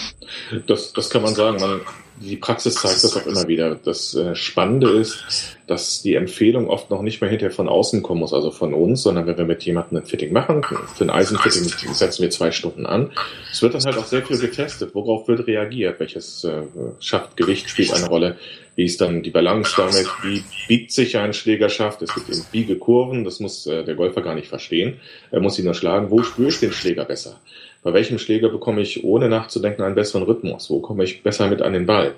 das, 0.67 0.93
das 0.93 1.09
kann 1.09 1.21
man 1.21 1.35
sagen. 1.35 1.59
Man, 1.59 1.81
die 2.19 2.37
Praxis 2.37 2.75
zeigt 2.75 3.03
das 3.03 3.15
auch 3.15 3.25
immer 3.25 3.47
wieder. 3.47 3.75
Das 3.75 4.15
äh, 4.15 4.35
Spannende 4.35 4.89
ist, 4.89 5.57
dass 5.67 6.01
die 6.01 6.15
Empfehlung 6.15 6.67
oft 6.69 6.89
noch 6.89 7.01
nicht 7.01 7.21
mehr 7.21 7.29
hinterher 7.29 7.53
von 7.53 7.69
außen 7.69 8.01
kommen 8.01 8.21
muss, 8.21 8.33
also 8.33 8.51
von 8.51 8.73
uns, 8.73 9.03
sondern 9.03 9.27
wenn 9.27 9.37
wir 9.37 9.45
mit 9.45 9.63
jemandem 9.63 9.99
ein 9.99 10.05
Fitting 10.05 10.33
machen, 10.33 10.63
für 10.63 11.03
ein 11.03 11.09
Eisenfitting 11.09 11.63
setzen 11.93 12.21
wir 12.21 12.29
zwei 12.29 12.51
Stunden 12.51 12.85
an. 12.85 13.11
Es 13.51 13.61
wird 13.61 13.73
dann 13.73 13.83
halt 13.83 13.97
auch 13.97 14.05
sehr 14.05 14.23
viel 14.23 14.37
getestet. 14.39 14.95
Worauf 14.95 15.27
wird 15.27 15.45
reagiert? 15.47 15.99
Welches 15.99 16.43
äh, 16.43 16.63
Schaftgewicht 16.99 17.69
spielt 17.69 17.93
eine 17.93 18.07
Rolle? 18.07 18.37
Wie 18.75 18.85
ist 18.85 19.01
dann 19.01 19.23
die 19.23 19.31
Balance 19.31 19.73
damit? 19.75 20.07
Wie 20.23 20.43
biegt 20.67 20.91
sich 20.91 21.17
ein 21.17 21.33
Schlägerschaft? 21.33 22.01
Es 22.03 22.13
gibt 22.13 22.29
eben 22.29 22.45
Biegekurven, 22.51 23.23
das 23.23 23.39
muss 23.39 23.65
äh, 23.65 23.83
der 23.83 23.95
Golfer 23.95 24.21
gar 24.21 24.35
nicht 24.35 24.47
verstehen. 24.47 24.99
Er 25.31 25.41
muss 25.41 25.57
ihn 25.57 25.65
nur 25.65 25.73
schlagen. 25.73 26.11
Wo 26.11 26.21
spüre 26.23 26.49
ich 26.49 26.59
den 26.59 26.71
Schläger 26.71 27.05
besser? 27.05 27.39
Bei 27.87 27.93
welchem 27.93 28.19
Schläger 28.19 28.49
bekomme 28.49 28.81
ich 28.81 29.05
ohne 29.05 29.29
nachzudenken 29.29 29.81
einen 29.81 29.95
besseren 29.95 30.23
Rhythmus? 30.23 30.69
Wo 30.69 30.81
komme 30.81 31.05
ich 31.05 31.23
besser 31.23 31.47
mit 31.47 31.61
an 31.61 31.71
den 31.71 31.85
Ball? 31.85 32.15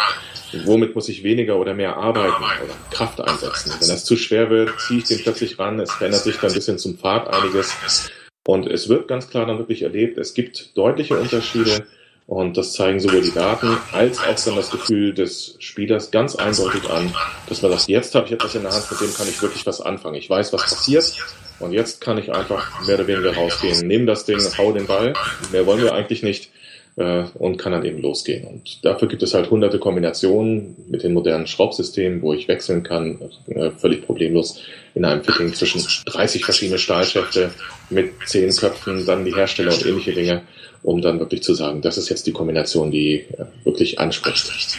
Womit 0.65 0.95
muss 0.95 1.10
ich 1.10 1.23
weniger 1.23 1.60
oder 1.60 1.75
mehr 1.75 1.95
arbeiten 1.95 2.43
oder 2.43 2.73
Kraft 2.89 3.21
einsetzen? 3.21 3.73
Wenn 3.79 3.88
das 3.88 4.03
zu 4.03 4.15
schwer 4.15 4.49
wird, 4.49 4.71
ziehe 4.79 5.01
ich 5.01 5.05
den 5.05 5.19
plötzlich 5.19 5.60
ran. 5.60 5.79
Es 5.79 5.91
verändert 5.91 6.23
sich 6.23 6.38
dann 6.38 6.49
ein 6.49 6.55
bisschen 6.55 6.79
zum 6.79 6.97
Pfad 6.97 7.27
einiges. 7.27 8.10
Und 8.47 8.65
es 8.65 8.89
wird 8.89 9.08
ganz 9.08 9.29
klar 9.29 9.45
dann 9.45 9.60
wirklich 9.60 9.84
erlebt, 9.84 10.17
es 10.17 10.34
gibt 10.34 10.75
deutliche 10.75 11.19
Unterschiede 11.19 11.86
und 12.29 12.57
das 12.57 12.73
zeigen 12.73 12.99
sowohl 12.99 13.21
die 13.21 13.33
Daten 13.33 13.75
als 13.91 14.19
auch 14.19 14.45
dann 14.45 14.55
das 14.55 14.69
Gefühl 14.69 15.15
des 15.15 15.55
Spielers 15.57 16.11
ganz 16.11 16.35
eindeutig 16.35 16.87
an, 16.87 17.11
dass 17.47 17.63
man 17.63 17.71
sagt, 17.71 17.87
jetzt 17.89 18.13
habe 18.13 18.27
ich 18.27 18.33
etwas 18.33 18.53
in 18.53 18.61
der 18.61 18.71
Hand, 18.71 18.85
mit 18.91 19.01
dem 19.01 19.11
kann 19.15 19.27
ich 19.27 19.41
wirklich 19.41 19.65
was 19.65 19.81
anfangen. 19.81 20.13
Ich 20.13 20.29
weiß, 20.29 20.53
was 20.53 20.61
passiert. 20.61 21.11
Und 21.59 21.71
jetzt 21.71 22.01
kann 22.01 22.19
ich 22.19 22.31
einfach 22.31 22.85
mehr 22.85 22.95
oder 22.95 23.07
weniger 23.07 23.35
rausgehen, 23.35 23.85
nehme 23.85 24.05
das 24.05 24.25
Ding, 24.25 24.39
hau 24.57 24.71
den 24.71 24.85
Ball, 24.85 25.13
mehr 25.51 25.65
wollen 25.65 25.81
wir 25.81 25.93
eigentlich 25.93 26.21
nicht 26.21 26.51
äh, 26.97 27.23
und 27.33 27.57
kann 27.57 27.71
dann 27.71 27.83
eben 27.83 27.99
losgehen. 27.99 28.45
Und 28.45 28.85
dafür 28.85 29.07
gibt 29.07 29.23
es 29.23 29.33
halt 29.33 29.49
hunderte 29.49 29.79
Kombinationen 29.79 30.75
mit 30.87 31.01
den 31.01 31.13
modernen 31.13 31.47
Schraubsystemen, 31.47 32.21
wo 32.21 32.33
ich 32.33 32.47
wechseln 32.47 32.83
kann, 32.83 33.19
äh, 33.47 33.71
völlig 33.71 34.05
problemlos 34.05 34.61
in 34.93 35.03
einem 35.03 35.23
Fitting 35.23 35.53
zwischen 35.53 35.83
30 36.05 36.45
verschiedene 36.45 36.77
Stahlschäfte 36.77 37.49
mit 37.89 38.11
zehn 38.27 38.55
Köpfen, 38.55 39.05
dann 39.05 39.25
die 39.25 39.35
Hersteller 39.35 39.73
und 39.73 39.85
ähnliche 39.85 40.13
Dinge, 40.13 40.43
um 40.83 41.01
dann 41.01 41.19
wirklich 41.19 41.43
zu 41.43 41.53
sagen, 41.53 41.81
das 41.81 41.97
ist 41.97 42.09
jetzt 42.09 42.27
die 42.27 42.31
Kombination, 42.31 42.91
die 42.91 43.15
äh, 43.15 43.45
wirklich 43.63 43.99
anspricht. 43.99 44.77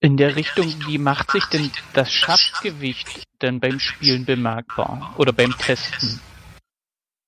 In 0.00 0.16
der 0.16 0.36
Richtung, 0.36 0.66
wie 0.86 0.98
macht 0.98 1.30
sich 1.30 1.44
denn 1.46 1.70
das 1.94 2.12
Schaftgewicht 2.12 3.24
denn 3.40 3.60
beim 3.60 3.80
Spielen 3.80 4.24
bemerkbar 4.24 5.14
oder 5.16 5.32
beim 5.32 5.56
Testen? 5.56 6.20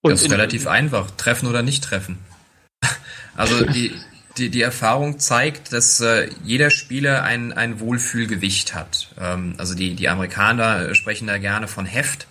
Und 0.02 0.12
das 0.12 0.22
ist 0.22 0.30
relativ 0.30 0.66
einfach, 0.66 1.10
treffen 1.12 1.48
oder 1.48 1.62
nicht 1.62 1.84
treffen. 1.84 2.18
Also 3.38 3.66
die, 3.66 3.92
die, 4.38 4.48
die 4.48 4.62
Erfahrung 4.62 5.18
zeigt, 5.18 5.74
dass 5.74 6.00
äh, 6.00 6.30
jeder 6.42 6.70
Spieler 6.70 7.22
ein, 7.22 7.52
ein 7.52 7.80
Wohlfühlgewicht 7.80 8.74
hat. 8.74 9.14
Ähm, 9.20 9.54
also 9.58 9.74
die, 9.74 9.94
die 9.94 10.08
Amerikaner 10.08 10.94
sprechen 10.94 11.26
da 11.26 11.36
gerne 11.36 11.68
von 11.68 11.84
Heft. 11.84 12.26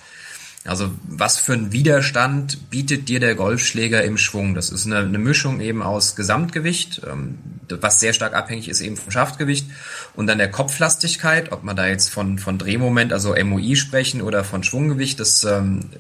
Also 0.66 0.92
was 1.04 1.38
für 1.38 1.54
ein 1.54 1.72
Widerstand 1.72 2.72
bietet 2.72 3.08
dir 3.08 3.20
der 3.20 3.36
Golfschläger 3.36 4.04
im 4.04 4.18
Schwung? 4.18 4.56
Das 4.56 4.72
ist 4.72 4.88
eine, 4.88 4.98
eine 4.98 5.20
Mischung 5.20 5.62
eben 5.62 5.84
aus 5.84 6.16
Gesamtgewicht, 6.16 7.02
ähm, 7.08 7.38
was 7.70 8.00
sehr 8.00 8.14
stark 8.14 8.34
abhängig 8.34 8.68
ist 8.68 8.82
eben 8.82 8.98
vom 8.98 9.12
Schaftgewicht 9.12 9.68
und 10.16 10.26
dann 10.28 10.40
der 10.40 10.50
Kopflastigkeit, 10.50 11.52
ob 11.52 11.64
man 11.64 11.76
da 11.76 11.88
jetzt 11.88 12.10
von, 12.10 12.40
von 12.40 12.58
Drehmoment, 12.58 13.14
also 13.14 13.36
MOI 13.36 13.76
sprechen 13.76 14.24
oder 14.24 14.44
von 14.44 14.64
Schwunggewicht, 14.64 15.20
das 15.20 15.44
ähm, 15.44 15.92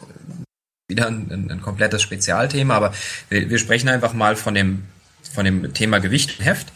wieder 0.88 1.08
ein, 1.08 1.30
ein, 1.32 1.52
ein 1.52 1.62
komplettes 1.62 2.02
Spezialthema, 2.02 2.76
aber 2.76 2.94
wir, 3.30 3.50
wir 3.50 3.60
sprechen 3.60 3.90
einfach 3.90 4.14
mal 4.14 4.36
von 4.36 4.56
dem, 4.56 4.84
von 5.34 5.46
dem 5.46 5.74
Thema 5.74 6.00
Gewicht 6.00 6.40
und 6.40 6.46
Heft. 6.46 6.68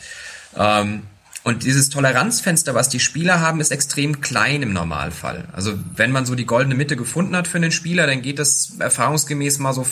Ähm, 0.56 1.04
und 1.50 1.64
dieses 1.64 1.90
Toleranzfenster, 1.90 2.76
was 2.76 2.90
die 2.90 3.00
Spieler 3.00 3.42
haben, 3.42 3.60
ist 3.60 3.72
extrem 3.72 4.22
klein 4.22 4.62
im 4.62 4.72
Normalfall. 4.72 5.48
Also 5.52 5.74
wenn 5.96 6.12
man 6.12 6.28
so 6.28 6.36
die 6.36 6.46
goldene 6.46 6.76
Mitte 6.76 6.96
gefunden 6.96 7.36
hat 7.36 7.48
für 7.48 7.58
einen 7.58 7.72
Spieler, 7.72 8.06
dann 8.06 8.22
geht 8.22 8.38
das 8.38 8.74
erfahrungsgemäß 8.78 9.58
mal 9.58 9.74
so 9.74 9.84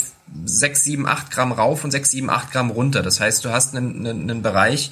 6, 0.46 0.84
7, 0.84 1.08
8 1.08 1.32
Gramm 1.32 1.52
rauf 1.52 1.84
und 1.84 1.90
6, 1.90 2.12
7, 2.12 2.30
8 2.30 2.52
Gramm 2.52 2.70
runter. 2.70 3.02
Das 3.02 3.20
heißt, 3.20 3.44
du 3.44 3.50
hast 3.50 3.76
einen, 3.76 4.06
einen, 4.06 4.30
einen 4.30 4.42
Bereich 4.44 4.92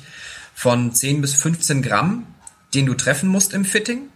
von 0.56 0.92
10 0.92 1.22
bis 1.22 1.36
15 1.36 1.84
Gramm, 1.84 2.26
den 2.74 2.88
du 2.88 2.96
treffen 2.96 3.30
musst 3.30 3.54
im 3.54 3.64
Fitting 3.64 4.10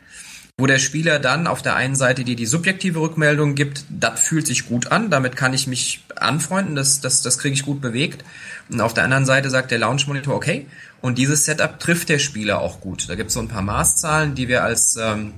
wo 0.59 0.67
der 0.67 0.77
Spieler 0.77 1.19
dann 1.19 1.47
auf 1.47 1.61
der 1.61 1.75
einen 1.75 1.95
Seite 1.95 2.25
dir 2.25 2.35
die 2.35 2.45
subjektive 2.45 2.99
Rückmeldung 2.99 3.55
gibt, 3.55 3.85
das 3.89 4.19
fühlt 4.19 4.45
sich 4.45 4.67
gut 4.67 4.91
an, 4.91 5.09
damit 5.09 5.37
kann 5.37 5.53
ich 5.53 5.67
mich 5.67 6.03
anfreunden, 6.17 6.75
das, 6.75 6.99
das, 6.99 7.21
das 7.21 7.37
kriege 7.37 7.53
ich 7.53 7.63
gut 7.63 7.79
bewegt. 7.79 8.25
Und 8.69 8.81
auf 8.81 8.93
der 8.93 9.05
anderen 9.05 9.25
Seite 9.25 9.49
sagt 9.49 9.71
der 9.71 9.79
Launch 9.79 10.05
Monitor, 10.07 10.35
okay, 10.35 10.67
und 11.01 11.17
dieses 11.17 11.45
Setup 11.45 11.79
trifft 11.79 12.09
der 12.09 12.19
Spieler 12.19 12.59
auch 12.59 12.81
gut. 12.81 13.07
Da 13.07 13.15
gibt 13.15 13.29
es 13.29 13.35
so 13.35 13.39
ein 13.39 13.47
paar 13.47 13.61
Maßzahlen, 13.61 14.35
die 14.35 14.49
wir 14.49 14.63
als, 14.63 14.97
ähm, 14.97 15.33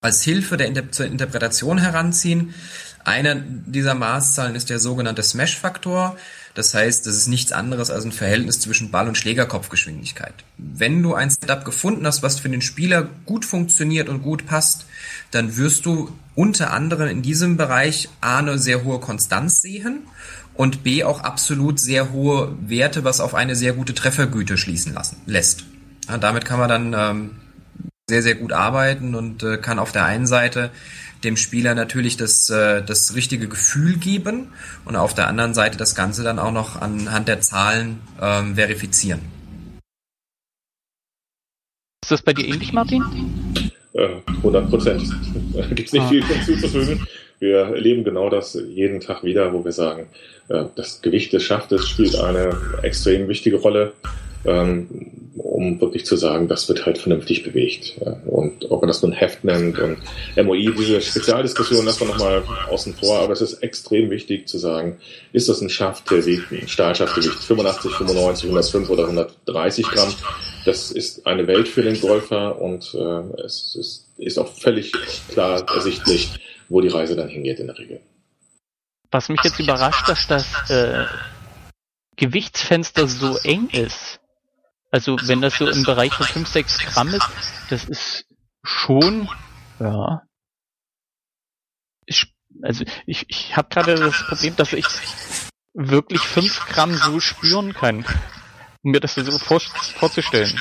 als 0.00 0.22
Hilfe 0.22 0.56
der 0.56 0.66
Inter 0.66 0.90
zur 0.90 1.06
Interpretation 1.06 1.78
heranziehen. 1.78 2.52
Einer 3.04 3.36
dieser 3.36 3.94
Maßzahlen 3.94 4.56
ist 4.56 4.70
der 4.70 4.80
sogenannte 4.80 5.22
Smash-Faktor. 5.22 6.16
Das 6.54 6.74
heißt, 6.74 7.06
das 7.06 7.16
ist 7.16 7.28
nichts 7.28 7.52
anderes 7.52 7.90
als 7.90 8.04
ein 8.04 8.12
Verhältnis 8.12 8.60
zwischen 8.60 8.90
Ball- 8.90 9.08
und 9.08 9.16
Schlägerkopfgeschwindigkeit. 9.16 10.34
Wenn 10.58 11.02
du 11.02 11.14
ein 11.14 11.30
Setup 11.30 11.64
gefunden 11.64 12.06
hast, 12.06 12.22
was 12.22 12.40
für 12.40 12.50
den 12.50 12.60
Spieler 12.60 13.08
gut 13.24 13.44
funktioniert 13.44 14.08
und 14.08 14.22
gut 14.22 14.46
passt, 14.46 14.84
dann 15.30 15.56
wirst 15.56 15.86
du 15.86 16.10
unter 16.34 16.72
anderem 16.72 17.08
in 17.08 17.22
diesem 17.22 17.56
Bereich 17.56 18.10
A 18.20 18.38
eine 18.38 18.58
sehr 18.58 18.84
hohe 18.84 19.00
Konstanz 19.00 19.62
sehen 19.62 20.00
und 20.54 20.82
B 20.82 21.04
auch 21.04 21.20
absolut 21.20 21.80
sehr 21.80 22.12
hohe 22.12 22.54
Werte, 22.60 23.04
was 23.04 23.20
auf 23.20 23.34
eine 23.34 23.56
sehr 23.56 23.72
gute 23.72 23.94
Treffergüte 23.94 24.58
schließen 24.58 24.92
lassen, 24.92 25.16
lässt. 25.26 25.64
Ja, 26.08 26.18
damit 26.18 26.44
kann 26.44 26.58
man 26.58 26.68
dann 26.68 26.94
ähm, 26.94 27.30
sehr, 28.08 28.22
sehr 28.22 28.34
gut 28.34 28.52
arbeiten 28.52 29.14
und 29.14 29.42
äh, 29.42 29.56
kann 29.56 29.78
auf 29.78 29.92
der 29.92 30.04
einen 30.04 30.26
Seite 30.26 30.70
dem 31.24 31.36
Spieler 31.36 31.74
natürlich 31.74 32.16
das, 32.16 32.50
äh, 32.50 32.82
das 32.82 33.14
richtige 33.14 33.48
Gefühl 33.48 33.96
geben 33.96 34.52
und 34.84 34.96
auf 34.96 35.14
der 35.14 35.28
anderen 35.28 35.54
Seite 35.54 35.78
das 35.78 35.94
Ganze 35.94 36.22
dann 36.22 36.38
auch 36.38 36.52
noch 36.52 36.80
anhand 36.80 37.28
der 37.28 37.40
Zahlen 37.40 38.00
ähm, 38.20 38.56
verifizieren. 38.56 39.20
Ist 42.02 42.10
das 42.10 42.22
bei 42.22 42.32
dir 42.32 42.46
ähnlich, 42.46 42.72
Martin? 42.72 43.02
100 43.94 44.68
Prozent. 44.68 45.02
Da 45.54 45.66
gibt 45.66 45.88
es 45.88 45.92
nicht 45.92 46.02
ah. 46.02 46.08
viel 46.08 46.24
hinzuzufügen. 46.24 47.06
Wir 47.38 47.58
erleben 47.58 48.04
genau 48.04 48.30
das 48.30 48.54
jeden 48.54 49.00
Tag 49.00 49.22
wieder, 49.22 49.52
wo 49.52 49.64
wir 49.64 49.72
sagen, 49.72 50.06
äh, 50.48 50.64
das 50.76 51.02
Gewicht 51.02 51.32
des 51.32 51.42
Schaftes 51.42 51.88
spielt 51.88 52.16
eine 52.16 52.56
extrem 52.82 53.28
wichtige 53.28 53.56
Rolle, 53.56 53.92
ähm, 54.44 55.32
um 55.34 55.80
wirklich 55.80 56.04
zu 56.04 56.16
sagen, 56.16 56.48
das 56.48 56.68
wird 56.68 56.84
halt 56.84 56.98
vernünftig 56.98 57.44
bewegt. 57.44 57.98
Und 58.26 58.70
ob 58.70 58.82
man 58.82 58.88
das 58.88 59.02
nun 59.02 59.12
Heft 59.12 59.44
nennt 59.44 59.78
und 59.78 59.98
MOI, 60.36 60.72
diese 60.76 61.00
Spezialdiskussion 61.00 61.84
lassen 61.84 62.00
wir 62.00 62.08
nochmal 62.08 62.42
außen 62.68 62.94
vor, 62.94 63.20
aber 63.20 63.32
es 63.32 63.40
ist 63.40 63.62
extrem 63.62 64.10
wichtig 64.10 64.48
zu 64.48 64.58
sagen, 64.58 64.98
ist 65.32 65.48
das 65.48 65.60
ein 65.60 65.70
Schaft, 65.70 66.10
der 66.10 66.26
wiegt 66.26 66.50
ein 66.52 66.68
Stahlschaftgewicht 66.68 67.38
85, 67.38 67.92
95, 67.92 68.44
105 68.44 68.90
oder 68.90 69.04
130 69.04 69.86
Gramm? 69.86 70.12
Das 70.64 70.90
ist 70.90 71.26
eine 71.26 71.46
Welt 71.46 71.68
für 71.68 71.82
den 71.82 72.00
Golfer 72.00 72.60
und 72.60 72.94
äh, 72.94 73.42
es 73.44 73.74
ist, 73.78 74.06
ist 74.18 74.38
auch 74.38 74.52
völlig 74.52 74.92
klar 75.28 75.64
ersichtlich, 75.74 76.30
wo 76.68 76.80
die 76.80 76.88
Reise 76.88 77.16
dann 77.16 77.28
hingeht 77.28 77.58
in 77.58 77.66
der 77.66 77.78
Regel. 77.78 78.00
Was 79.10 79.28
mich 79.28 79.40
jetzt 79.44 79.60
überrascht, 79.60 80.08
dass 80.08 80.26
das 80.26 80.70
äh, 80.70 81.04
Gewichtsfenster 82.16 83.08
so 83.08 83.36
eng 83.38 83.68
ist. 83.70 84.20
Also 84.92 85.16
wenn 85.22 85.40
das 85.40 85.56
so 85.56 85.68
im 85.68 85.82
Bereich 85.82 86.14
von 86.14 86.26
5, 86.26 86.48
6 86.48 86.78
Gramm 86.78 87.08
ist, 87.08 87.28
das 87.70 87.84
ist 87.84 88.26
schon, 88.62 89.28
ja. 89.80 90.22
Ich, 92.06 92.32
also 92.62 92.84
ich, 93.06 93.24
ich 93.28 93.56
habe 93.56 93.68
gerade 93.70 93.96
das 93.96 94.22
Problem, 94.28 94.54
dass 94.54 94.72
ich 94.72 94.86
wirklich 95.74 96.20
5 96.20 96.66
Gramm 96.68 96.94
so 96.94 97.18
spüren 97.18 97.72
kann 97.72 98.04
um 98.82 98.90
mir 98.90 99.00
das 99.00 99.14
so 99.14 99.38
vor, 99.38 99.60
vorzustellen. 99.60 100.60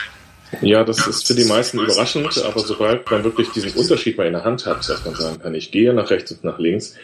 Ja, 0.62 0.84
das 0.84 1.08
ist 1.08 1.28
für 1.28 1.34
die 1.34 1.46
meisten 1.46 1.80
überraschend, 1.80 2.38
aber 2.44 2.60
sobald 2.60 3.10
man 3.10 3.24
wirklich 3.24 3.50
diesen 3.50 3.72
Unterschied 3.72 4.18
mal 4.18 4.28
in 4.28 4.34
der 4.34 4.44
Hand 4.44 4.66
hat, 4.66 4.88
dass 4.88 5.06
man 5.06 5.16
sagen 5.16 5.40
kann, 5.40 5.56
ich 5.56 5.72
gehe 5.72 5.94
nach 5.94 6.10
rechts 6.10 6.32
und 6.32 6.44
nach 6.44 6.60
links, 6.60 6.96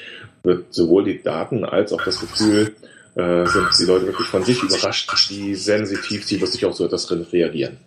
wird 0.44 0.74
sowohl 0.74 1.06
die 1.06 1.24
Daten 1.24 1.64
als 1.64 1.94
auch 1.94 2.04
das 2.04 2.20
Gefühl, 2.20 2.76
äh, 3.18 3.48
sind 3.48 3.68
die 3.80 3.86
Leute 3.86 4.06
wirklich 4.06 4.28
von 4.28 4.44
sich 4.44 4.62
überrascht, 4.62 5.30
wie 5.30 5.56
sensitiv 5.56 6.26
sie 6.26 6.40
wirklich 6.40 6.66
auf 6.66 6.76
so 6.76 6.86
etwas 6.86 7.10
reagieren. 7.12 7.80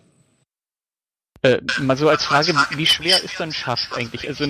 Äh, 1.41 1.61
mal 1.79 1.97
so 1.97 2.09
als 2.09 2.25
Frage, 2.25 2.53
wie 2.75 2.85
schwer 2.85 3.23
ist 3.23 3.39
ein 3.39 3.53
Schaft 3.53 3.93
eigentlich? 3.93 4.27
Also 4.27 4.45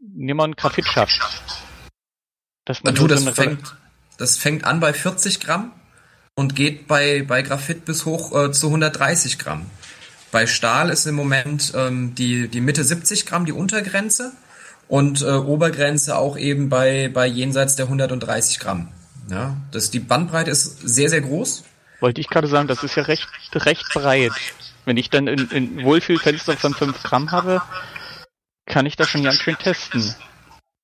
nimm 0.00 0.36
mal 0.36 0.44
einen 0.44 0.56
Graphitschaft. 0.56 1.20
Dass 2.64 2.82
man 2.82 2.96
du, 2.96 3.06
das, 3.06 3.22
fängt, 3.28 3.76
das 4.18 4.36
fängt 4.36 4.64
an 4.64 4.80
bei 4.80 4.92
40 4.92 5.38
Gramm 5.38 5.72
und 6.34 6.56
geht 6.56 6.88
bei, 6.88 7.22
bei 7.22 7.42
Graphit 7.42 7.84
bis 7.84 8.04
hoch 8.04 8.36
äh, 8.36 8.50
zu 8.50 8.66
130 8.66 9.38
Gramm. 9.38 9.70
Bei 10.32 10.48
Stahl 10.48 10.90
ist 10.90 11.06
im 11.06 11.14
Moment 11.14 11.72
ähm, 11.76 12.16
die, 12.16 12.48
die 12.48 12.60
Mitte 12.60 12.82
70 12.82 13.26
Gramm 13.26 13.46
die 13.46 13.52
Untergrenze 13.52 14.32
und 14.88 15.22
äh, 15.22 15.26
Obergrenze 15.26 16.16
auch 16.16 16.36
eben 16.36 16.68
bei, 16.68 17.08
bei 17.14 17.26
jenseits 17.26 17.76
der 17.76 17.86
130 17.86 18.58
Gramm. 18.58 18.88
Ja, 19.28 19.56
das, 19.72 19.90
die 19.90 20.00
Bandbreite 20.00 20.50
ist 20.50 20.80
sehr, 20.88 21.08
sehr 21.08 21.20
groß. 21.20 21.64
Wollte 22.00 22.20
ich 22.20 22.28
gerade 22.28 22.46
sagen, 22.46 22.68
das 22.68 22.82
ist 22.82 22.96
ja 22.96 23.04
recht, 23.04 23.28
recht 23.54 23.86
breit. 23.92 24.32
Wenn 24.84 24.96
ich 24.96 25.10
dann 25.10 25.28
ein, 25.28 25.82
Wohlfühlfenster 25.82 26.56
von 26.56 26.74
5 26.74 27.02
Gramm 27.02 27.32
habe, 27.32 27.62
kann 28.66 28.86
ich 28.86 28.96
das 28.96 29.08
schon 29.08 29.24
ganz 29.24 29.40
schön 29.40 29.56
testen. 29.58 30.14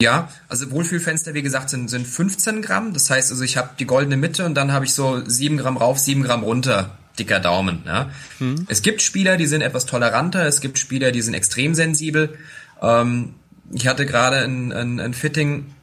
Ja, 0.00 0.28
also 0.48 0.70
Wohlfühlfenster, 0.72 1.34
wie 1.34 1.42
gesagt, 1.42 1.70
sind, 1.70 1.88
sind 1.88 2.06
15 2.06 2.62
Gramm. 2.62 2.92
Das 2.92 3.08
heißt 3.08 3.30
also, 3.30 3.44
ich 3.44 3.56
habe 3.56 3.70
die 3.78 3.84
goldene 3.84 4.16
Mitte 4.16 4.44
und 4.44 4.54
dann 4.54 4.72
habe 4.72 4.84
ich 4.84 4.94
so 4.94 5.22
7 5.24 5.58
Gramm 5.58 5.76
rauf, 5.76 5.98
7 5.98 6.22
Gramm 6.22 6.42
runter. 6.42 6.98
Dicker 7.18 7.40
Daumen. 7.40 7.82
Ja. 7.86 8.10
Hm. 8.38 8.66
Es 8.68 8.82
gibt 8.82 9.02
Spieler, 9.02 9.36
die 9.36 9.46
sind 9.46 9.60
etwas 9.60 9.84
toleranter. 9.86 10.46
Es 10.46 10.60
gibt 10.60 10.78
Spieler, 10.78 11.12
die 11.12 11.22
sind 11.22 11.34
extrem 11.34 11.74
sensibel. 11.74 12.38
Ähm, 12.80 13.34
ich 13.70 13.86
hatte 13.86 14.06
gerade 14.06 14.38
ein, 14.38 14.72
ein, 14.72 14.98
ein 14.98 15.14
Fitting 15.14 15.74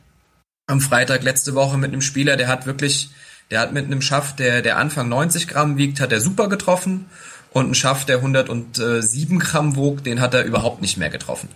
am 0.70 0.82
Freitag 0.82 1.24
letzte 1.24 1.56
Woche 1.56 1.78
mit 1.78 1.92
einem 1.92 2.02
Spieler, 2.02 2.38
der 2.38 2.48
hat 2.48 2.66
wirklich, 2.68 3.10
der 3.50 3.60
hat 3.60 3.74
mit 3.74 3.86
einem 3.86 4.02
Schaft, 4.02 4.38
der, 4.38 4.62
der 4.62 4.78
Anfang 4.78 5.10
90 5.10 5.48
Gramm 5.48 5.78
wiegt, 5.78 6.00
hat 6.00 6.12
er 6.12 6.22
super 6.22 6.48
getroffen. 6.48 7.08
Und 7.52 7.72
ein 7.72 7.76
Schaft, 7.76 8.10
der 8.10 8.18
107 8.18 9.40
Gramm 9.40 9.76
wog, 9.76 10.04
den 10.04 10.22
hat 10.22 10.36
er 10.36 10.44
überhaupt 10.44 10.82
nicht 10.82 10.98
mehr 10.98 11.10
getroffen. 11.10 11.50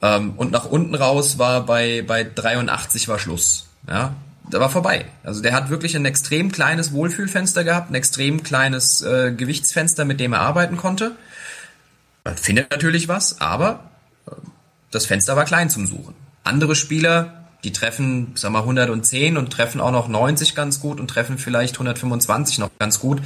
Ähm, 0.00 0.32
und 0.38 0.50
nach 0.50 0.64
unten 0.64 0.94
raus 0.94 1.38
war 1.38 1.66
bei, 1.66 2.02
bei 2.06 2.24
83 2.24 3.08
war 3.08 3.18
Schluss. 3.18 3.68
Ja, 3.86 4.14
da 4.50 4.60
war 4.60 4.70
vorbei. 4.70 5.04
Also 5.22 5.42
der 5.42 5.52
hat 5.52 5.68
wirklich 5.68 5.94
ein 5.94 6.06
extrem 6.06 6.50
kleines 6.50 6.92
Wohlfühlfenster 6.92 7.64
gehabt, 7.64 7.90
ein 7.90 7.94
extrem 7.94 8.42
kleines 8.42 9.02
äh, 9.02 9.32
Gewichtsfenster, 9.32 10.06
mit 10.06 10.18
dem 10.18 10.32
er 10.32 10.40
arbeiten 10.40 10.78
konnte. 10.78 11.16
Man 12.24 12.38
findet 12.38 12.70
natürlich 12.70 13.08
was, 13.08 13.42
aber 13.42 13.90
äh, 14.26 14.30
das 14.90 15.04
Fenster 15.04 15.36
war 15.36 15.44
klein 15.44 15.68
zum 15.68 15.86
Suchen. 15.86 16.14
Andere 16.44 16.74
Spieler, 16.74 17.41
die 17.64 17.72
treffen, 17.72 18.32
sag 18.34 18.50
mal, 18.50 18.60
110 18.60 19.36
und 19.36 19.50
treffen 19.52 19.80
auch 19.80 19.92
noch 19.92 20.08
90 20.08 20.54
ganz 20.54 20.80
gut 20.80 20.98
und 20.98 21.08
treffen 21.08 21.38
vielleicht 21.38 21.74
125 21.74 22.58
noch 22.58 22.70
ganz 22.78 22.98
gut. 22.98 23.22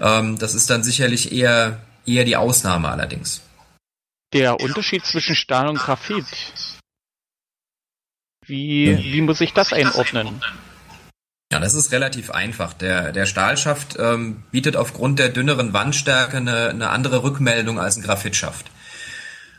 Ähm, 0.00 0.38
das 0.38 0.54
ist 0.54 0.68
dann 0.68 0.82
sicherlich 0.82 1.32
eher, 1.32 1.80
eher 2.06 2.24
die 2.24 2.36
Ausnahme 2.36 2.88
allerdings. 2.88 3.42
Der 4.32 4.60
Unterschied 4.60 5.04
zwischen 5.04 5.34
Stahl 5.34 5.68
und 5.68 5.78
Graphit. 5.78 6.26
Wie, 8.46 8.98
wie 8.98 9.20
muss 9.20 9.40
ich 9.40 9.52
das 9.52 9.72
einordnen? 9.72 10.40
Ja, 11.52 11.60
das 11.60 11.74
ist 11.74 11.92
relativ 11.92 12.30
einfach. 12.30 12.72
Der, 12.72 13.12
der 13.12 13.26
Stahlschaft 13.26 13.96
ähm, 13.98 14.42
bietet 14.50 14.74
aufgrund 14.74 15.18
der 15.18 15.28
dünneren 15.28 15.72
Wandstärke 15.74 16.38
eine, 16.38 16.70
eine 16.70 16.88
andere 16.88 17.22
Rückmeldung 17.22 17.78
als 17.78 17.96
ein 17.96 18.02
Graphitschaft. 18.02 18.71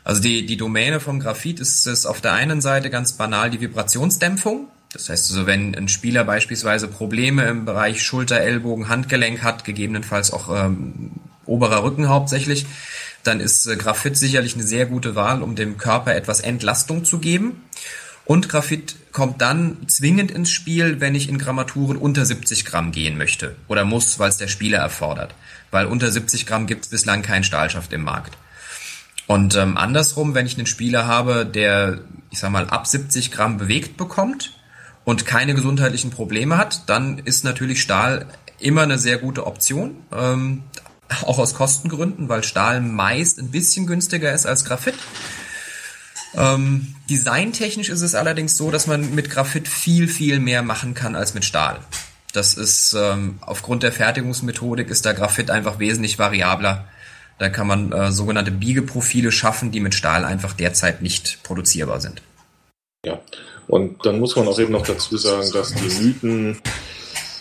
Also 0.04 0.20
die, 0.20 0.44
die 0.44 0.58
Domäne 0.58 1.00
vom 1.00 1.18
Graphit 1.18 1.60
ist 1.60 1.86
es 1.86 2.04
auf 2.04 2.20
der 2.20 2.34
einen 2.34 2.60
Seite 2.60 2.90
ganz 2.90 3.14
banal 3.14 3.50
die 3.50 3.60
Vibrationsdämpfung. 3.60 4.68
Das 4.92 5.08
heißt 5.08 5.30
also, 5.30 5.46
wenn 5.46 5.74
ein 5.74 5.88
Spieler 5.88 6.24
beispielsweise 6.24 6.86
Probleme 6.86 7.44
im 7.48 7.64
Bereich 7.64 8.02
Schulter, 8.02 8.38
Ellbogen, 8.38 8.88
Handgelenk 8.88 9.42
hat, 9.42 9.64
gegebenenfalls 9.64 10.32
auch 10.32 10.54
ähm, 10.54 11.10
oberer 11.46 11.82
Rücken 11.82 12.08
hauptsächlich, 12.08 12.66
dann 13.24 13.40
ist 13.40 13.66
äh, 13.66 13.76
Graphit 13.76 14.16
sicherlich 14.16 14.54
eine 14.54 14.62
sehr 14.62 14.86
gute 14.86 15.14
Wahl, 15.16 15.42
um 15.42 15.56
dem 15.56 15.78
Körper 15.78 16.14
etwas 16.14 16.40
Entlastung 16.40 17.04
zu 17.04 17.18
geben. 17.18 17.62
Und 18.26 18.48
Graphit 18.48 18.96
kommt 19.12 19.40
dann 19.40 19.78
zwingend 19.88 20.30
ins 20.30 20.50
Spiel, 20.50 21.00
wenn 21.00 21.14
ich 21.14 21.28
in 21.28 21.38
Grammaturen 21.38 21.96
unter 21.96 22.24
70 22.24 22.64
Gramm 22.64 22.92
gehen 22.92 23.18
möchte 23.18 23.56
oder 23.68 23.84
muss, 23.84 24.18
weil 24.18 24.30
es 24.30 24.38
der 24.38 24.48
Spieler 24.48 24.78
erfordert. 24.78 25.34
Weil 25.70 25.86
unter 25.86 26.10
70 26.10 26.46
Gramm 26.46 26.66
gibt 26.66 26.84
es 26.84 26.90
bislang 26.90 27.22
keinen 27.22 27.44
Stahlschaft 27.44 27.92
im 27.92 28.02
Markt. 28.02 28.36
Und 29.26 29.56
ähm, 29.56 29.76
andersrum, 29.76 30.34
wenn 30.34 30.46
ich 30.46 30.56
einen 30.56 30.66
Spieler 30.66 31.06
habe, 31.06 31.46
der, 31.46 32.00
ich 32.30 32.38
sag 32.38 32.50
mal, 32.50 32.66
ab 32.68 32.86
70 32.86 33.30
Gramm 33.30 33.56
bewegt 33.56 33.96
bekommt 33.96 34.52
und 35.04 35.26
keine 35.26 35.54
gesundheitlichen 35.54 36.10
Probleme 36.10 36.58
hat, 36.58 36.88
dann 36.88 37.18
ist 37.18 37.44
natürlich 37.44 37.80
Stahl 37.80 38.26
immer 38.58 38.82
eine 38.82 38.98
sehr 38.98 39.18
gute 39.18 39.46
Option. 39.46 39.96
Ähm, 40.12 40.64
auch 41.22 41.38
aus 41.38 41.54
Kostengründen, 41.54 42.28
weil 42.28 42.44
Stahl 42.44 42.80
meist 42.80 43.38
ein 43.38 43.50
bisschen 43.50 43.86
günstiger 43.86 44.32
ist 44.32 44.46
als 44.46 44.64
Graphit. 44.64 44.94
Ähm, 46.36 46.94
designtechnisch 47.08 47.88
ist 47.88 48.00
es 48.00 48.14
allerdings 48.14 48.56
so, 48.56 48.70
dass 48.70 48.86
man 48.86 49.14
mit 49.14 49.30
Graphit 49.30 49.68
viel, 49.68 50.08
viel 50.08 50.40
mehr 50.40 50.62
machen 50.62 50.94
kann 50.94 51.14
als 51.14 51.34
mit 51.34 51.44
Stahl. 51.44 51.78
Das 52.32 52.54
ist 52.54 52.94
ähm, 52.94 53.38
aufgrund 53.42 53.84
der 53.84 53.92
Fertigungsmethodik 53.92 54.88
ist 54.90 55.06
da 55.06 55.12
Graphit 55.12 55.50
einfach 55.50 55.78
wesentlich 55.78 56.18
variabler. 56.18 56.88
Da 57.38 57.48
kann 57.48 57.66
man 57.66 57.92
äh, 57.92 58.12
sogenannte 58.12 58.50
Biegeprofile 58.50 59.32
schaffen, 59.32 59.70
die 59.70 59.80
mit 59.80 59.94
Stahl 59.94 60.24
einfach 60.24 60.52
derzeit 60.52 61.02
nicht 61.02 61.42
produzierbar 61.42 62.00
sind. 62.00 62.22
Ja, 63.04 63.20
und 63.66 64.04
dann 64.06 64.20
muss 64.20 64.36
man 64.36 64.46
auch 64.48 64.58
eben 64.58 64.72
noch 64.72 64.86
dazu 64.86 65.16
sagen, 65.16 65.50
dass 65.52 65.74
die 65.74 66.02
Mythen 66.02 66.60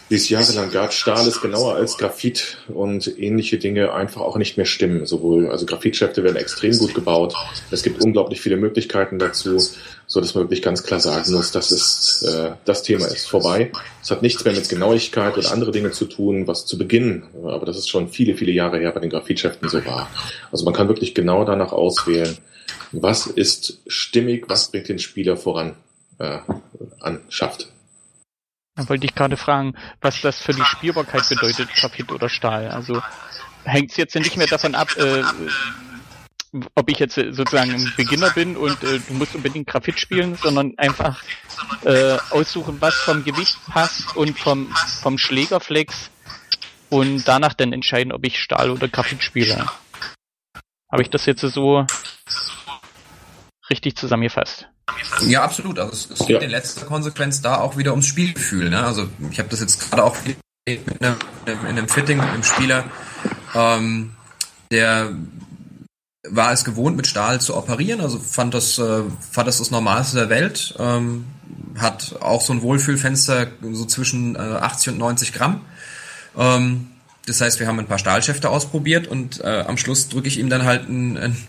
die 0.10 0.16
es 0.16 0.30
jahrelang 0.30 0.72
gab. 0.72 0.94
Stahl 0.94 1.28
ist 1.28 1.42
genauer 1.42 1.76
als 1.76 1.98
Graphit 1.98 2.58
und 2.68 3.18
ähnliche 3.18 3.58
Dinge 3.58 3.94
einfach 3.94 4.22
auch 4.22 4.38
nicht 4.38 4.58
mehr 4.58 4.66
stimmen. 4.66 5.06
Sowohl, 5.06 5.50
also 5.50 5.66
Graphitschäfte 5.66 6.24
werden 6.24 6.36
extrem 6.36 6.78
gut 6.78 6.94
gebaut. 6.94 7.34
Es 7.72 7.84
gibt 7.84 8.04
unglaublich 8.04 8.42
viele 8.42 8.58
Möglichkeiten 8.58 9.18
dazu, 9.18 9.58
so 10.06 10.22
dass 10.22 10.36
man 10.36 10.44
wirklich 10.44 10.62
ganz 10.62 10.84
klar 10.84 11.00
sagen 11.00 11.34
muss, 11.34 11.52
das 11.52 11.72
ist, 11.72 12.24
äh, 12.24 12.52
das 12.66 12.84
Thema 12.84 13.08
ist 13.08 13.28
vorbei. 13.28 13.72
Es 14.02 14.12
hat 14.12 14.22
nichts 14.22 14.44
mehr 14.44 14.54
mit 14.54 14.70
Genauigkeit 14.70 15.38
oder 15.38 15.52
andere 15.52 15.72
Dinge 15.72 15.92
zu 15.92 16.06
tun, 16.06 16.48
was 16.48 16.66
zu 16.66 16.78
Beginn, 16.78 17.24
aber 17.44 17.66
das 17.66 17.78
ist 17.78 17.90
schon 17.90 18.10
viele, 18.10 18.36
viele 18.36 18.52
Jahre 18.52 18.80
her 18.80 18.92
bei 18.92 19.00
den 19.00 19.10
Graphitschäften 19.10 19.70
so 19.70 19.84
war. 19.86 20.10
Also 20.52 20.66
man 20.66 20.74
kann 20.74 20.88
wirklich 20.90 21.16
genau 21.16 21.46
danach 21.46 21.72
auswählen, 21.72 22.38
was 22.92 23.26
ist 23.26 23.80
stimmig, 23.88 24.46
was 24.48 24.70
bringt 24.70 24.90
den 24.90 25.00
Spieler 25.00 25.38
voran, 25.38 25.76
äh, 26.20 26.40
an, 27.00 27.22
schafft. 27.30 27.73
Dann 28.76 28.90
wollte 28.90 29.06
ich 29.06 29.14
gerade 29.14 29.38
fragen, 29.38 29.76
was 30.02 30.22
das 30.22 30.40
für 30.40 30.54
die 30.54 30.66
Spielbarkeit 30.66 31.28
bedeutet, 31.30 31.70
Graphit 31.76 32.12
oder 32.12 32.28
Stahl. 32.28 32.70
Also 32.70 33.02
hängt 33.64 33.92
es 33.92 33.98
jetzt 33.98 34.16
nicht 34.16 34.36
mehr 34.38 34.48
davon 34.48 34.74
ab, 34.74 34.96
äh, 34.98 35.24
ob 36.76 36.90
ich 36.90 37.00
jetzt 37.00 37.16
sozusagen 37.16 37.72
ein 37.72 37.94
Beginner 37.98 38.30
bin 38.32 38.58
und 38.58 38.84
äh, 38.84 39.00
du 39.00 39.14
musst 39.14 39.36
unbedingt 39.36 39.68
Graphit 39.68 40.00
spielen, 40.00 40.36
sondern 40.36 40.74
einfach 40.78 41.24
äh, 41.84 42.18
aussuchen, 42.30 42.80
was 42.80 42.96
vom 42.96 43.24
Gewicht 43.24 43.58
passt 43.68 44.16
und 44.16 44.40
vom, 44.40 44.74
vom 45.02 45.18
Schlägerflex 45.18 46.12
und 46.90 47.28
danach 47.28 47.54
dann 47.54 47.74
entscheiden, 47.74 48.12
ob 48.12 48.26
ich 48.26 48.40
Stahl 48.40 48.70
oder 48.70 48.88
Graphit 48.88 49.24
spiele. 49.24 49.66
Habe 50.92 51.02
ich 51.02 51.10
das 51.10 51.26
jetzt 51.26 51.42
so 51.42 51.86
richtig 53.70 53.96
zusammengefasst? 53.98 54.68
Ja, 55.22 55.44
absolut. 55.44 55.80
Also 55.80 55.94
es, 55.94 56.20
es 56.20 56.28
geht 56.28 56.38
ja. 56.38 56.40
in 56.40 56.50
letzter 56.50 56.86
Konsequenz 56.86 57.42
da 57.42 57.58
auch 57.58 57.78
wieder 57.78 57.92
ums 57.92 58.08
Spielgefühl. 58.08 58.70
Ne? 58.70 58.84
Also 58.84 59.08
ich 59.32 59.40
habe 59.40 59.50
das 59.50 59.60
jetzt 59.62 59.80
gerade 59.80 60.04
auch 60.04 60.18
mit 60.26 60.38
einem, 61.02 61.18
in 61.46 61.68
einem 61.68 61.90
Fitting 61.90 62.18
mit 62.18 62.28
einem 62.28 62.44
Spieler, 62.44 62.86
ähm, 63.54 64.12
der 64.72 65.14
war 66.30 66.54
es 66.54 66.64
gewohnt, 66.64 66.96
mit 66.96 67.06
Stahl 67.06 67.42
zu 67.42 67.56
operieren, 67.56 68.00
also 68.00 68.18
fand 68.18 68.54
das, 68.54 68.80
äh, 68.80 69.04
fand 69.32 69.48
das 69.48 69.58
das 69.58 69.72
Normalste 69.72 70.18
der 70.18 70.30
Welt, 70.30 70.74
ähm, 70.80 71.26
hat 71.78 72.16
auch 72.22 72.42
so 72.42 72.54
ein 72.54 72.62
Wohlfühlfenster 72.62 73.48
so 73.62 73.86
zwischen 73.86 74.36
äh, 74.36 74.40
80 74.40 74.94
und 74.94 75.00
90 75.00 75.34
Gramm. 75.34 75.62
Ähm, 76.38 76.88
das 77.26 77.42
heißt, 77.42 77.60
wir 77.60 77.68
haben 77.68 77.80
ein 77.80 77.88
paar 77.88 78.00
Stahlschäfte 78.00 78.50
ausprobiert 78.50 79.08
und 79.08 79.42
äh, 79.42 79.66
am 79.68 79.78
Schluss 79.78 80.10
drücke 80.10 80.28
ich 80.28 80.40
ihm 80.40 80.50
dann 80.50 80.64
halt 80.64 80.88
einen, 80.88 81.18
einen 81.18 81.48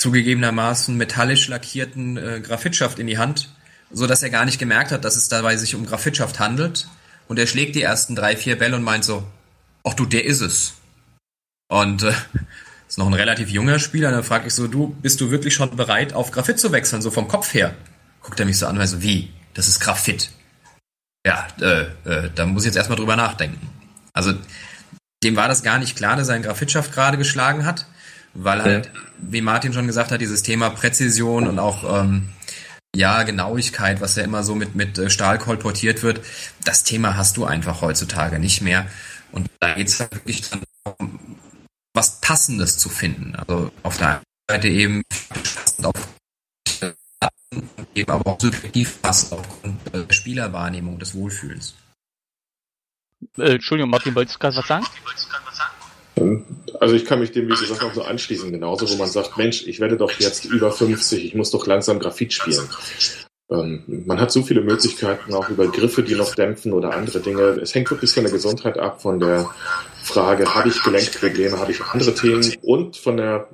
zugegebenermaßen 0.00 0.96
metallisch 0.96 1.48
lackierten 1.48 2.16
äh, 2.16 2.40
Graphitschaft 2.40 2.98
in 2.98 3.06
die 3.06 3.18
Hand, 3.18 3.50
so 3.90 4.06
dass 4.06 4.22
er 4.22 4.30
gar 4.30 4.46
nicht 4.46 4.58
gemerkt 4.58 4.92
hat, 4.92 5.04
dass 5.04 5.16
es 5.16 5.28
dabei 5.28 5.56
sich 5.56 5.74
um 5.74 5.84
Graphitschaft 5.84 6.40
handelt. 6.40 6.88
Und 7.28 7.38
er 7.38 7.46
schlägt 7.46 7.76
die 7.76 7.82
ersten 7.82 8.16
drei, 8.16 8.34
vier 8.34 8.58
Bälle 8.58 8.76
und 8.76 8.82
meint 8.82 9.04
so, 9.04 9.26
ach 9.84 9.92
du, 9.92 10.06
der 10.06 10.24
ist 10.24 10.40
es. 10.40 10.74
Und 11.68 12.02
äh, 12.02 12.14
ist 12.88 12.96
noch 12.96 13.06
ein 13.06 13.14
relativ 13.14 13.50
junger 13.50 13.78
Spieler. 13.78 14.10
Dann 14.10 14.24
frage 14.24 14.46
ich 14.46 14.54
so, 14.54 14.68
du, 14.68 14.88
bist 15.02 15.20
du 15.20 15.30
wirklich 15.30 15.52
schon 15.52 15.76
bereit, 15.76 16.14
auf 16.14 16.30
Graphit 16.30 16.58
zu 16.58 16.72
wechseln, 16.72 17.02
so 17.02 17.10
vom 17.10 17.28
Kopf 17.28 17.52
her? 17.52 17.74
Guckt 18.22 18.40
er 18.40 18.46
mich 18.46 18.58
so 18.58 18.66
an, 18.66 18.78
weil 18.78 18.86
so, 18.86 19.02
wie? 19.02 19.30
Das 19.52 19.68
ist 19.68 19.80
Graphit. 19.80 20.30
Ja, 21.26 21.46
äh, 21.60 21.82
äh, 22.08 22.30
da 22.34 22.46
muss 22.46 22.62
ich 22.62 22.68
jetzt 22.68 22.76
erstmal 22.76 22.96
drüber 22.96 23.16
nachdenken. 23.16 23.68
Also, 24.14 24.32
dem 25.22 25.36
war 25.36 25.48
das 25.48 25.62
gar 25.62 25.78
nicht 25.78 25.94
klar, 25.94 26.16
dass 26.16 26.28
er 26.28 26.36
einen 26.36 26.44
Graphitschaft 26.44 26.94
gerade 26.94 27.18
geschlagen 27.18 27.66
hat, 27.66 27.84
weil 28.34 28.62
halt, 28.62 28.86
ja. 28.86 28.92
wie 29.18 29.40
Martin 29.40 29.72
schon 29.72 29.86
gesagt 29.86 30.10
hat, 30.12 30.20
dieses 30.20 30.42
Thema 30.42 30.70
Präzision 30.70 31.46
und 31.46 31.58
auch, 31.58 32.02
ähm, 32.02 32.28
ja, 32.94 33.22
Genauigkeit, 33.22 34.00
was 34.00 34.16
ja 34.16 34.24
immer 34.24 34.42
so 34.42 34.54
mit, 34.54 34.74
mit 34.74 34.98
äh, 34.98 35.10
Stahl 35.10 35.38
kolportiert 35.38 36.02
wird, 36.02 36.24
das 36.64 36.82
Thema 36.82 37.16
hast 37.16 37.36
du 37.36 37.44
einfach 37.44 37.82
heutzutage 37.82 38.38
nicht 38.38 38.62
mehr. 38.62 38.86
Und 39.32 39.48
da 39.60 39.74
geht 39.74 39.88
es 39.88 40.00
halt 40.00 40.12
wirklich 40.14 40.48
dann 40.50 40.62
um 40.98 41.36
was 41.94 42.20
Passendes 42.20 42.78
zu 42.78 42.88
finden. 42.88 43.36
Also 43.36 43.70
auf 43.82 43.98
der 43.98 44.08
einen 44.08 44.22
Seite 44.48 44.68
eben 44.68 45.02
passend 45.28 45.86
auf 45.86 45.94
eben 47.94 48.10
aber 48.10 48.30
auch 48.30 48.40
subjektiv 48.40 49.02
passend 49.02 49.32
aufgrund 49.32 49.80
der 49.92 50.12
Spielerwahrnehmung 50.12 50.98
des 50.98 51.14
Wohlfühls. 51.14 51.74
Äh, 53.36 53.54
Entschuldigung, 53.54 53.90
Martin, 53.90 54.14
wolltest 54.14 54.36
du 54.36 54.38
gerade 54.38 54.56
was 54.56 54.66
sagen? 54.66 54.86
Ähm, 54.86 55.49
also 56.80 56.94
ich 56.94 57.04
kann 57.04 57.20
mich 57.20 57.32
dem, 57.32 57.46
wie 57.46 57.54
gesagt, 57.54 57.82
auch 57.82 57.94
so 57.94 58.02
anschließen, 58.02 58.50
genauso, 58.52 58.88
wo 58.90 58.96
man 58.96 59.08
sagt, 59.08 59.36
Mensch, 59.36 59.66
ich 59.66 59.80
werde 59.80 59.96
doch 59.96 60.12
jetzt 60.12 60.44
über 60.44 60.70
50, 60.70 61.24
ich 61.24 61.34
muss 61.34 61.50
doch 61.50 61.66
langsam 61.66 61.98
Graphit 61.98 62.32
spielen. 62.32 62.68
Ähm, 63.50 63.82
man 64.06 64.20
hat 64.20 64.30
so 64.30 64.42
viele 64.42 64.60
Möglichkeiten, 64.60 65.34
auch 65.34 65.48
über 65.48 65.66
Griffe, 65.68 66.02
die 66.02 66.14
noch 66.14 66.34
dämpfen 66.34 66.72
oder 66.72 66.94
andere 66.94 67.20
Dinge. 67.20 67.42
Es 67.60 67.74
hängt 67.74 67.90
wirklich 67.90 68.12
von 68.12 68.22
der 68.22 68.32
Gesundheit 68.32 68.78
ab, 68.78 69.02
von 69.02 69.18
der 69.18 69.50
Frage, 70.02 70.54
habe 70.54 70.68
ich 70.68 70.82
Gelenkprobleme, 70.82 71.58
habe 71.58 71.72
ich 71.72 71.82
andere 71.82 72.14
Themen 72.14 72.54
und 72.62 72.96
von 72.96 73.16
der 73.16 73.48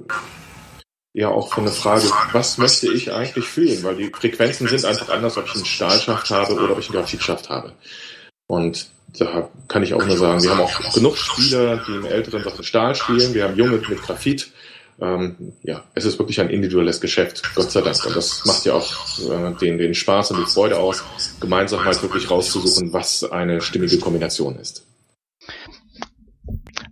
ja 1.15 1.29
auch 1.31 1.55
von 1.55 1.65
der 1.65 1.73
Frage, 1.73 2.11
was 2.33 2.59
möchte 2.59 2.93
ich 2.93 3.11
eigentlich 3.11 3.47
fühlen? 3.47 3.83
Weil 3.83 3.97
die 3.97 4.13
Frequenzen 4.13 4.69
sind 4.69 4.85
einfach 4.85 5.09
anders, 5.09 5.39
ob 5.39 5.47
ich 5.47 5.55
einen 5.55 5.65
Stahlschaft 5.65 6.31
habe 6.31 6.53
oder 6.53 6.73
ob 6.73 6.79
ich 6.79 6.91
einen 6.91 6.99
Graphitschaft 6.99 7.49
habe. 7.49 7.73
Und 8.47 8.89
da 9.19 9.49
kann 9.69 9.83
ich 9.83 9.95
auch 9.95 10.05
nur 10.05 10.17
sagen, 10.17 10.43
wir 10.43 10.51
haben 10.51 10.61
auch 10.61 10.93
genug 10.95 11.17
Spieler, 11.17 11.83
die 11.87 11.97
im 11.97 12.05
älteren 12.05 12.43
Sachen 12.45 12.65
Stahl 12.65 12.95
spielen. 12.95 13.35
Wir 13.35 13.45
haben 13.45 13.57
Junge 13.57 13.83
mit 13.89 14.03
Graphit. 14.03 14.51
Ähm, 15.01 15.53
ja, 15.63 15.85
es 15.95 16.05
ist 16.05 16.19
wirklich 16.19 16.41
ein 16.41 16.49
individuelles 16.49 17.01
Geschäft, 17.01 17.43
Gott 17.55 17.71
sei 17.71 17.83
Dank. 17.83 18.05
Und 18.07 18.17
das 18.17 18.45
macht 18.47 18.65
ja 18.65 18.75
auch 18.75 19.19
äh, 19.19 19.53
den, 19.61 19.79
den 19.79 19.95
Spaß 19.95 20.31
und 20.31 20.41
die 20.41 20.51
Freude 20.51 20.79
aus, 20.79 21.05
gemeinsam 21.39 21.85
mal 21.85 22.03
wirklich 22.03 22.31
rauszusuchen, 22.31 22.93
was 22.93 23.25
eine 23.25 23.61
stimmige 23.61 23.99
Kombination 23.99 24.59
ist. 24.59 24.87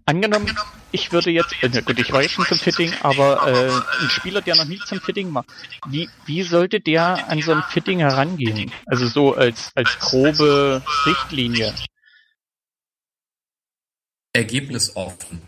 Angenommen, 0.07 0.55
ich 0.93 1.13
würde 1.13 1.31
jetzt, 1.31 1.55
äh, 1.63 1.83
gut, 1.83 1.99
ich 1.99 2.13
war 2.13 2.21
jetzt 2.21 2.33
schon 2.33 2.45
zum 2.45 2.59
Fitting, 2.59 2.93
aber 3.01 3.47
äh, 3.49 4.03
ein 4.03 4.11
Spieler, 4.11 4.43
der 4.43 4.55
noch 4.57 4.67
nie 4.67 4.79
zum 4.81 5.01
Fitting 5.01 5.31
macht, 5.31 5.49
wie, 5.87 6.11
wie 6.27 6.43
sollte 6.43 6.81
der 6.81 7.27
an 7.29 7.41
so 7.41 7.53
ein 7.53 7.63
Fitting 7.71 8.01
herangehen? 8.01 8.71
Also 8.87 9.07
so 9.07 9.35
als, 9.35 9.71
als 9.75 9.99
grobe 9.99 10.83
Richtlinie. 11.07 11.75
Ergebnisoffen. 14.35 15.41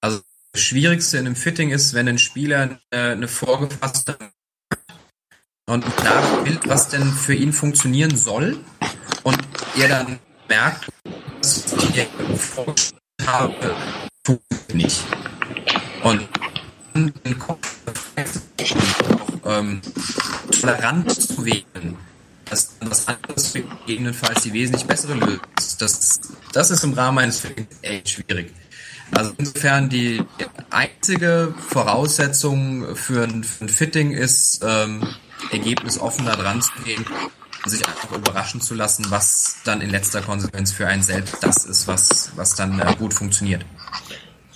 Also 0.00 0.22
das 0.52 0.62
Schwierigste 0.62 1.18
in 1.18 1.26
einem 1.26 1.36
Fitting 1.36 1.70
ist, 1.70 1.92
wenn 1.92 2.08
ein 2.08 2.18
Spieler 2.18 2.78
eine, 2.90 3.12
eine 3.12 3.28
vorgefasste 3.28 4.16
und 5.66 5.84
klares 5.96 6.44
Bild, 6.44 6.68
was 6.68 6.88
denn 6.88 7.04
für 7.12 7.34
ihn 7.34 7.52
funktionieren 7.52 8.16
soll 8.16 8.64
und 9.24 9.38
er 9.76 9.88
dann 9.88 10.18
merkt, 10.48 10.88
dass 11.40 11.72
er 11.94 12.06
habe, 13.26 13.74
funktioniert 14.24 14.74
nicht. 14.74 15.00
Und 16.02 16.28
den 16.94 17.38
Kopf 17.38 17.76
auch 19.44 19.58
ähm, 19.58 19.80
tolerant 20.60 21.10
zu 21.12 21.44
wählen, 21.44 21.96
dass 22.48 22.78
dann 22.78 22.90
was 22.90 23.06
anderes 23.06 23.52
gegebenenfalls 23.52 24.42
die 24.42 24.52
wesentlich 24.52 24.84
bessere 24.84 25.14
Lösung 25.14 25.40
ist. 25.56 25.80
Das, 25.80 26.20
das 26.52 26.70
ist 26.70 26.84
im 26.84 26.94
Rahmen 26.94 27.18
eines 27.18 27.40
Films 27.40 27.68
echt 27.82 28.10
schwierig. 28.10 28.52
Also 29.12 29.32
insofern 29.38 29.88
die 29.88 30.22
einzige 30.70 31.54
Voraussetzung 31.68 32.94
für 32.96 33.24
ein, 33.24 33.44
für 33.44 33.64
ein 33.64 33.68
Fitting 33.68 34.12
ist, 34.12 34.60
ähm, 34.64 35.06
ergebnisoffen 35.50 36.26
da 36.26 36.36
dran 36.36 36.62
zu 36.62 36.72
gehen 36.84 37.04
sich 37.66 37.86
einfach 37.86 38.12
überraschen 38.12 38.60
zu 38.60 38.74
lassen, 38.74 39.06
was 39.10 39.58
dann 39.64 39.80
in 39.80 39.90
letzter 39.90 40.22
Konsequenz 40.22 40.72
für 40.72 40.86
einen 40.86 41.02
selbst 41.02 41.42
das 41.42 41.64
ist, 41.64 41.86
was, 41.86 42.32
was 42.36 42.54
dann 42.54 42.80
äh, 42.80 42.94
gut 42.98 43.14
funktioniert. 43.14 43.64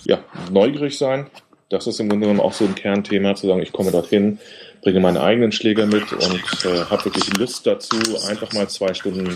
Ja, 0.03 0.19
neugierig 0.51 0.97
sein. 0.97 1.27
Das 1.69 1.87
ist 1.87 1.99
im 1.99 2.09
Grunde 2.09 2.27
genommen 2.27 2.45
auch 2.45 2.53
so 2.53 2.65
ein 2.65 2.75
Kernthema, 2.75 3.35
zu 3.35 3.47
sagen, 3.47 3.61
ich 3.61 3.71
komme 3.71 3.91
dorthin, 3.91 4.39
bringe 4.81 4.99
meine 4.99 5.21
eigenen 5.21 5.51
Schläger 5.51 5.87
mit 5.87 6.13
und 6.13 6.65
äh, 6.65 6.85
habe 6.85 7.05
wirklich 7.05 7.35
Lust 7.37 7.65
dazu, 7.65 7.97
einfach 8.27 8.53
mal 8.53 8.69
zwei 8.69 8.93
Stunden, 8.93 9.35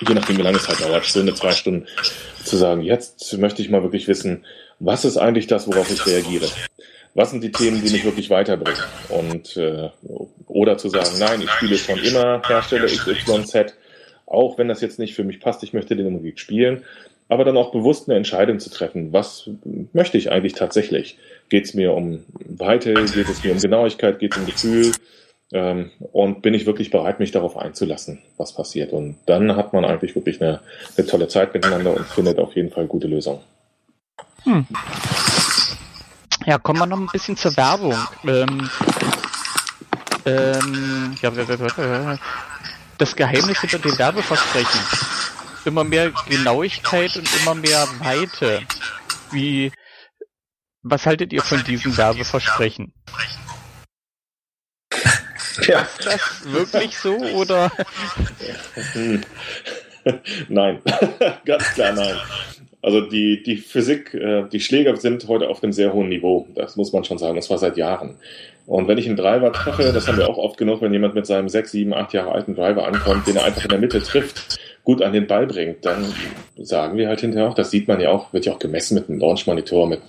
je 0.00 0.14
nachdem 0.14 0.38
wie 0.38 0.42
lange 0.42 0.56
es 0.56 0.66
halt 0.66 0.80
dauert, 0.80 1.04
Stunde, 1.04 1.34
zwei 1.34 1.52
Stunden, 1.52 1.86
zu 2.42 2.56
sagen, 2.56 2.80
jetzt 2.80 3.36
möchte 3.36 3.60
ich 3.60 3.68
mal 3.68 3.82
wirklich 3.82 4.08
wissen, 4.08 4.46
was 4.78 5.04
ist 5.04 5.18
eigentlich 5.18 5.46
das, 5.46 5.66
worauf 5.66 5.90
ich 5.90 6.06
reagiere 6.06 6.48
was 7.14 7.30
sind 7.30 7.42
die 7.42 7.52
Themen, 7.52 7.82
die 7.82 7.90
mich 7.90 8.04
wirklich 8.04 8.30
weiterbringen? 8.30 8.80
Und 9.08 9.56
äh, 9.56 9.90
oder 10.46 10.78
zu 10.78 10.88
sagen, 10.88 11.18
nein, 11.18 11.40
ich 11.42 11.50
spiele 11.50 11.76
schon 11.76 11.98
immer 11.98 12.42
Hersteller 12.46 12.86
XYZ, 12.86 13.74
auch 14.26 14.58
wenn 14.58 14.68
das 14.68 14.80
jetzt 14.80 14.98
nicht 14.98 15.14
für 15.14 15.24
mich 15.24 15.40
passt, 15.40 15.62
ich 15.62 15.72
möchte 15.72 15.96
den 15.96 16.12
Musik 16.12 16.38
spielen, 16.38 16.84
aber 17.28 17.44
dann 17.44 17.56
auch 17.56 17.72
bewusst 17.72 18.08
eine 18.08 18.16
Entscheidung 18.16 18.58
zu 18.58 18.70
treffen, 18.70 19.12
was 19.12 19.48
möchte 19.92 20.18
ich 20.18 20.32
eigentlich 20.32 20.54
tatsächlich? 20.54 21.18
Geht 21.48 21.64
es 21.64 21.74
mir 21.74 21.92
um 21.92 22.24
Weite, 22.44 22.94
geht 22.94 23.28
es 23.28 23.44
mir 23.44 23.52
um 23.52 23.58
Genauigkeit, 23.58 24.18
geht 24.18 24.32
es 24.34 24.38
um 24.38 24.46
Gefühl? 24.46 24.92
Ähm, 25.52 25.90
und 26.12 26.42
bin 26.42 26.54
ich 26.54 26.66
wirklich 26.66 26.90
bereit, 26.90 27.18
mich 27.18 27.32
darauf 27.32 27.56
einzulassen, 27.56 28.20
was 28.36 28.54
passiert? 28.54 28.92
Und 28.92 29.16
dann 29.26 29.56
hat 29.56 29.72
man 29.72 29.84
eigentlich 29.84 30.14
wirklich 30.14 30.40
eine, 30.40 30.60
eine 30.96 31.06
tolle 31.06 31.28
Zeit 31.28 31.54
miteinander 31.54 31.96
und 31.96 32.06
findet 32.06 32.38
auf 32.38 32.54
jeden 32.54 32.70
Fall 32.70 32.86
gute 32.86 33.08
Lösungen. 33.08 33.40
Hm. 34.44 34.66
Ja, 36.50 36.58
kommen 36.58 36.80
wir 36.80 36.86
noch 36.86 36.98
ein 36.98 37.06
bisschen 37.06 37.36
zur 37.36 37.56
Werbung. 37.56 37.96
Ähm, 38.24 38.68
ähm, 40.24 41.16
das 42.98 43.14
Geheimnis 43.14 43.60
hinter 43.60 43.78
den 43.78 43.96
Werbeversprechen. 43.96 44.80
Immer 45.64 45.84
mehr 45.84 46.10
Genauigkeit 46.26 47.16
und 47.16 47.28
immer 47.40 47.54
mehr 47.54 47.86
Weite. 48.00 48.66
Wie, 49.30 49.70
was 50.82 51.06
haltet 51.06 51.32
ihr 51.32 51.42
von 51.42 51.62
diesen 51.62 51.96
Werbeversprechen? 51.96 52.92
Ja. 55.68 55.82
Ist 55.82 56.04
das 56.04 56.50
wirklich 56.50 56.98
so 56.98 57.14
oder? 57.14 57.70
Nein, 60.48 60.82
ganz 61.44 61.74
klar 61.74 61.92
nein. 61.92 62.18
Also 62.82 63.02
die, 63.02 63.42
die 63.42 63.56
Physik, 63.56 64.14
äh, 64.14 64.44
die 64.50 64.60
Schläger 64.60 64.96
sind 64.96 65.28
heute 65.28 65.48
auf 65.48 65.62
einem 65.62 65.72
sehr 65.72 65.92
hohen 65.92 66.08
Niveau. 66.08 66.46
Das 66.54 66.76
muss 66.76 66.92
man 66.92 67.04
schon 67.04 67.18
sagen. 67.18 67.36
Das 67.36 67.50
war 67.50 67.58
seit 67.58 67.76
Jahren. 67.76 68.16
Und 68.66 68.88
wenn 68.88 68.98
ich 68.98 69.06
einen 69.06 69.16
Driver 69.16 69.52
treffe, 69.52 69.92
das 69.92 70.06
haben 70.06 70.18
wir 70.18 70.28
auch 70.28 70.38
oft 70.38 70.56
genug, 70.56 70.80
wenn 70.80 70.92
jemand 70.92 71.14
mit 71.14 71.26
seinem 71.26 71.48
sechs, 71.48 71.72
sieben, 71.72 71.92
acht 71.92 72.12
Jahre 72.12 72.32
alten 72.32 72.54
Driver 72.54 72.86
ankommt, 72.86 73.26
den 73.26 73.36
er 73.36 73.44
einfach 73.44 73.64
in 73.64 73.70
der 73.70 73.78
Mitte 73.78 74.00
trifft, 74.02 74.60
gut 74.84 75.02
an 75.02 75.12
den 75.12 75.26
Ball 75.26 75.46
bringt, 75.46 75.84
dann 75.84 76.04
sagen 76.56 76.96
wir 76.96 77.08
halt 77.08 77.20
hinterher 77.20 77.48
auch, 77.48 77.54
das 77.54 77.70
sieht 77.70 77.88
man 77.88 78.00
ja 78.00 78.10
auch, 78.10 78.32
wird 78.32 78.46
ja 78.46 78.52
auch 78.52 78.58
gemessen 78.58 78.94
mit 78.94 79.08
einem 79.08 79.18
Launch-Monitor, 79.18 79.88
mit 79.88 80.00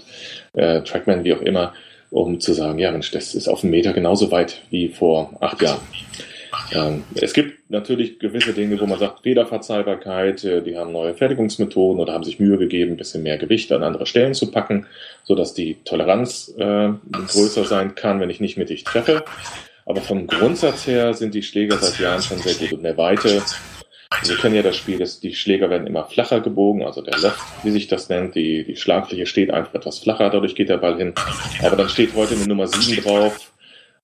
äh, 0.54 0.82
Trackman, 0.82 1.24
wie 1.24 1.34
auch 1.34 1.42
immer, 1.42 1.74
um 2.12 2.40
zu 2.40 2.54
sagen, 2.54 2.78
ja 2.78 2.92
Mensch, 2.92 3.12
das 3.12 3.36
ist 3.36 3.48
auf 3.48 3.64
einen 3.64 3.72
Meter 3.72 3.94
genauso 3.94 4.32
weit 4.32 4.62
wie 4.70 4.90
vor 4.90 5.34
acht 5.40 5.62
Jahren. 5.62 5.82
Ähm, 6.74 7.04
es 7.16 7.34
gibt 7.34 7.70
natürlich 7.70 8.20
gewisse 8.20 8.54
Dinge, 8.54 8.80
wo 8.80 8.86
man 8.86 9.00
sagt, 9.00 9.24
Federverzeihbarkeit, 9.24 10.44
äh, 10.44 10.62
die 10.62 10.78
haben 10.78 10.92
neue 10.92 11.14
Fertigungsmethoden 11.14 12.02
oder 12.02 12.14
haben 12.14 12.24
sich 12.24 12.40
Mühe 12.40 12.58
gegeben, 12.58 12.94
ein 12.94 12.98
bisschen 12.98 13.24
mehr 13.24 13.38
Gewicht 13.38 13.72
an 13.72 13.84
andere 13.84 14.06
Stellen 14.06 14.34
zu 14.34 14.52
packen, 14.52 14.86
sodass 15.24 15.54
die 15.54 15.78
Toleranz 15.84 16.54
äh, 16.58 16.90
größer 17.12 17.66
sein 17.66 17.96
kann, 17.96 18.20
wenn 18.20 18.30
ich 18.30 18.40
nicht 18.40 18.58
mittig 18.58 18.84
treffe. 18.84 19.24
Aber 19.86 20.02
vom 20.02 20.28
Grundsatz 20.28 20.88
her 20.88 21.14
sind 21.14 21.34
die 21.34 21.44
Schläger 21.44 21.78
seit 21.78 22.00
Jahren 22.00 22.22
schon 22.22 22.38
sehr 22.38 22.54
gut. 22.54 22.72
Und 22.72 22.84
der 22.84 22.98
Weite, 22.98 23.42
wir 24.24 24.38
kennen 24.38 24.56
ja 24.56 24.62
das 24.62 24.78
Spiel, 24.78 25.00
dass 25.00 25.20
die 25.20 25.34
Schläger 25.34 25.70
werden 25.70 25.88
immer 25.88 26.06
flacher 26.06 26.40
gebogen, 26.40 26.84
also 26.84 27.02
der 27.02 27.20
Loft, 27.20 27.40
wie 27.64 27.72
sich 27.72 27.88
das 27.88 28.08
nennt, 28.08 28.36
die, 28.36 28.64
die 28.64 28.76
Schlagfläche 28.76 29.26
steht 29.26 29.52
einfach 29.52 29.74
etwas 29.74 30.00
flacher, 30.00 30.30
dadurch 30.30 30.56
geht 30.56 30.70
der 30.70 30.78
Ball 30.78 30.98
hin. 30.98 31.14
Aber 31.64 31.76
dann 31.76 31.90
steht 31.90 32.14
heute 32.16 32.36
eine 32.36 32.48
Nummer 32.48 32.68
7 32.68 33.04
drauf, 33.04 33.51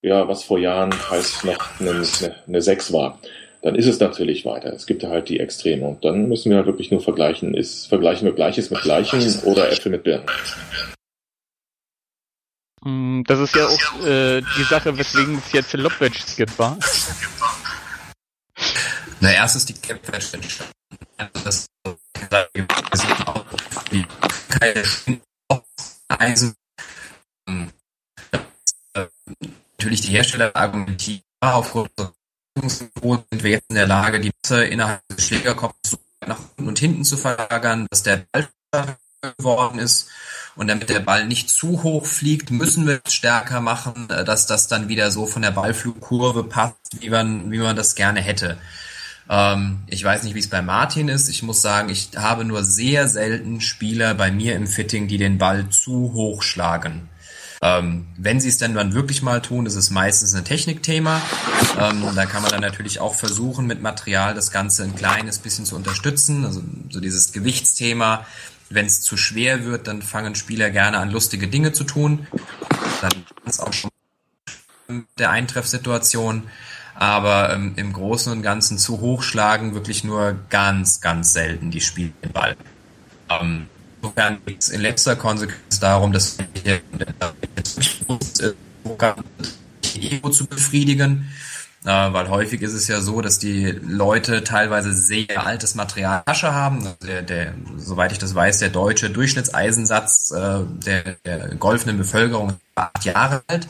ja, 0.01 0.27
was 0.27 0.43
vor 0.43 0.59
Jahren 0.59 0.93
heißt 1.09 1.45
noch 1.45 1.79
eine, 1.79 1.91
eine, 1.91 2.35
eine 2.47 2.61
6 2.61 2.93
war. 2.93 3.19
Dann 3.61 3.75
ist 3.75 3.87
es 3.87 3.99
natürlich 3.99 4.45
weiter. 4.45 4.71
Es 4.71 4.85
gibt 4.85 5.03
ja 5.03 5.09
halt 5.09 5.29
die 5.29 5.39
Extreme. 5.39 5.87
Und 5.87 6.05
dann 6.05 6.29
müssen 6.29 6.49
wir 6.49 6.57
halt 6.57 6.67
wirklich 6.67 6.91
nur 6.91 7.01
vergleichen, 7.01 7.55
ist, 7.55 7.87
vergleichen 7.87 8.25
wir 8.25 8.33
Gleiches 8.33 8.69
mit 8.69 8.81
Gleichem 8.81 9.21
oder 9.43 9.71
Äpfel 9.71 9.91
mit 9.91 10.03
Birnen. 10.03 10.25
Mm, 12.81 13.23
das 13.23 13.39
ist 13.39 13.55
ja 13.55 13.65
auch 13.65 14.05
äh, 14.05 14.41
die 14.41 14.63
Sache, 14.63 14.97
weswegen 14.97 15.37
es 15.37 15.51
jetzt 15.51 15.73
Lobwedges 15.73 16.35
gibt, 16.35 16.57
war. 16.59 16.77
Na, 19.19 19.31
erst 19.31 19.55
ist 19.55 19.69
die 19.69 19.73
Capwedge 19.73 20.33
entstanden. 20.33 20.73
Das 21.43 21.67
keine 24.59 24.83
Eisen. 26.09 26.55
Natürlich 29.79 30.01
die 30.01 30.11
Hersteller 30.11 30.55
argumentieren, 30.55 31.21
aufgrund 31.39 31.91
sind 32.59 33.43
wir 33.43 33.51
jetzt 33.51 33.69
in 33.69 33.75
der 33.75 33.87
Lage, 33.87 34.19
die 34.19 34.31
Masse 34.43 34.63
innerhalb 34.65 35.01
des 35.09 35.27
Schlägerkopfs 35.27 35.97
nach 36.25 36.39
unten 36.39 36.67
und 36.67 36.79
hinten 36.79 37.03
zu 37.03 37.15
verlagern, 37.15 37.87
dass 37.91 38.03
der 38.03 38.25
Ball 38.31 38.97
geworden 39.37 39.79
ist. 39.79 40.09
Und 40.55 40.67
damit 40.67 40.89
der 40.89 40.99
Ball 40.99 41.27
nicht 41.27 41.49
zu 41.49 41.83
hoch 41.83 42.07
fliegt, 42.07 42.49
müssen 42.49 42.87
wir 42.87 43.01
es 43.03 43.13
stärker 43.13 43.61
machen, 43.61 44.09
äh, 44.09 44.25
dass 44.25 44.47
das 44.47 44.67
dann 44.67 44.87
wieder 44.87 45.11
so 45.11 45.27
von 45.27 45.43
der 45.43 45.51
Ballflugkurve 45.51 46.43
passt, 46.43 46.99
wie 46.99 47.11
man, 47.11 47.51
wie 47.51 47.59
man 47.59 47.75
das 47.75 47.93
gerne 47.93 48.21
hätte. 48.21 48.57
Ähm, 49.29 49.83
ich 49.85 50.03
weiß 50.03 50.23
nicht, 50.23 50.33
wie 50.33 50.39
es 50.39 50.49
bei 50.49 50.63
Martin 50.63 51.09
ist. 51.09 51.29
Ich 51.29 51.43
muss 51.43 51.61
sagen, 51.61 51.89
ich 51.89 52.09
habe 52.15 52.43
nur 52.43 52.63
sehr 52.63 53.07
selten 53.07 53.61
Spieler 53.61 54.15
bei 54.15 54.31
mir 54.31 54.55
im 54.55 54.65
Fitting, 54.65 55.07
die 55.07 55.17
den 55.17 55.37
Ball 55.37 55.69
zu 55.69 56.13
hoch 56.13 56.41
schlagen. 56.41 57.09
Ähm, 57.61 58.05
wenn 58.17 58.39
sie 58.39 58.49
es 58.49 58.57
denn 58.57 58.75
dann 58.75 58.93
wirklich 58.93 59.23
mal 59.23 59.41
tun, 59.41 59.65
ist 59.65 59.75
es 59.75 59.89
meistens 59.89 60.35
ein 60.35 60.45
Technikthema. 60.45 61.21
Ähm, 61.79 62.03
da 62.15 62.25
kann 62.25 62.43
man 62.43 62.51
dann 62.51 62.61
natürlich 62.61 62.99
auch 62.99 63.15
versuchen, 63.15 63.65
mit 63.65 63.81
Material 63.81 64.33
das 64.33 64.51
Ganze 64.51 64.83
ein 64.83 64.95
kleines 64.95 65.39
bisschen 65.39 65.65
zu 65.65 65.75
unterstützen. 65.75 66.45
Also 66.45 66.61
so 66.89 66.99
dieses 66.99 67.31
Gewichtsthema. 67.31 68.25
Wenn 68.69 68.85
es 68.85 69.01
zu 69.01 69.17
schwer 69.17 69.63
wird, 69.63 69.87
dann 69.87 70.01
fangen 70.01 70.35
Spieler 70.35 70.69
gerne 70.69 70.97
an, 70.99 71.09
lustige 71.09 71.47
Dinge 71.47 71.71
zu 71.71 71.83
tun. 71.83 72.27
Dann 73.01 73.11
ist 73.45 73.61
auch 73.61 73.73
schon 73.73 73.89
der 75.17 75.31
Eintreffsituation. 75.31 76.43
Aber 76.95 77.53
ähm, 77.53 77.73
im 77.75 77.93
Großen 77.93 78.31
und 78.31 78.41
Ganzen 78.41 78.77
zu 78.77 78.99
hoch 78.99 79.21
schlagen 79.21 79.75
wirklich 79.75 80.03
nur 80.03 80.35
ganz, 80.49 80.99
ganz 80.99 81.31
selten 81.31 81.69
die 81.69 81.81
Spieler 81.81 82.11
den 82.23 82.31
Ball. 82.31 82.55
Ähm, 83.29 83.67
Insofern 84.01 84.37
geht 84.45 84.61
es 84.61 84.69
in 84.69 84.81
letzter 84.81 85.15
Konsequenz 85.15 85.79
darum, 85.79 86.11
dass 86.11 86.37
wir 86.63 86.81
Ego 89.99 90.29
zu 90.29 90.45
befriedigen, 90.45 91.27
äh, 91.83 91.89
weil 91.89 92.29
häufig 92.29 92.61
ist 92.61 92.73
es 92.73 92.87
ja 92.87 93.01
so, 93.01 93.21
dass 93.21 93.39
die 93.39 93.71
Leute 93.81 94.43
teilweise 94.43 94.93
sehr 94.93 95.45
altes 95.45 95.75
Material 95.75 96.21
Tasche 96.25 96.53
haben. 96.53 96.79
Also 96.79 96.95
der, 97.05 97.21
der, 97.23 97.53
soweit 97.77 98.11
ich 98.11 98.19
das 98.19 98.35
weiß, 98.35 98.59
der 98.59 98.69
deutsche 98.69 99.09
Durchschnittseisensatz 99.09 100.31
äh, 100.31 100.59
der, 100.85 101.15
der 101.25 101.55
golfenden 101.55 101.97
Bevölkerung 101.97 102.49
ist 102.49 102.59
acht 102.75 103.05
Jahre 103.05 103.43
alt. 103.47 103.67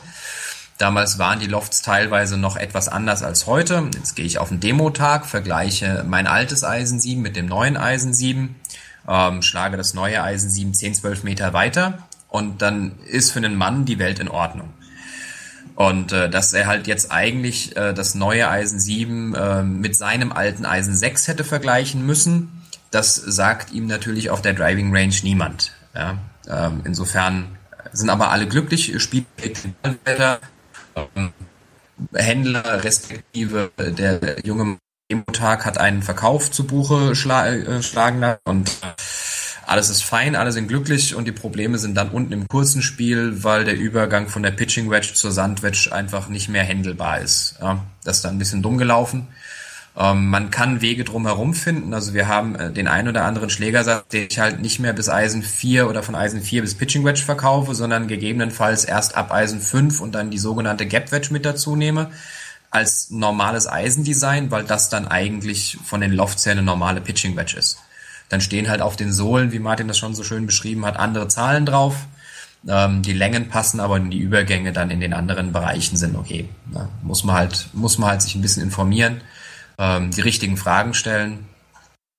Damals 0.78 1.18
waren 1.18 1.40
die 1.40 1.46
Lofts 1.46 1.82
teilweise 1.82 2.36
noch 2.36 2.56
etwas 2.56 2.88
anders 2.88 3.24
als 3.24 3.46
heute. 3.46 3.90
Jetzt 3.94 4.14
gehe 4.14 4.24
ich 4.24 4.38
auf 4.38 4.50
den 4.50 4.60
Demotag, 4.60 5.26
vergleiche 5.26 6.04
mein 6.06 6.28
altes 6.28 6.62
Eisen 6.62 7.00
7 7.00 7.20
mit 7.20 7.34
dem 7.34 7.46
neuen 7.46 7.76
Eisen 7.76 8.14
7 8.14 8.54
ähm, 9.08 9.42
schlage 9.42 9.76
das 9.76 9.94
neue 9.94 10.22
Eisen 10.22 10.50
7, 10.50 10.74
10, 10.74 10.94
12 10.94 11.24
Meter 11.24 11.52
weiter 11.52 12.06
und 12.28 12.62
dann 12.62 12.98
ist 13.06 13.32
für 13.32 13.38
einen 13.38 13.56
Mann 13.56 13.84
die 13.84 13.98
Welt 13.98 14.18
in 14.18 14.28
Ordnung. 14.28 14.68
Und 15.74 16.12
äh, 16.12 16.28
dass 16.28 16.52
er 16.52 16.66
halt 16.66 16.86
jetzt 16.86 17.12
eigentlich 17.12 17.76
äh, 17.76 17.94
das 17.94 18.14
neue 18.14 18.48
Eisen 18.48 18.80
7 18.80 19.34
äh, 19.34 19.62
mit 19.62 19.96
seinem 19.96 20.32
alten 20.32 20.66
Eisen 20.66 20.94
6 20.94 21.28
hätte 21.28 21.44
vergleichen 21.44 22.04
müssen, 22.04 22.62
das 22.90 23.14
sagt 23.14 23.72
ihm 23.72 23.86
natürlich 23.86 24.30
auf 24.30 24.42
der 24.42 24.54
Driving 24.54 24.94
Range 24.94 25.14
niemand. 25.22 25.72
Ja? 25.94 26.18
Ähm, 26.48 26.82
insofern 26.84 27.56
sind 27.92 28.10
aber 28.10 28.30
alle 28.30 28.48
glücklich, 28.48 29.00
spielt 29.00 29.26
ähm, 29.84 31.32
Händler 32.12 32.84
respektive 32.84 33.70
der 33.78 34.44
junge 34.44 34.78
Demo-Tag 35.10 35.64
hat 35.64 35.78
einen 35.78 36.02
Verkauf 36.02 36.50
zu 36.50 36.66
Buche 36.66 37.14
schla 37.14 37.48
äh, 37.48 37.82
schlagen 37.82 38.20
lassen 38.20 38.40
und 38.44 38.68
äh, 38.82 38.92
alles 39.66 39.88
ist 39.90 40.02
fein, 40.02 40.36
alle 40.36 40.52
sind 40.52 40.68
glücklich 40.68 41.14
und 41.14 41.26
die 41.26 41.32
Probleme 41.32 41.78
sind 41.78 41.94
dann 41.94 42.10
unten 42.10 42.32
im 42.32 42.48
kurzen 42.48 42.82
Spiel, 42.82 43.42
weil 43.42 43.64
der 43.64 43.76
Übergang 43.76 44.28
von 44.28 44.42
der 44.42 44.50
Pitching 44.50 44.90
Wedge 44.90 45.12
zur 45.14 45.30
Sand 45.30 45.62
Wedge 45.62 45.90
einfach 45.92 46.28
nicht 46.28 46.48
mehr 46.48 46.62
händelbar 46.62 47.20
ist. 47.20 47.56
Ja, 47.60 47.84
das 48.04 48.16
ist 48.16 48.24
dann 48.24 48.36
ein 48.36 48.38
bisschen 48.38 48.62
dumm 48.62 48.76
gelaufen. 48.76 49.28
Ähm, 49.96 50.28
man 50.28 50.50
kann 50.50 50.82
Wege 50.82 51.04
drumherum 51.04 51.54
finden. 51.54 51.94
Also 51.94 52.12
wir 52.12 52.28
haben 52.28 52.54
äh, 52.54 52.70
den 52.70 52.86
einen 52.86 53.08
oder 53.08 53.24
anderen 53.24 53.50
Schlägersatz, 53.50 54.08
den 54.08 54.28
ich 54.30 54.38
halt 54.38 54.60
nicht 54.60 54.78
mehr 54.78 54.92
bis 54.92 55.08
Eisen 55.08 55.42
4 55.42 55.88
oder 55.88 56.02
von 56.02 56.14
Eisen 56.14 56.42
4 56.42 56.62
bis 56.62 56.74
Pitching 56.74 57.04
Wedge 57.04 57.22
verkaufe, 57.22 57.74
sondern 57.74 58.08
gegebenenfalls 58.08 58.84
erst 58.84 59.16
ab 59.16 59.32
Eisen 59.32 59.60
5 59.60 60.00
und 60.00 60.14
dann 60.14 60.30
die 60.30 60.38
sogenannte 60.38 60.86
Gap 60.86 61.12
Wedge 61.12 61.28
mit 61.32 61.46
dazu 61.46 61.76
nehme 61.76 62.10
als 62.70 63.10
normales 63.10 63.66
Eisendesign, 63.66 64.50
weil 64.50 64.64
das 64.64 64.88
dann 64.88 65.08
eigentlich 65.08 65.78
von 65.84 66.00
den 66.00 66.12
Lofts 66.12 66.44
her 66.46 66.52
eine 66.52 66.62
normale 66.62 67.00
Pitching 67.00 67.36
Wedge 67.36 67.56
ist. 67.56 67.78
Dann 68.28 68.40
stehen 68.40 68.68
halt 68.68 68.82
auf 68.82 68.96
den 68.96 69.12
Sohlen, 69.12 69.52
wie 69.52 69.58
Martin 69.58 69.88
das 69.88 69.98
schon 69.98 70.14
so 70.14 70.22
schön 70.22 70.46
beschrieben 70.46 70.84
hat, 70.84 70.98
andere 70.98 71.28
Zahlen 71.28 71.64
drauf. 71.64 72.06
Ähm, 72.66 73.02
die 73.02 73.12
Längen 73.12 73.48
passen, 73.48 73.80
aber 73.80 73.98
die 74.00 74.18
Übergänge 74.18 74.72
dann 74.72 74.90
in 74.90 75.00
den 75.00 75.14
anderen 75.14 75.52
Bereichen 75.52 75.96
sind 75.96 76.16
okay. 76.16 76.48
Ja, 76.74 76.88
muss 77.02 77.24
man 77.24 77.36
halt, 77.36 77.70
muss 77.72 77.98
man 77.98 78.10
halt 78.10 78.22
sich 78.22 78.34
ein 78.34 78.42
bisschen 78.42 78.62
informieren, 78.62 79.22
ähm, 79.78 80.10
die 80.10 80.20
richtigen 80.20 80.56
Fragen 80.56 80.92
stellen, 80.92 81.46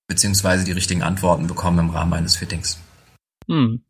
beziehungsweise 0.07 0.63
die 0.63 0.71
richtigen 0.71 1.03
Antworten 1.03 1.45
bekommen 1.47 1.79
im 1.79 1.89
Rahmen 1.89 2.13
eines 2.13 2.35
Fittings. 2.35 2.79
Hm. 3.47 3.83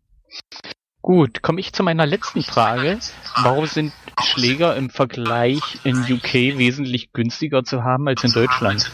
Gut, 1.02 1.42
komme 1.42 1.62
ich 1.62 1.72
zu 1.72 1.84
meiner 1.84 2.06
letzten 2.06 2.44
Frage. 2.44 3.00
Warum 3.42 3.66
sind 3.68 3.94
Schläger 4.24 4.76
im 4.76 4.90
Vergleich 4.90 5.80
in 5.84 5.98
UK 5.98 6.58
wesentlich 6.58 7.12
günstiger 7.14 7.64
zu 7.64 7.84
haben 7.84 8.08
als 8.08 8.24
in 8.24 8.32
Deutschland? 8.32 8.92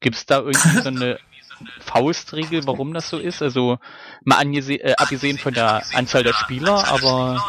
Gibt 0.00 0.16
es 0.16 0.26
da 0.26 0.38
irgendwie 0.38 0.80
so 0.80 0.88
eine 0.88 1.18
Faustregel, 1.80 2.66
warum 2.66 2.94
das 2.94 3.08
so 3.08 3.18
ist? 3.18 3.42
Also 3.42 3.78
mal 4.24 4.44
äh, 4.54 4.94
abgesehen 4.96 5.38
von 5.38 5.54
der 5.54 5.82
Anzahl 5.94 6.22
der 6.22 6.32
Spieler, 6.32 6.88
aber 6.88 7.42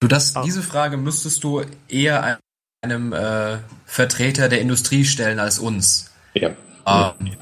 du 0.00 0.08
das 0.08 0.34
diese 0.44 0.62
Frage 0.62 0.96
müsstest 0.96 1.44
du 1.44 1.62
eher 1.88 2.38
einem 2.82 3.12
äh, 3.12 3.58
Vertreter 3.86 4.48
der 4.48 4.60
Industrie 4.60 5.04
stellen 5.04 5.38
als 5.38 5.58
uns. 5.58 6.10
Ja. 6.34 6.50
Ähm, 6.86 7.36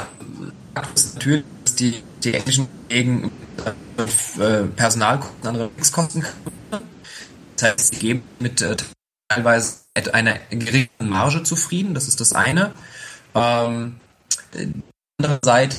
natürlich 0.75 1.45
die, 1.79 2.03
die 2.25 2.35
englischen 2.35 2.69
Kollegen 2.89 3.31
äh, 4.39 4.63
Personalkosten, 4.77 5.49
andere 5.49 5.71
Fixkosten. 5.77 6.25
Das 7.57 7.73
heißt, 7.73 7.95
sie 7.95 7.97
geben 7.97 8.23
mit 8.39 8.63
äh, 8.63 8.77
teilweise 9.29 9.81
einer 10.13 10.39
geringen 10.51 10.89
Marge 10.99 11.43
zufrieden, 11.43 11.95
das 11.95 12.09
ist 12.09 12.21
das 12.21 12.33
eine. 12.33 12.73
Ähm, 13.35 13.97
andere 15.19 15.39
Seite 15.45 15.77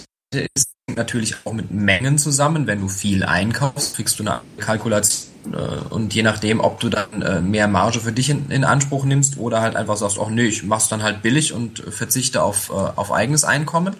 ist 0.55 0.69
natürlich 0.87 1.35
auch 1.45 1.53
mit 1.53 1.71
Mengen 1.71 2.17
zusammen. 2.17 2.67
Wenn 2.67 2.81
du 2.81 2.87
viel 2.87 3.23
einkaufst, 3.23 3.95
kriegst 3.95 4.19
du 4.19 4.23
eine 4.23 4.41
Kalkulation 4.57 5.53
äh, 5.53 5.57
und 5.89 6.13
je 6.13 6.23
nachdem, 6.23 6.59
ob 6.59 6.79
du 6.79 6.89
dann 6.89 7.21
äh, 7.21 7.41
mehr 7.41 7.67
Marge 7.67 7.99
für 7.99 8.11
dich 8.11 8.29
in, 8.29 8.49
in, 8.51 8.63
Anspruch 8.63 9.05
nimmst 9.05 9.37
oder 9.37 9.61
halt 9.61 9.75
einfach 9.75 9.97
sagst, 9.97 10.17
ach 10.21 10.29
nee, 10.29 10.45
ich 10.45 10.63
mach's 10.63 10.89
dann 10.89 11.03
halt 11.03 11.21
billig 11.21 11.53
und 11.53 11.79
verzichte 11.79 12.43
auf, 12.43 12.69
äh, 12.69 12.73
auf 12.73 13.11
eigenes 13.11 13.43
Einkommen. 13.43 13.95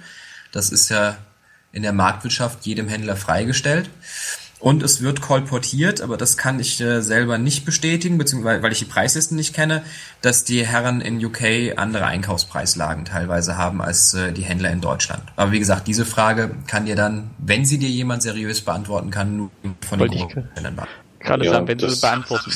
Das 0.52 0.70
ist 0.70 0.90
ja 0.90 1.18
in 1.72 1.84
der 1.84 1.94
Marktwirtschaft 1.94 2.66
jedem 2.66 2.88
Händler 2.88 3.16
freigestellt. 3.16 3.90
Und 4.60 4.84
es 4.84 5.02
wird 5.02 5.22
kolportiert, 5.22 6.02
aber 6.02 6.18
das 6.18 6.38
kann 6.38 6.60
ich 6.60 6.80
äh, 6.82 7.02
selber 7.02 7.40
nicht 7.40 7.66
bestätigen, 7.66 8.20
beziehungsweise 8.20 8.62
weil 8.62 8.72
ich 8.72 8.78
die 8.78 8.86
Preislisten 8.86 9.36
nicht 9.36 9.56
kenne, 9.56 9.82
dass 10.22 10.44
die 10.44 10.66
Herren 10.68 11.02
in 11.02 11.24
UK 11.24 11.78
andere 11.78 12.06
Einkaufspreislagen 12.06 13.06
teilweise 13.06 13.58
haben 13.58 13.82
als 13.82 14.14
äh, 14.14 14.32
die 14.32 14.44
Händler 14.44 14.70
in 14.70 14.80
Deutschland. 14.80 15.24
Aber 15.36 15.52
wie 15.52 15.58
gesagt, 15.58 15.88
diese 15.88 16.06
Frage 16.06 16.52
kann 16.68 16.86
dir 16.86 16.96
dann, 16.96 17.32
wenn 17.40 17.66
sie 17.66 17.80
dir 17.80 17.90
jemand 17.90 18.22
seriös 18.22 18.62
beantworten 18.62 19.10
kann, 19.10 19.36
nur 19.36 19.52
von 19.88 19.98
den 19.98 20.10
Großhändlern 20.10 20.76
beantworten 20.76 21.01
gerade 21.24 21.46
ja, 21.46 21.68
wenn 21.68 21.78
das, 21.78 22.02
beantworten. 22.02 22.52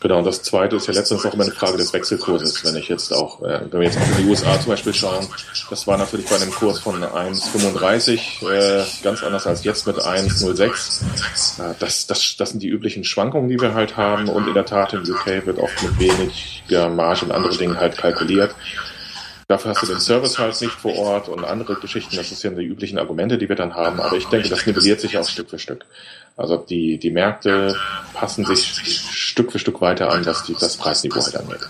Genau, 0.00 0.18
und 0.18 0.24
das 0.24 0.42
zweite 0.42 0.76
ist 0.76 0.86
ja 0.86 0.94
letztens 0.94 1.24
auch 1.26 1.34
immer 1.34 1.44
eine 1.44 1.52
Frage 1.52 1.76
des 1.76 1.92
Wechselkurses. 1.92 2.64
Wenn 2.64 2.76
ich 2.76 2.88
jetzt 2.88 3.12
auch, 3.12 3.42
äh, 3.42 3.60
wenn 3.70 3.80
wir 3.80 3.86
jetzt 3.86 3.98
auf 3.98 4.16
die 4.18 4.24
USA 4.24 4.58
zum 4.60 4.70
Beispiel 4.70 4.94
schauen, 4.94 5.26
das 5.68 5.86
war 5.86 5.98
natürlich 5.98 6.26
bei 6.26 6.36
einem 6.36 6.50
Kurs 6.50 6.80
von 6.80 7.02
1,35 7.02 8.50
äh, 8.50 8.84
ganz 9.02 9.22
anders 9.22 9.46
als 9.46 9.64
jetzt 9.64 9.86
mit 9.86 9.96
1,06. 9.96 11.02
Äh, 11.60 11.74
das, 11.78 12.06
das, 12.06 12.36
das 12.36 12.50
sind 12.50 12.62
die 12.62 12.68
üblichen 12.68 13.04
Schwankungen, 13.04 13.48
die 13.48 13.60
wir 13.60 13.74
halt 13.74 13.96
haben. 13.96 14.28
Und 14.28 14.48
in 14.48 14.54
der 14.54 14.64
Tat 14.64 14.92
im 14.94 15.02
UK 15.02 15.46
wird 15.46 15.58
oft 15.58 15.82
mit 15.82 15.98
wenig 15.98 16.62
Marge 16.70 17.26
und 17.26 17.32
anderen 17.32 17.58
Dingen 17.58 17.78
halt 17.78 17.98
kalkuliert. 17.98 18.54
Dafür 19.50 19.72
hast 19.72 19.82
du 19.82 19.86
den 19.88 19.98
Service 19.98 20.38
halt 20.38 20.60
nicht 20.60 20.74
vor 20.74 20.94
Ort 20.94 21.28
und 21.28 21.44
andere 21.44 21.74
Geschichten. 21.74 22.14
Das 22.14 22.28
sind 22.28 22.52
ja 22.52 22.56
die 22.56 22.66
üblichen 22.66 23.00
Argumente, 23.00 23.36
die 23.36 23.48
wir 23.48 23.56
dann 23.56 23.74
haben. 23.74 23.98
Aber 23.98 24.16
ich 24.16 24.26
denke, 24.26 24.48
das 24.48 24.64
nivelliert 24.64 25.00
sich 25.00 25.18
auch 25.18 25.28
Stück 25.28 25.50
für 25.50 25.58
Stück. 25.58 25.86
Also 26.36 26.56
die, 26.56 26.98
die 26.98 27.10
Märkte 27.10 27.76
passen 28.14 28.44
sich 28.44 28.64
Stück 29.10 29.50
für 29.50 29.58
Stück 29.58 29.80
weiter 29.80 30.12
an, 30.12 30.24
was 30.24 30.44
die, 30.44 30.54
das 30.54 30.76
Preisniveau 30.76 31.20
halt 31.20 31.36
angeht. 31.36 31.68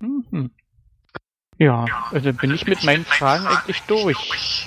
Mhm. 0.00 0.50
Ja, 1.58 1.84
also 2.10 2.32
bin 2.32 2.54
ich 2.54 2.66
mit 2.66 2.84
meinen 2.84 3.04
Fragen 3.04 3.46
eigentlich 3.46 3.82
durch. 3.82 4.66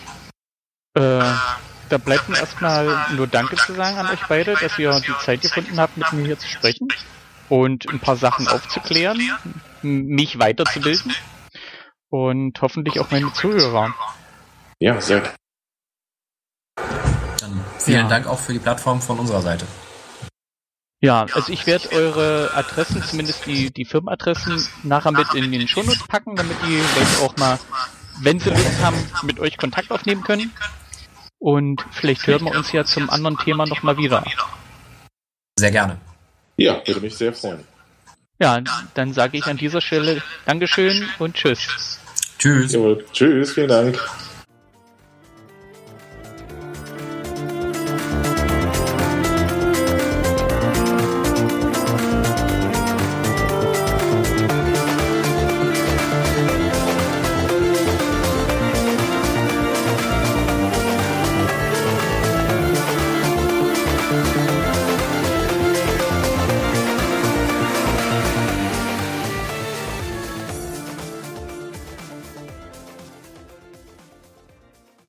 Äh, 0.93 1.01
da 1.01 1.97
bleibt 2.05 2.29
mir 2.29 2.37
erstmal 2.37 3.07
nur 3.15 3.25
Danke 3.25 3.55
zu 3.55 3.73
sagen 3.73 3.97
an 3.97 4.11
euch 4.11 4.21
beide, 4.29 4.53
dass 4.53 4.77
ihr 4.77 4.91
die 4.99 5.25
Zeit 5.25 5.41
gefunden 5.41 5.79
habt, 5.79 5.97
mit 5.97 6.13
mir 6.13 6.25
hier 6.27 6.37
zu 6.37 6.47
sprechen 6.47 6.87
und 7.49 7.89
ein 7.89 7.99
paar 7.99 8.15
Sachen 8.15 8.47
aufzuklären, 8.47 9.19
mich 9.81 10.37
weiterzubilden 10.37 11.15
und 12.13 12.61
hoffentlich 12.61 12.99
auch 12.99 13.09
meine 13.09 13.33
Zuhörer. 13.33 13.91
Ja, 14.79 15.01
sehr 15.01 15.33
Vielen 17.79 18.03
ja. 18.03 18.07
Dank 18.07 18.27
auch 18.27 18.39
für 18.39 18.53
die 18.53 18.59
Plattform 18.59 19.01
von 19.01 19.17
unserer 19.17 19.41
Seite. 19.41 19.65
Ja, 21.01 21.25
also 21.33 21.51
ich 21.51 21.65
werde 21.65 21.91
eure 21.91 22.51
Adressen, 22.53 23.01
zumindest 23.01 23.45
die, 23.47 23.73
die 23.73 23.83
Firmenadressen, 23.83 24.63
nachher 24.83 25.11
mit 25.11 25.33
in 25.33 25.51
den 25.51 25.67
Shownotes 25.67 26.07
packen, 26.07 26.35
damit 26.35 26.55
die 26.65 26.77
Leute 26.77 27.23
auch 27.23 27.35
mal, 27.37 27.59
wenn 28.21 28.39
sie 28.39 28.51
Lust 28.51 28.81
haben, 28.81 28.97
mit 29.23 29.39
euch 29.39 29.57
Kontakt 29.57 29.91
aufnehmen 29.91 30.23
können. 30.23 30.51
Und 31.39 31.83
vielleicht 31.91 32.27
hören 32.27 32.45
wir 32.45 32.55
uns 32.55 32.71
ja 32.71 32.85
zum 32.85 33.09
anderen 33.09 33.39
Thema 33.39 33.65
nochmal 33.65 33.97
wieder. 33.97 34.23
Sehr 35.57 35.71
gerne. 35.71 35.97
Ja, 36.57 36.79
würde 36.85 37.01
mich 37.01 37.17
sehr 37.17 37.33
freuen. 37.33 37.63
Ja, 38.39 38.61
dann 38.93 39.13
sage 39.13 39.37
ich 39.37 39.47
an 39.47 39.57
dieser 39.57 39.81
Stelle 39.81 40.21
Dankeschön 40.45 41.09
und 41.19 41.33
Tschüss. 41.33 41.99
Tschüss. 42.43 42.73
Jawohl, 42.73 43.05
tschüss, 43.13 43.53
vielen 43.53 43.69
Dank. 43.69 43.97